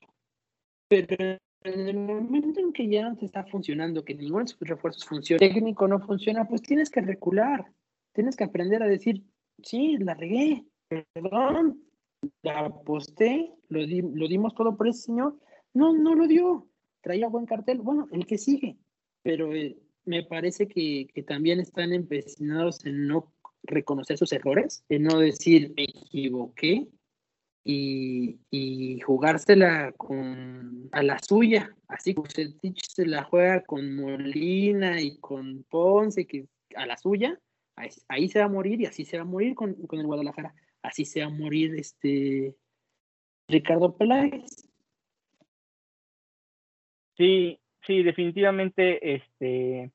Pero 0.88 1.38
en 1.64 1.88
el 1.88 1.98
momento 1.98 2.60
en 2.60 2.72
que 2.72 2.88
ya 2.88 3.10
no 3.10 3.18
te 3.18 3.26
está 3.26 3.44
funcionando, 3.46 4.04
que 4.04 4.16
ninguno 4.16 4.44
de 4.44 4.52
sus 4.52 4.68
refuerzos 4.68 5.06
funciona, 5.06 5.40
técnico 5.40 5.88
no 5.88 6.00
funciona, 6.00 6.48
pues 6.48 6.62
tienes 6.62 6.90
que 6.90 7.02
recular, 7.02 7.66
tienes 8.14 8.36
que 8.36 8.46
aprender 8.46 8.82
a 8.82 8.88
decir, 8.88 9.24
sí, 9.62 9.98
la 9.98 10.14
regué, 10.14 10.66
perdón, 10.88 11.84
la 12.44 12.60
aposté, 12.66 13.52
lo, 13.68 13.86
dimos 13.86 14.56
todo 14.56 14.76
por 14.76 14.88
ese 14.88 15.04
señor, 15.04 15.38
no, 15.74 15.94
no 15.94 16.16
lo 16.16 16.28
dio, 16.28 16.68
traía 17.02 17.28
buen 17.28 17.46
cartel, 17.46 17.80
bueno, 17.82 18.08
el 18.12 18.26
que 18.26 18.38
sigue, 18.38 18.78
pero 19.22 19.54
eh, 19.54 19.78
me 20.06 20.24
parece 20.24 20.68
que, 20.68 21.08
que, 21.14 21.24
también 21.24 21.60
están 21.60 21.94
empecinados 21.94 22.86
en 22.86 23.08
no 23.08 23.34
reconocer 23.64 24.18
sus 24.18 24.32
errores, 24.32 24.84
en 24.88 25.04
no 25.04 25.20
decir 25.20 25.74
me 25.76 25.84
equivoqué, 25.84 26.88
y, 27.64 29.00
jugársela 29.02 29.92
con, 29.94 30.90
a 30.92 31.04
la 31.04 31.20
suya, 31.20 31.76
así 31.88 32.14
como 32.14 32.28
se 32.30 33.06
la 33.06 33.24
juega 33.24 33.62
con 33.64 33.96
Molina 33.96 35.02
y 35.02 35.18
con 35.18 35.64
Ponce, 35.70 36.26
que 36.26 36.48
a 36.76 36.86
la 36.86 36.98
suya, 36.98 37.40
ahí, 38.08 38.28
se 38.28 38.40
va 38.40 38.46
a 38.46 38.50
morir 38.50 38.82
y 38.82 38.86
así 38.86 39.06
se 39.06 39.18
va 39.18 39.24
a 39.24 39.26
morir 39.26 39.56
con, 39.56 39.76
el 39.92 40.06
Guadalajara, 40.06 40.54
así 40.82 41.06
se 41.06 41.22
va 41.22 41.28
a 41.28 41.30
morir 41.30 41.76
este 41.76 42.56
Ricardo 43.48 43.96
Peláez. 43.96 44.70
Sí, 47.18 47.60
sí, 47.86 48.04
definitivamente 48.04 49.16
este 49.16 49.92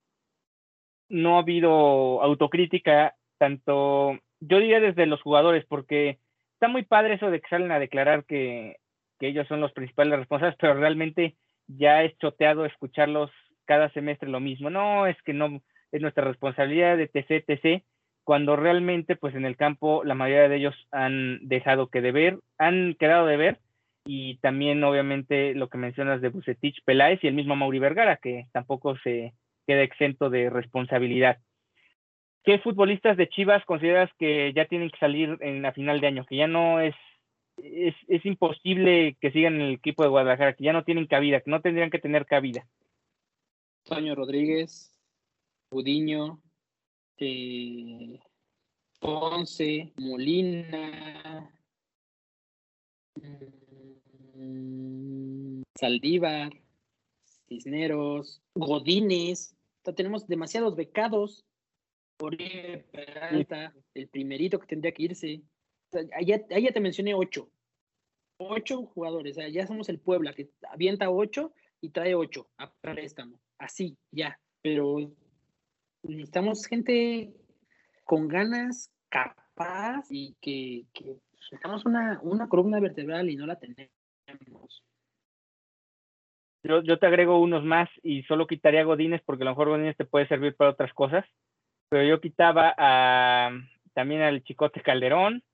no 1.09 1.37
ha 1.37 1.41
habido 1.41 2.23
autocrítica 2.23 3.15
tanto 3.39 4.19
yo 4.41 4.59
diría 4.59 4.81
desde 4.81 5.07
los 5.07 5.23
jugadores 5.23 5.65
porque 5.67 6.19
está 6.55 6.69
muy 6.69 6.85
padre 6.85 7.15
eso 7.15 7.31
de 7.31 7.41
que 7.41 7.49
salen 7.49 7.71
a 7.73 7.79
declarar 7.79 8.25
que, 8.25 8.77
ellos 9.21 9.49
son 9.49 9.63
los 9.63 9.73
principales 9.73 10.19
responsables, 10.19 10.59
pero 10.61 10.75
realmente 10.75 11.35
ya 11.67 12.03
es 12.03 12.15
choteado 12.19 12.67
escucharlos 12.67 13.31
cada 13.65 13.89
semestre 13.89 14.29
lo 14.29 14.39
mismo. 14.39 14.69
No, 14.69 15.07
es 15.07 15.17
que 15.23 15.33
no 15.33 15.63
es 15.93 16.03
nuestra 16.03 16.25
responsabilidad 16.25 16.99
de 16.99 17.09
TC, 17.09 17.43
TC, 17.47 17.85
cuando 18.25 18.55
realmente 18.55 19.17
pues 19.17 19.35
en 19.35 19.47
el 19.47 19.57
campo 19.57 20.05
la 20.05 20.15
mayoría 20.15 20.51
de 20.51 20.57
ellos 20.57 20.75
han 20.91 21.39
dejado 21.49 21.89
que 21.89 22.03
deber, 22.03 22.39
han 22.59 22.97
quedado 22.99 23.25
de 23.25 23.39
ver 23.39 23.59
y 24.05 24.37
también 24.39 24.85
obviamente 24.85 25.55
lo 25.55 25.69
que 25.69 25.79
mencionas 25.79 26.21
de 26.21 26.29
Bucetich, 26.29 26.83
Peláez 26.85 27.23
y 27.23 27.29
el 27.29 27.35
mismo 27.35 27.57
Mauri 27.57 27.79
Vergara, 27.79 28.17
que 28.17 28.49
tampoco 28.53 28.99
se 28.99 29.33
queda 29.67 29.83
exento 29.83 30.29
de 30.29 30.51
responsabilidad. 30.51 31.39
¿Qué 32.45 32.59
futbolistas 32.59 33.17
de 33.17 33.29
Chivas 33.31 33.65
consideras 33.65 34.11
que 34.19 34.53
ya 34.55 34.67
tienen 34.67 34.91
que 34.91 34.99
salir 34.99 35.39
en 35.41 35.63
la 35.63 35.73
final 35.73 36.01
de 36.01 36.09
año? 36.09 36.27
Que 36.27 36.37
ya 36.37 36.47
no 36.47 36.79
es, 36.79 36.95
es, 37.57 38.27
imposible 38.27 39.17
que 39.19 39.31
sigan 39.31 39.55
en 39.55 39.61
el 39.63 39.75
equipo 39.77 40.03
de 40.03 40.11
Guadalajara, 40.11 40.53
que 40.55 40.65
ya 40.65 40.75
no 40.75 40.85
tienen 40.85 41.07
cabida, 41.07 41.41
que 41.41 41.51
no 41.51 41.63
tendrían 41.63 41.89
que 41.91 41.99
tener 41.99 42.27
cabida. 42.27 42.67
Toño 43.85 44.15
Rodríguez, 44.15 44.93
Budiño, 45.71 46.43
eh, 47.17 48.21
Ponce, 49.01 49.95
Molina, 49.97 51.51
mm, 54.35 55.63
Saldívar, 55.79 56.53
Cisneros, 57.49 58.43
Godínez. 58.55 59.57
tenemos 59.97 60.27
demasiados 60.27 60.77
becados 60.77 61.45
Oribe 62.21 62.85
Peralta, 62.93 63.75
el 63.95 64.09
primerito 64.09 64.59
que 64.59 64.67
tendría 64.67 64.93
que 64.93 65.03
irse. 65.03 65.43
ahí, 66.13 66.27
ya, 66.27 66.73
te 66.73 66.81
mencioné 66.81 67.15
ocho. 67.15 67.51
Ocho 68.37 68.87
jugadores. 68.87 69.37
ya 69.53 69.67
somos 69.67 69.89
el 69.89 70.01
Puebla, 70.01 70.33
que 70.33 70.51
avienta 70.71 71.11
ocho 71.11 71.53
y 71.81 71.91
trae 71.91 72.15
ocho 72.15 72.49
a 72.59 72.73
préstamo. 72.73 73.41
Así, 73.59 73.97
ya. 74.11 74.39
Pero 74.63 75.13
necesitamos 76.03 76.67
gente 76.67 77.35
con 78.05 78.29
ganas, 78.29 78.91
capaz 79.09 80.07
y 80.11 80.37
que, 80.41 80.87
que 80.93 81.17
una, 81.85 82.21
una 82.23 82.49
columna 82.49 82.81
vertebral 82.81 83.31
y 83.31 83.37
no 83.37 83.47
la 83.47 83.59
tenemos. 83.59 83.91
Yo, 86.63 86.83
yo, 86.83 86.99
te 86.99 87.07
agrego 87.07 87.41
unos 87.41 87.63
más 87.63 87.91
y 88.03 88.23
solo 88.23 88.47
quitaría 88.47 88.85
Godines 88.85 89.21
porque 89.23 89.43
a 89.43 89.45
lo 89.45 89.51
mejor 89.51 89.69
Godines 89.69 89.97
te 89.97 90.07
puede 90.07 90.27
servir 90.27 90.57
para 90.57 90.71
otras 90.71 90.95
cosas 90.95 91.27
pero 91.95 92.09
yo 92.09 92.21
quitaba 92.21 92.75
a, 92.77 93.53
también 93.93 94.21
al 94.23 94.43
Chicote 94.43 94.81
Calderón, 94.81 95.45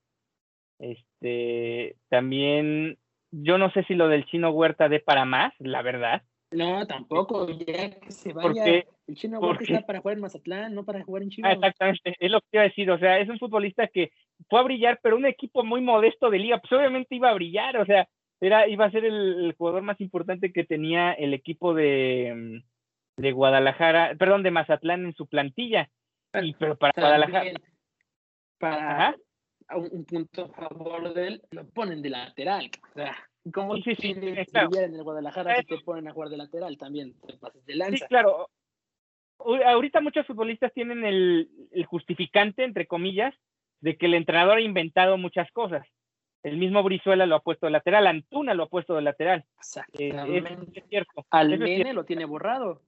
este, 0.79 1.97
también, 2.09 2.97
yo 3.31 3.59
no 3.59 3.71
sé 3.73 3.85
si 3.85 3.93
lo 3.93 4.09
del 4.09 4.25
Chino 4.25 4.49
Huerta 4.49 4.89
dé 4.89 5.01
para 5.01 5.27
más, 5.27 5.53
la 5.59 5.83
verdad. 5.83 6.23
No, 6.51 6.87
tampoco, 6.87 7.47
ya 7.51 7.91
que 7.91 8.11
se 8.11 8.33
vaya. 8.33 8.65
el 8.65 9.17
Chino 9.17 9.39
Huerta 9.39 9.65
está 9.65 9.85
para 9.85 10.01
jugar 10.01 10.17
en 10.17 10.23
Mazatlán, 10.23 10.75
no 10.75 10.87
para 10.87 11.05
jugar 11.05 11.25
en 11.25 11.29
Chivas. 11.29 11.51
Ah, 11.51 11.55
exactamente, 11.57 12.17
es 12.19 12.31
lo 12.31 12.41
que 12.41 12.47
iba 12.55 12.63
a 12.63 12.69
decir, 12.69 12.91
o 12.91 12.99
sea, 12.99 13.19
es 13.19 13.29
un 13.29 13.39
futbolista 13.39 13.89
que 13.89 14.11
fue 14.49 14.61
a 14.61 14.63
brillar, 14.63 14.99
pero 15.03 15.19
un 15.19 15.27
equipo 15.27 15.63
muy 15.63 15.83
modesto 15.83 16.31
de 16.31 16.39
liga, 16.39 16.57
pues 16.57 16.73
obviamente 16.73 17.17
iba 17.17 17.29
a 17.29 17.35
brillar, 17.35 17.77
o 17.77 17.85
sea, 17.85 18.09
era, 18.41 18.67
iba 18.67 18.87
a 18.87 18.91
ser 18.91 19.05
el 19.05 19.55
jugador 19.59 19.83
más 19.83 20.01
importante 20.01 20.55
que 20.55 20.65
tenía 20.65 21.13
el 21.13 21.35
equipo 21.35 21.75
de, 21.75 22.63
de 23.19 23.33
Guadalajara, 23.33 24.15
perdón, 24.19 24.43
de 24.43 24.53
Mazatlán 24.53 25.05
en 25.05 25.15
su 25.15 25.27
plantilla 25.27 25.91
pero 26.31 26.77
para 26.77 26.93
Guadalajara. 26.97 27.53
Para 28.59 29.17
un, 29.77 30.05
punto 30.05 30.45
a 30.45 30.49
favor 30.49 31.15
de 31.15 31.27
él, 31.29 31.43
lo 31.51 31.67
ponen 31.69 32.03
de 32.03 32.11
lateral. 32.11 32.71
O 32.91 32.95
sea, 32.95 33.17
¿cómo 33.53 33.77
sí, 33.77 33.95
sí, 33.95 34.11
en 34.11 34.95
el 34.95 35.03
Guadalajara 35.03 35.57
si 35.57 35.65
te 35.65 35.79
ponen 35.79 36.09
a 36.09 36.13
jugar 36.13 36.29
de 36.29 36.37
lateral 36.37 36.77
también? 36.77 37.15
Te 37.27 37.37
pases 37.39 37.65
de 37.65 37.77
lanza. 37.77 37.97
Sí, 37.97 38.05
claro. 38.09 38.49
Ahorita 39.39 40.03
muchos 40.03 40.27
futbolistas 40.27 40.73
tienen 40.75 41.05
el, 41.05 41.49
justificante, 41.87 42.65
entre 42.65 42.87
comillas, 42.87 43.35
de 43.81 43.97
que 43.97 44.07
el 44.07 44.15
entrenador 44.15 44.59
ha 44.59 44.63
inventado 44.63 45.17
muchas 45.17 45.51
cosas. 45.53 45.87
El 46.43 46.59
mismo 46.59 46.83
Brizuela 46.83 47.25
lo 47.25 47.37
ha 47.37 47.41
puesto 47.41 47.67
de 47.67 47.73
lateral, 47.73 48.07
Antuna 48.07 48.53
lo 48.53 48.65
ha 48.65 48.69
puesto 48.69 48.95
de 48.95 49.03
lateral. 49.03 49.45
Exactamente. 49.59 50.81
es, 50.81 50.85
cierto. 50.89 51.27
Almene 51.31 51.95
lo 51.95 52.05
tiene 52.05 52.27
borrado. 52.27 52.83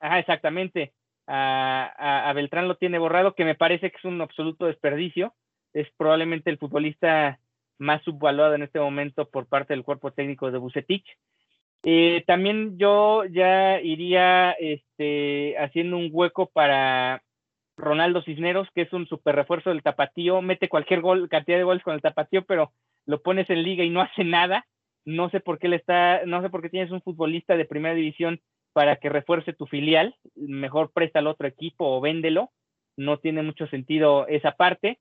Ajá, 0.00 0.18
exactamente 0.18 0.94
a, 1.26 2.32
Beltrán 2.34 2.68
lo 2.68 2.76
tiene 2.76 2.98
borrado, 2.98 3.34
que 3.34 3.44
me 3.44 3.54
parece 3.54 3.90
que 3.90 3.96
es 3.96 4.04
un 4.04 4.20
absoluto 4.20 4.66
desperdicio. 4.66 5.34
Es 5.72 5.88
probablemente 5.96 6.50
el 6.50 6.58
futbolista 6.58 7.38
más 7.78 8.02
subvaluado 8.02 8.54
en 8.54 8.62
este 8.62 8.78
momento 8.78 9.28
por 9.28 9.46
parte 9.46 9.74
del 9.74 9.84
cuerpo 9.84 10.12
técnico 10.12 10.50
de 10.50 10.58
Bucetich. 10.58 11.06
Eh, 11.84 12.22
también 12.26 12.78
yo 12.78 13.24
ya 13.24 13.80
iría 13.80 14.52
este, 14.52 15.56
haciendo 15.58 15.96
un 15.96 16.10
hueco 16.12 16.46
para 16.46 17.22
Ronaldo 17.76 18.22
Cisneros, 18.22 18.68
que 18.74 18.82
es 18.82 18.92
un 18.92 19.06
super 19.06 19.34
refuerzo 19.34 19.70
del 19.70 19.82
tapatío, 19.82 20.42
mete 20.42 20.68
cualquier 20.68 21.00
gol, 21.00 21.28
cantidad 21.28 21.58
de 21.58 21.64
goles 21.64 21.82
con 21.82 21.94
el 21.94 22.02
tapatío, 22.02 22.44
pero 22.44 22.72
lo 23.06 23.20
pones 23.22 23.50
en 23.50 23.62
liga 23.62 23.84
y 23.84 23.90
no 23.90 24.00
hace 24.00 24.24
nada. 24.24 24.66
No 25.04 25.30
sé 25.30 25.40
por 25.40 25.58
qué 25.58 25.68
le 25.68 25.76
está, 25.76 26.24
no 26.26 26.42
sé 26.42 26.50
por 26.50 26.62
qué 26.62 26.68
tienes 26.68 26.92
un 26.92 27.02
futbolista 27.02 27.56
de 27.56 27.64
primera 27.64 27.94
división 27.94 28.40
para 28.72 28.96
que 28.96 29.08
refuerce 29.08 29.52
tu 29.52 29.66
filial, 29.66 30.14
mejor 30.34 30.92
presta 30.92 31.18
al 31.18 31.26
otro 31.26 31.46
equipo 31.46 31.86
o 31.86 32.00
véndelo, 32.00 32.50
no 32.96 33.18
tiene 33.18 33.42
mucho 33.42 33.66
sentido 33.66 34.26
esa 34.28 34.52
parte. 34.52 34.98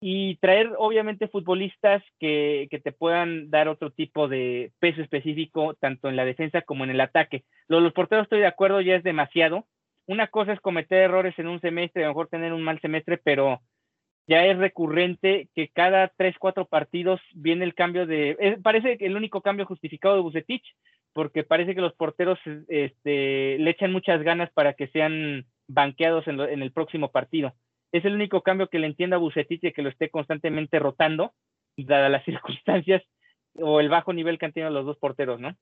Y 0.00 0.36
traer, 0.36 0.70
obviamente, 0.78 1.26
futbolistas 1.26 2.04
que, 2.20 2.68
que 2.70 2.78
te 2.78 2.92
puedan 2.92 3.50
dar 3.50 3.66
otro 3.66 3.90
tipo 3.90 4.28
de 4.28 4.70
peso 4.78 5.02
específico, 5.02 5.74
tanto 5.74 6.08
en 6.08 6.14
la 6.14 6.24
defensa 6.24 6.62
como 6.62 6.84
en 6.84 6.90
el 6.90 7.00
ataque. 7.00 7.42
Los, 7.66 7.82
los 7.82 7.92
porteros, 7.92 8.24
estoy 8.24 8.38
de 8.38 8.46
acuerdo, 8.46 8.80
ya 8.80 8.94
es 8.94 9.02
demasiado. 9.02 9.66
Una 10.06 10.28
cosa 10.28 10.52
es 10.52 10.60
cometer 10.60 11.02
errores 11.02 11.36
en 11.38 11.48
un 11.48 11.60
semestre, 11.60 12.04
a 12.04 12.06
lo 12.06 12.12
mejor 12.12 12.28
tener 12.28 12.52
un 12.52 12.62
mal 12.62 12.80
semestre, 12.80 13.18
pero 13.18 13.60
ya 14.28 14.44
es 14.46 14.56
recurrente 14.56 15.48
que 15.54 15.68
cada 15.68 16.08
tres, 16.08 16.36
cuatro 16.38 16.66
partidos 16.66 17.20
viene 17.34 17.64
el 17.64 17.74
cambio 17.74 18.06
de, 18.06 18.58
parece 18.62 18.98
que 18.98 19.06
el 19.06 19.16
único 19.16 19.40
cambio 19.40 19.66
justificado 19.66 20.14
de 20.14 20.20
Bucetich, 20.20 20.64
porque 21.12 21.44
parece 21.44 21.74
que 21.74 21.80
los 21.80 21.94
porteros 21.94 22.38
este, 22.68 23.58
le 23.58 23.70
echan 23.70 23.92
muchas 23.92 24.22
ganas 24.22 24.50
para 24.52 24.74
que 24.74 24.88
sean 24.88 25.46
banqueados 25.66 26.26
en, 26.28 26.40
en, 26.40 26.62
el 26.62 26.72
próximo 26.72 27.10
partido. 27.10 27.54
Es 27.92 28.04
el 28.04 28.14
único 28.14 28.42
cambio 28.42 28.68
que 28.68 28.78
le 28.78 28.86
entienda 28.86 29.16
a 29.16 29.20
Bucetich 29.20 29.60
de 29.60 29.72
que 29.72 29.82
lo 29.82 29.88
esté 29.88 30.10
constantemente 30.10 30.78
rotando, 30.78 31.32
dadas 31.76 32.10
las 32.10 32.24
circunstancias 32.24 33.02
o 33.54 33.80
el 33.80 33.88
bajo 33.88 34.12
nivel 34.12 34.38
que 34.38 34.46
han 34.46 34.52
tenido 34.52 34.70
los 34.70 34.86
dos 34.86 34.98
porteros, 34.98 35.40
¿no? 35.40 35.56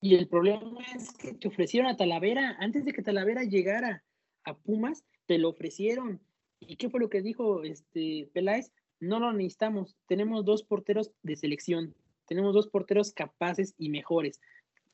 Y 0.00 0.14
el 0.14 0.28
problema 0.28 0.80
es 0.94 1.12
que 1.16 1.34
te 1.34 1.48
ofrecieron 1.48 1.90
a 1.90 1.96
Talavera, 1.96 2.56
antes 2.60 2.84
de 2.84 2.92
que 2.92 3.02
Talavera 3.02 3.42
llegara 3.42 4.04
a 4.44 4.54
Pumas, 4.54 5.04
te 5.26 5.38
lo 5.38 5.48
ofrecieron 5.48 6.20
¿Y 6.60 6.76
qué 6.76 6.90
fue 6.90 7.00
lo 7.00 7.08
que 7.08 7.22
dijo 7.22 7.62
este 7.62 8.28
Peláez? 8.32 8.72
No 9.00 9.20
lo 9.20 9.32
necesitamos. 9.32 9.96
Tenemos 10.06 10.44
dos 10.44 10.62
porteros 10.62 11.12
de 11.22 11.36
selección. 11.36 11.94
Tenemos 12.28 12.54
dos 12.54 12.68
porteros 12.68 13.12
capaces 13.12 13.74
y 13.78 13.88
mejores. 13.88 14.40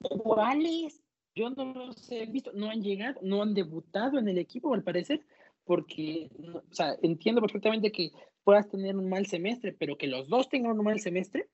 ¿Cuáles? 0.01 1.03
Yo 1.35 1.51
no 1.51 1.75
los 1.75 2.11
he 2.11 2.27
visto. 2.27 2.53
No 2.55 2.71
han 2.71 2.83
llegado, 2.83 3.21
no 3.23 3.43
han 3.43 3.55
debutado 3.55 4.19
en 4.19 4.29
el 4.29 4.39
equipo, 4.39 4.73
al 4.73 4.83
parecer. 4.83 5.21
Porque, 5.65 6.31
o 6.53 6.75
sea, 6.75 6.95
entiendo 7.03 7.41
perfectamente 7.41 7.91
que 7.91 8.11
puedas 8.45 8.69
tener 8.69 8.97
un 8.97 9.09
mal 9.09 9.27
semestre, 9.27 9.73
pero 9.73 9.97
que 9.97 10.07
los 10.07 10.29
dos 10.29 10.49
tengan 10.49 10.79
un 10.79 10.85
mal 10.85 11.01
semestre. 11.01 11.49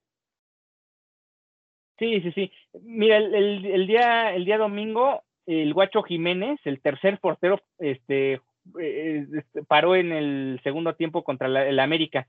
Sí, 1.98 2.20
sí, 2.22 2.32
sí. 2.32 2.52
Mira, 2.82 3.18
el, 3.18 3.64
el 3.64 3.86
día, 3.86 4.34
el 4.34 4.44
día 4.44 4.58
domingo, 4.58 5.22
el 5.46 5.72
Guacho 5.74 6.02
Jiménez, 6.02 6.58
el 6.64 6.80
tercer 6.80 7.18
portero, 7.20 7.60
este, 7.78 8.40
eh, 8.78 9.26
este, 9.32 9.64
paró 9.64 9.96
en 9.96 10.12
el 10.12 10.60
segundo 10.62 10.94
tiempo 10.94 11.24
contra 11.24 11.68
el 11.68 11.78
América. 11.78 12.28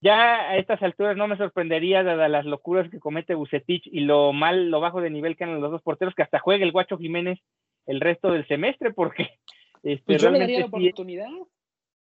Ya 0.00 0.50
a 0.50 0.56
estas 0.58 0.80
alturas 0.82 1.16
no 1.16 1.26
me 1.26 1.36
sorprendería, 1.36 2.04
dadas 2.04 2.30
las 2.30 2.46
locuras 2.46 2.88
que 2.88 3.00
comete 3.00 3.34
Bucetich 3.34 3.86
y 3.86 4.00
lo 4.00 4.32
mal, 4.32 4.70
lo 4.70 4.80
bajo 4.80 5.00
de 5.00 5.10
nivel 5.10 5.36
que 5.36 5.44
han 5.44 5.60
los 5.60 5.70
dos 5.72 5.82
porteros, 5.82 6.14
que 6.14 6.22
hasta 6.22 6.38
juegue 6.38 6.64
el 6.64 6.72
Guacho 6.72 6.96
Jiménez 6.96 7.40
el 7.86 8.00
resto 8.00 8.30
del 8.30 8.46
semestre, 8.46 8.92
porque 8.92 9.40
este, 9.82 10.04
pues 10.04 10.22
yo 10.22 10.30
le 10.30 10.38
daría 10.38 10.60
la 10.60 10.66
oportunidad. 10.66 11.28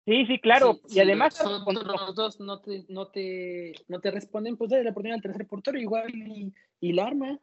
Sí, 0.06 0.26
sí, 0.26 0.40
claro. 0.40 0.80
y 0.90 1.00
además. 1.00 1.44
los 1.44 2.16
dos 2.16 2.40
no 2.40 2.60
te, 2.60 2.86
no, 2.88 3.08
te, 3.08 3.74
no 3.88 4.00
te 4.00 4.12
responden, 4.12 4.58
pues 4.58 4.72
dale 4.72 4.84
la 4.84 4.92
oportunidad 4.92 5.18
al 5.18 5.22
tercer 5.22 5.48
portero, 5.48 5.78
igual 5.78 6.10
y, 6.16 6.54
y 6.80 6.94
la 6.94 7.06
arma. 7.06 7.40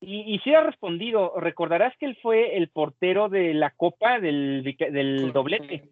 Y, 0.00 0.34
y 0.34 0.38
sí 0.38 0.54
ha 0.54 0.62
respondido. 0.62 1.34
Recordarás 1.38 1.94
que 1.98 2.06
él 2.06 2.18
fue 2.22 2.56
el 2.56 2.68
portero 2.70 3.28
de 3.28 3.52
la 3.52 3.70
Copa 3.72 4.18
del, 4.18 4.64
del 4.78 5.32
doblete. 5.32 5.90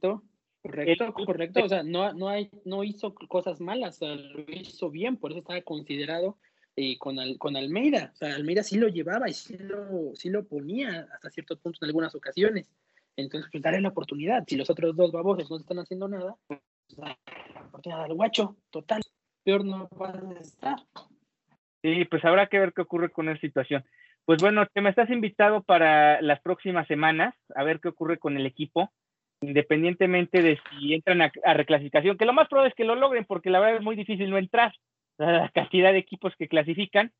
Correcto, 0.68 1.12
correcto. 1.14 1.64
O 1.64 1.68
sea, 1.68 1.82
no, 1.82 2.12
no, 2.12 2.28
hay, 2.28 2.50
no 2.64 2.84
hizo 2.84 3.14
cosas 3.14 3.60
malas, 3.60 4.00
lo 4.02 4.44
hizo 4.48 4.90
bien, 4.90 5.16
por 5.16 5.30
eso 5.30 5.40
estaba 5.40 5.60
considerado 5.62 6.36
eh, 6.76 6.98
con, 6.98 7.16
con 7.38 7.56
Almeida. 7.56 8.10
O 8.12 8.16
sea, 8.16 8.34
Almeida 8.34 8.62
sí 8.62 8.76
lo 8.76 8.88
llevaba 8.88 9.30
y 9.30 9.32
sí 9.32 9.56
lo, 9.56 10.14
sí 10.14 10.28
lo 10.28 10.44
ponía 10.46 11.08
hasta 11.12 11.30
ciertos 11.30 11.58
puntos 11.58 11.82
en 11.82 11.86
algunas 11.86 12.14
ocasiones. 12.14 12.70
Entonces, 13.16 13.50
pues 13.50 13.62
darle 13.62 13.80
la 13.80 13.88
oportunidad. 13.88 14.44
Si 14.46 14.56
los 14.56 14.68
otros 14.68 14.94
dos 14.94 15.10
babosos 15.10 15.50
no 15.50 15.56
están 15.56 15.78
haciendo 15.78 16.06
nada, 16.06 16.36
pues 16.46 16.60
la 16.96 17.18
oportunidad 17.66 18.04
al 18.04 18.14
guacho, 18.14 18.56
total. 18.70 19.02
Peor 19.42 19.64
no 19.64 19.88
va 20.00 20.10
a 20.10 20.40
estar. 20.40 20.76
Sí, 21.82 22.04
pues 22.04 22.24
habrá 22.24 22.48
que 22.48 22.58
ver 22.58 22.74
qué 22.74 22.82
ocurre 22.82 23.10
con 23.10 23.28
esa 23.28 23.40
situación. 23.40 23.84
Pues 24.26 24.42
bueno, 24.42 24.66
te 24.66 24.82
me 24.82 24.90
estás 24.90 25.08
invitado 25.08 25.62
para 25.62 26.20
las 26.20 26.40
próximas 26.42 26.86
semanas 26.86 27.34
a 27.54 27.64
ver 27.64 27.80
qué 27.80 27.88
ocurre 27.88 28.18
con 28.18 28.36
el 28.36 28.44
equipo, 28.44 28.92
independientemente 29.40 30.42
de 30.42 30.58
si 30.70 30.94
entran 30.94 31.22
a, 31.22 31.54
reclasificación, 31.54 32.16
que 32.16 32.24
lo 32.24 32.32
más 32.32 32.48
probable 32.48 32.70
es 32.70 32.74
que 32.74 32.84
lo 32.84 32.94
logren, 32.94 33.24
porque 33.24 33.50
la 33.50 33.60
verdad 33.60 33.76
es 33.76 33.82
muy 33.82 33.96
difícil 33.96 34.30
no 34.30 34.38
entrar. 34.38 34.72
La 35.18 35.50
cantidad 35.54 35.92
de 35.92 35.98
equipos 35.98 36.34
que 36.36 36.48
clasifican, 36.48 37.12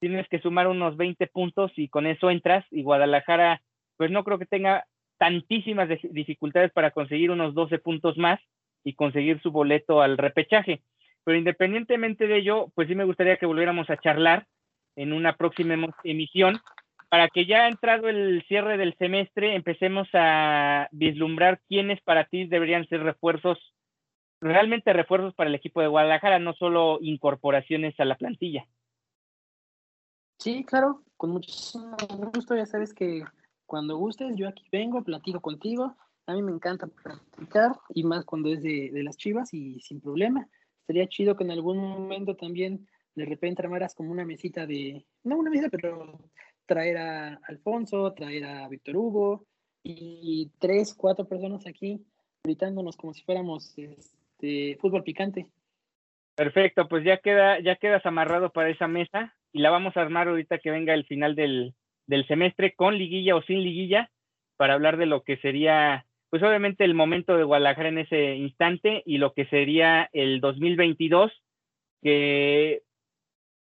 tienes 0.00 0.28
que 0.28 0.40
sumar 0.40 0.68
unos 0.68 0.96
20 0.96 1.26
puntos 1.28 1.72
y 1.76 1.88
con 1.88 2.06
eso 2.06 2.30
entras. 2.30 2.64
Y 2.70 2.82
Guadalajara, 2.82 3.62
pues 3.96 4.10
no 4.10 4.24
creo 4.24 4.38
que 4.38 4.46
tenga 4.46 4.84
tantísimas 5.18 5.88
dificultades 6.10 6.70
para 6.72 6.90
conseguir 6.90 7.30
unos 7.30 7.54
12 7.54 7.78
puntos 7.78 8.18
más 8.18 8.40
y 8.84 8.94
conseguir 8.94 9.40
su 9.40 9.50
boleto 9.50 10.02
al 10.02 10.18
repechaje. 10.18 10.82
Pero 11.24 11.38
independientemente 11.38 12.26
de 12.26 12.36
ello, 12.36 12.68
pues 12.74 12.88
sí 12.88 12.94
me 12.94 13.04
gustaría 13.04 13.36
que 13.36 13.46
volviéramos 13.46 13.88
a 13.90 13.96
charlar 13.96 14.46
en 14.96 15.12
una 15.12 15.34
próxima 15.36 15.76
emisión 16.04 16.60
para 17.08 17.28
que 17.28 17.46
ya 17.46 17.68
entrado 17.68 18.08
el 18.08 18.44
cierre 18.48 18.76
del 18.76 18.96
semestre 18.96 19.54
empecemos 19.54 20.08
a 20.12 20.88
vislumbrar 20.92 21.60
quiénes 21.68 22.00
para 22.02 22.24
ti 22.24 22.46
deberían 22.46 22.86
ser 22.88 23.02
refuerzos, 23.02 23.58
realmente 24.40 24.92
refuerzos 24.92 25.34
para 25.34 25.48
el 25.48 25.54
equipo 25.54 25.80
de 25.80 25.88
Guadalajara, 25.88 26.38
no 26.38 26.54
solo 26.54 26.98
incorporaciones 27.00 27.98
a 28.00 28.04
la 28.04 28.16
plantilla. 28.16 28.66
Sí, 30.38 30.64
claro, 30.64 31.02
con 31.16 31.30
mucho 31.30 31.52
gusto, 32.34 32.54
ya 32.54 32.66
sabes 32.66 32.92
que 32.92 33.22
cuando 33.64 33.96
gustes, 33.96 34.36
yo 34.36 34.48
aquí 34.48 34.64
vengo, 34.70 35.02
platico 35.02 35.40
contigo, 35.40 35.96
a 36.26 36.34
mí 36.34 36.42
me 36.42 36.52
encanta 36.52 36.86
platicar 36.86 37.72
y 37.94 38.04
más 38.04 38.24
cuando 38.24 38.48
es 38.52 38.62
de, 38.62 38.90
las 39.02 39.16
chivas 39.16 39.54
y 39.54 39.80
sin 39.80 40.00
problema. 40.00 40.48
Sería 40.86 41.08
chido 41.08 41.36
que 41.36 41.44
en 41.44 41.50
algún 41.50 41.78
momento 41.78 42.36
también 42.36 42.86
de 43.14 43.24
repente 43.24 43.62
armaras 43.62 43.94
como 43.94 44.10
una 44.10 44.24
mesita 44.24 44.66
de, 44.66 45.04
no 45.24 45.36
una 45.36 45.50
mesita, 45.50 45.68
pero 45.70 46.18
traer 46.66 46.98
a 46.98 47.40
Alfonso, 47.48 48.12
traer 48.12 48.44
a 48.44 48.68
Víctor 48.68 48.96
Hugo 48.96 49.46
y 49.82 50.50
tres, 50.58 50.94
cuatro 50.94 51.26
personas 51.26 51.66
aquí 51.66 52.04
gritándonos 52.44 52.96
como 52.96 53.12
si 53.12 53.22
fuéramos 53.22 53.76
este, 53.76 54.76
fútbol 54.80 55.02
picante. 55.02 55.46
Perfecto, 56.36 56.86
pues 56.88 57.04
ya 57.04 57.18
queda, 57.18 57.60
ya 57.60 57.76
quedas 57.76 58.04
amarrado 58.06 58.50
para 58.50 58.70
esa 58.70 58.86
mesa 58.86 59.34
y 59.52 59.60
la 59.60 59.70
vamos 59.70 59.96
a 59.96 60.02
armar 60.02 60.28
ahorita 60.28 60.58
que 60.58 60.70
venga 60.70 60.94
el 60.94 61.06
final 61.06 61.34
del, 61.34 61.74
del 62.06 62.26
semestre 62.26 62.74
con 62.74 62.96
liguilla 62.96 63.36
o 63.36 63.42
sin 63.42 63.62
liguilla 63.62 64.10
para 64.56 64.74
hablar 64.74 64.96
de 64.96 65.06
lo 65.06 65.22
que 65.22 65.38
sería, 65.38 66.06
pues 66.30 66.42
obviamente 66.42 66.84
el 66.84 66.94
momento 66.94 67.36
de 67.36 67.44
Guadalajara 67.44 67.88
en 67.88 67.98
ese 67.98 68.36
instante 68.36 69.02
y 69.06 69.18
lo 69.18 69.32
que 69.32 69.46
sería 69.46 70.08
el 70.12 70.40
2022, 70.40 71.32
que 72.02 72.82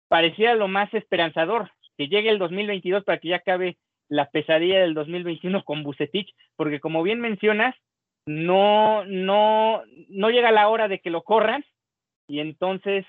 parecía 0.08 0.54
lo 0.54 0.68
más 0.68 0.94
esperanzador, 0.94 1.72
que 1.98 2.08
llegue 2.08 2.30
el 2.30 2.40
2022 2.40 3.04
para 3.04 3.20
que 3.20 3.30
ya 3.30 3.38
acabe 3.38 3.78
la 4.08 4.30
pesadilla 4.30 4.80
del 4.80 4.94
2021 4.94 5.64
con 5.64 5.84
Bucetich, 5.84 6.34
porque 6.56 6.80
como 6.80 7.04
bien 7.04 7.20
mencionas, 7.20 7.76
no, 8.26 9.06
no, 9.06 9.84
no 10.10 10.30
llega 10.30 10.52
la 10.52 10.68
hora 10.70 10.88
de 10.88 11.00
que 11.00 11.10
lo 11.10 11.24
corran 11.24 11.64
y 12.28 12.40
entonces 12.40 13.06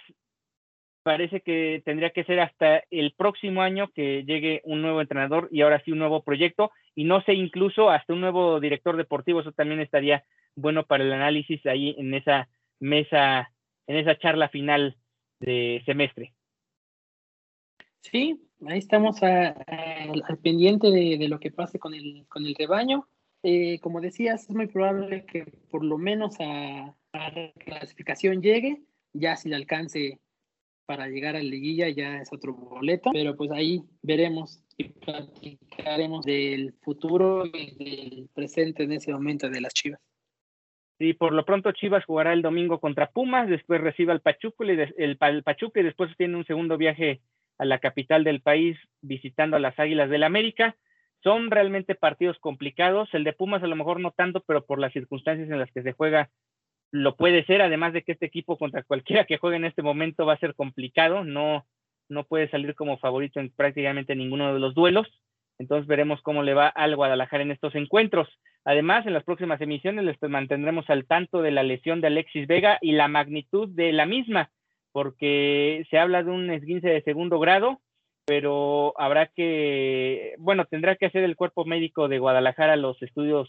parece 1.02 1.40
que 1.40 1.82
tendría 1.84 2.10
que 2.10 2.24
ser 2.24 2.40
hasta 2.40 2.82
el 2.90 3.14
próximo 3.16 3.62
año 3.62 3.88
que 3.94 4.24
llegue 4.24 4.60
un 4.64 4.82
nuevo 4.82 5.00
entrenador 5.00 5.48
y 5.52 5.62
ahora 5.62 5.80
sí 5.84 5.92
un 5.92 6.00
nuevo 6.00 6.22
proyecto 6.22 6.72
y 6.94 7.04
no 7.04 7.22
sé 7.22 7.34
incluso 7.34 7.90
hasta 7.90 8.12
un 8.12 8.20
nuevo 8.20 8.58
director 8.58 8.96
deportivo, 8.96 9.40
eso 9.40 9.52
también 9.52 9.80
estaría 9.80 10.24
bueno 10.56 10.84
para 10.84 11.04
el 11.04 11.12
análisis 11.12 11.64
ahí 11.66 11.94
en 11.96 12.12
esa 12.12 12.48
mesa, 12.80 13.52
en 13.86 13.96
esa 13.96 14.18
charla 14.18 14.48
final 14.48 14.96
de 15.38 15.82
semestre. 15.86 16.32
Sí, 18.10 18.40
ahí 18.68 18.78
estamos 18.78 19.20
al 19.22 20.38
pendiente 20.42 20.90
de, 20.90 21.28
lo 21.28 21.40
que 21.40 21.50
pase 21.50 21.78
con 21.78 21.92
el, 21.92 22.24
con 22.28 22.46
el 22.46 22.54
rebaño. 22.54 23.08
Eh, 23.42 23.80
como 23.80 24.00
decías, 24.00 24.48
es 24.48 24.54
muy 24.54 24.66
probable 24.68 25.24
que 25.26 25.44
por 25.70 25.84
lo 25.84 25.98
menos 25.98 26.36
a, 26.40 26.94
la 27.12 27.52
clasificación 27.58 28.42
llegue, 28.42 28.82
ya 29.12 29.36
si 29.36 29.48
le 29.48 29.56
alcance 29.56 30.20
para 30.84 31.08
llegar 31.08 31.34
a 31.34 31.38
la 31.38 31.44
liguilla 31.44 31.88
ya 31.88 32.18
es 32.18 32.32
otro 32.32 32.54
boleto, 32.54 33.10
pero 33.12 33.36
pues 33.36 33.50
ahí 33.50 33.82
veremos 34.02 34.62
y 34.76 34.84
platicaremos 34.84 36.24
del 36.24 36.74
futuro 36.82 37.44
y 37.46 37.74
del 37.74 38.28
presente 38.32 38.84
en 38.84 38.92
ese 38.92 39.12
momento 39.12 39.48
de 39.48 39.60
las 39.60 39.74
Chivas. 39.74 40.00
Sí, 40.98 41.12
por 41.12 41.32
lo 41.32 41.44
pronto 41.44 41.72
Chivas 41.72 42.04
jugará 42.04 42.32
el 42.32 42.42
domingo 42.42 42.78
contra 42.78 43.10
Pumas, 43.10 43.48
después 43.48 43.80
recibe 43.80 44.12
al 44.12 44.20
Pachuca, 44.20 44.64
el, 44.64 44.94
el 44.96 45.42
Pachuca 45.42 45.80
y 45.80 45.84
después 45.84 46.16
tiene 46.16 46.36
un 46.36 46.46
segundo 46.46 46.76
viaje 46.78 47.20
a 47.58 47.64
la 47.64 47.78
capital 47.78 48.24
del 48.24 48.40
país 48.40 48.76
visitando 49.02 49.56
a 49.56 49.60
las 49.60 49.78
Águilas 49.78 50.10
del 50.10 50.22
América. 50.22 50.76
Son 51.22 51.50
realmente 51.50 51.94
partidos 51.94 52.38
complicados. 52.38 53.08
El 53.12 53.24
de 53.24 53.32
Pumas 53.32 53.62
a 53.62 53.66
lo 53.66 53.76
mejor 53.76 54.00
no 54.00 54.12
tanto, 54.12 54.42
pero 54.46 54.64
por 54.64 54.78
las 54.78 54.92
circunstancias 54.92 55.50
en 55.50 55.58
las 55.58 55.70
que 55.72 55.82
se 55.82 55.92
juega 55.92 56.30
lo 56.92 57.16
puede 57.16 57.44
ser, 57.44 57.62
además 57.62 57.92
de 57.92 58.02
que 58.02 58.12
este 58.12 58.26
equipo 58.26 58.58
contra 58.58 58.82
cualquiera 58.82 59.24
que 59.24 59.38
juegue 59.38 59.56
en 59.56 59.64
este 59.64 59.82
momento 59.82 60.24
va 60.24 60.34
a 60.34 60.38
ser 60.38 60.54
complicado, 60.54 61.24
no, 61.24 61.66
no 62.08 62.24
puede 62.24 62.48
salir 62.48 62.74
como 62.74 62.98
favorito 62.98 63.40
en 63.40 63.50
prácticamente 63.50 64.14
ninguno 64.14 64.52
de 64.52 64.60
los 64.60 64.74
duelos. 64.74 65.06
Entonces 65.58 65.86
veremos 65.86 66.20
cómo 66.22 66.42
le 66.42 66.54
va 66.54 66.68
al 66.68 66.96
Guadalajara 66.96 67.42
en 67.42 67.50
estos 67.50 67.74
encuentros. 67.74 68.28
Además, 68.64 69.06
en 69.06 69.14
las 69.14 69.24
próximas 69.24 69.60
emisiones 69.60 70.04
les 70.04 70.16
mantendremos 70.30 70.88
al 70.90 71.06
tanto 71.06 71.40
de 71.40 71.50
la 71.50 71.62
lesión 71.62 72.00
de 72.00 72.08
Alexis 72.08 72.46
Vega 72.46 72.78
y 72.82 72.92
la 72.92 73.08
magnitud 73.08 73.68
de 73.68 73.92
la 73.92 74.06
misma, 74.06 74.50
porque 74.96 75.86
se 75.90 75.98
habla 75.98 76.22
de 76.22 76.30
un 76.30 76.48
esguince 76.48 76.88
de 76.88 77.02
segundo 77.02 77.38
grado, 77.38 77.82
pero 78.24 78.98
habrá 78.98 79.26
que, 79.26 80.34
bueno, 80.38 80.64
tendrá 80.64 80.96
que 80.96 81.04
hacer 81.04 81.22
el 81.22 81.36
cuerpo 81.36 81.66
médico 81.66 82.08
de 82.08 82.18
Guadalajara 82.18 82.76
los 82.76 83.02
estudios 83.02 83.46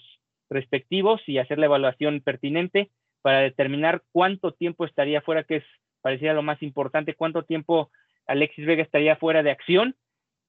respectivos 0.49 1.21
y 1.25 1.37
hacer 1.37 1.57
la 1.57 1.67
evaluación 1.67 2.19
pertinente 2.19 2.91
para 3.21 3.39
determinar 3.39 4.03
cuánto 4.11 4.51
tiempo 4.51 4.83
estaría 4.83 5.21
fuera, 5.21 5.45
que 5.45 5.55
es 5.55 5.63
pareciera 6.01 6.33
lo 6.33 6.43
más 6.43 6.61
importante, 6.61 7.15
cuánto 7.15 7.43
tiempo 7.43 7.91
Alexis 8.25 8.65
Vega 8.65 8.83
estaría 8.83 9.15
fuera 9.15 9.41
de 9.41 9.51
acción 9.51 9.95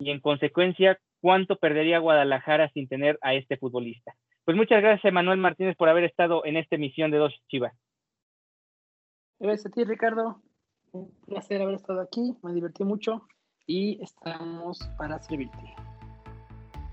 y 0.00 0.10
en 0.10 0.18
consecuencia 0.18 0.98
cuánto 1.20 1.58
perdería 1.58 2.00
Guadalajara 2.00 2.70
sin 2.70 2.88
tener 2.88 3.20
a 3.22 3.34
este 3.34 3.56
futbolista. 3.56 4.14
Pues 4.44 4.56
muchas 4.56 4.82
gracias, 4.82 5.04
Emanuel 5.04 5.38
Martínez, 5.38 5.76
por 5.76 5.88
haber 5.88 6.02
estado 6.02 6.44
en 6.44 6.56
esta 6.56 6.74
emisión 6.74 7.12
de 7.12 7.18
Dos 7.18 7.40
Chivas. 7.46 7.72
Gracias 9.38 9.66
a 9.66 9.70
ti, 9.70 9.84
Ricardo. 9.84 10.42
Un 10.93 11.10
placer 11.27 11.62
haber 11.62 11.74
estado 11.74 12.01
aquí, 12.01 12.36
me 12.43 12.52
divertí 12.52 12.85
mucho 12.85 13.27
y 13.66 14.02
estamos 14.02 14.78
para 14.97 15.23
servirte. 15.23 15.74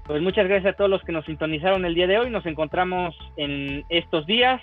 Pues 0.06 0.22
muchas 0.22 0.48
gracias 0.48 0.74
a 0.74 0.78
todos 0.78 0.90
los 0.90 1.02
que 1.04 1.12
nos 1.12 1.26
sintonizaron 1.26 1.84
el 1.86 1.96
día 1.96 2.06
de 2.06 2.20
hoy. 2.20 2.30
Nos 2.30 2.46
encontramos 2.46 3.16
en 3.38 3.84
estos 3.90 4.26
días. 4.28 4.62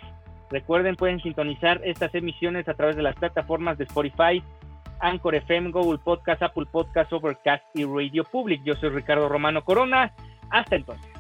Recuerden, 0.51 0.97
pueden 0.97 1.21
sintonizar 1.21 1.81
estas 1.85 2.15
emisiones 2.15 2.69
a 2.69 2.75
través 2.75 2.95
de 2.95 3.03
las 3.03 3.17
plataformas 3.17 3.79
de 3.79 3.85
Spotify, 3.85 4.43
Anchor 5.01 5.35
FM, 5.35 5.71
Google 5.71 5.99
Podcast, 5.99 6.43
Apple 6.43 6.67
Podcast, 6.71 7.13
Overcast 7.13 7.65
y 7.75 7.85
Radio 7.85 8.23
Public. 8.25 8.63
Yo 8.63 8.75
soy 8.75 8.91
Ricardo 8.91 9.29
Romano 9.29 9.65
Corona. 9.65 10.15
Hasta 10.51 10.77
entonces. 10.77 11.12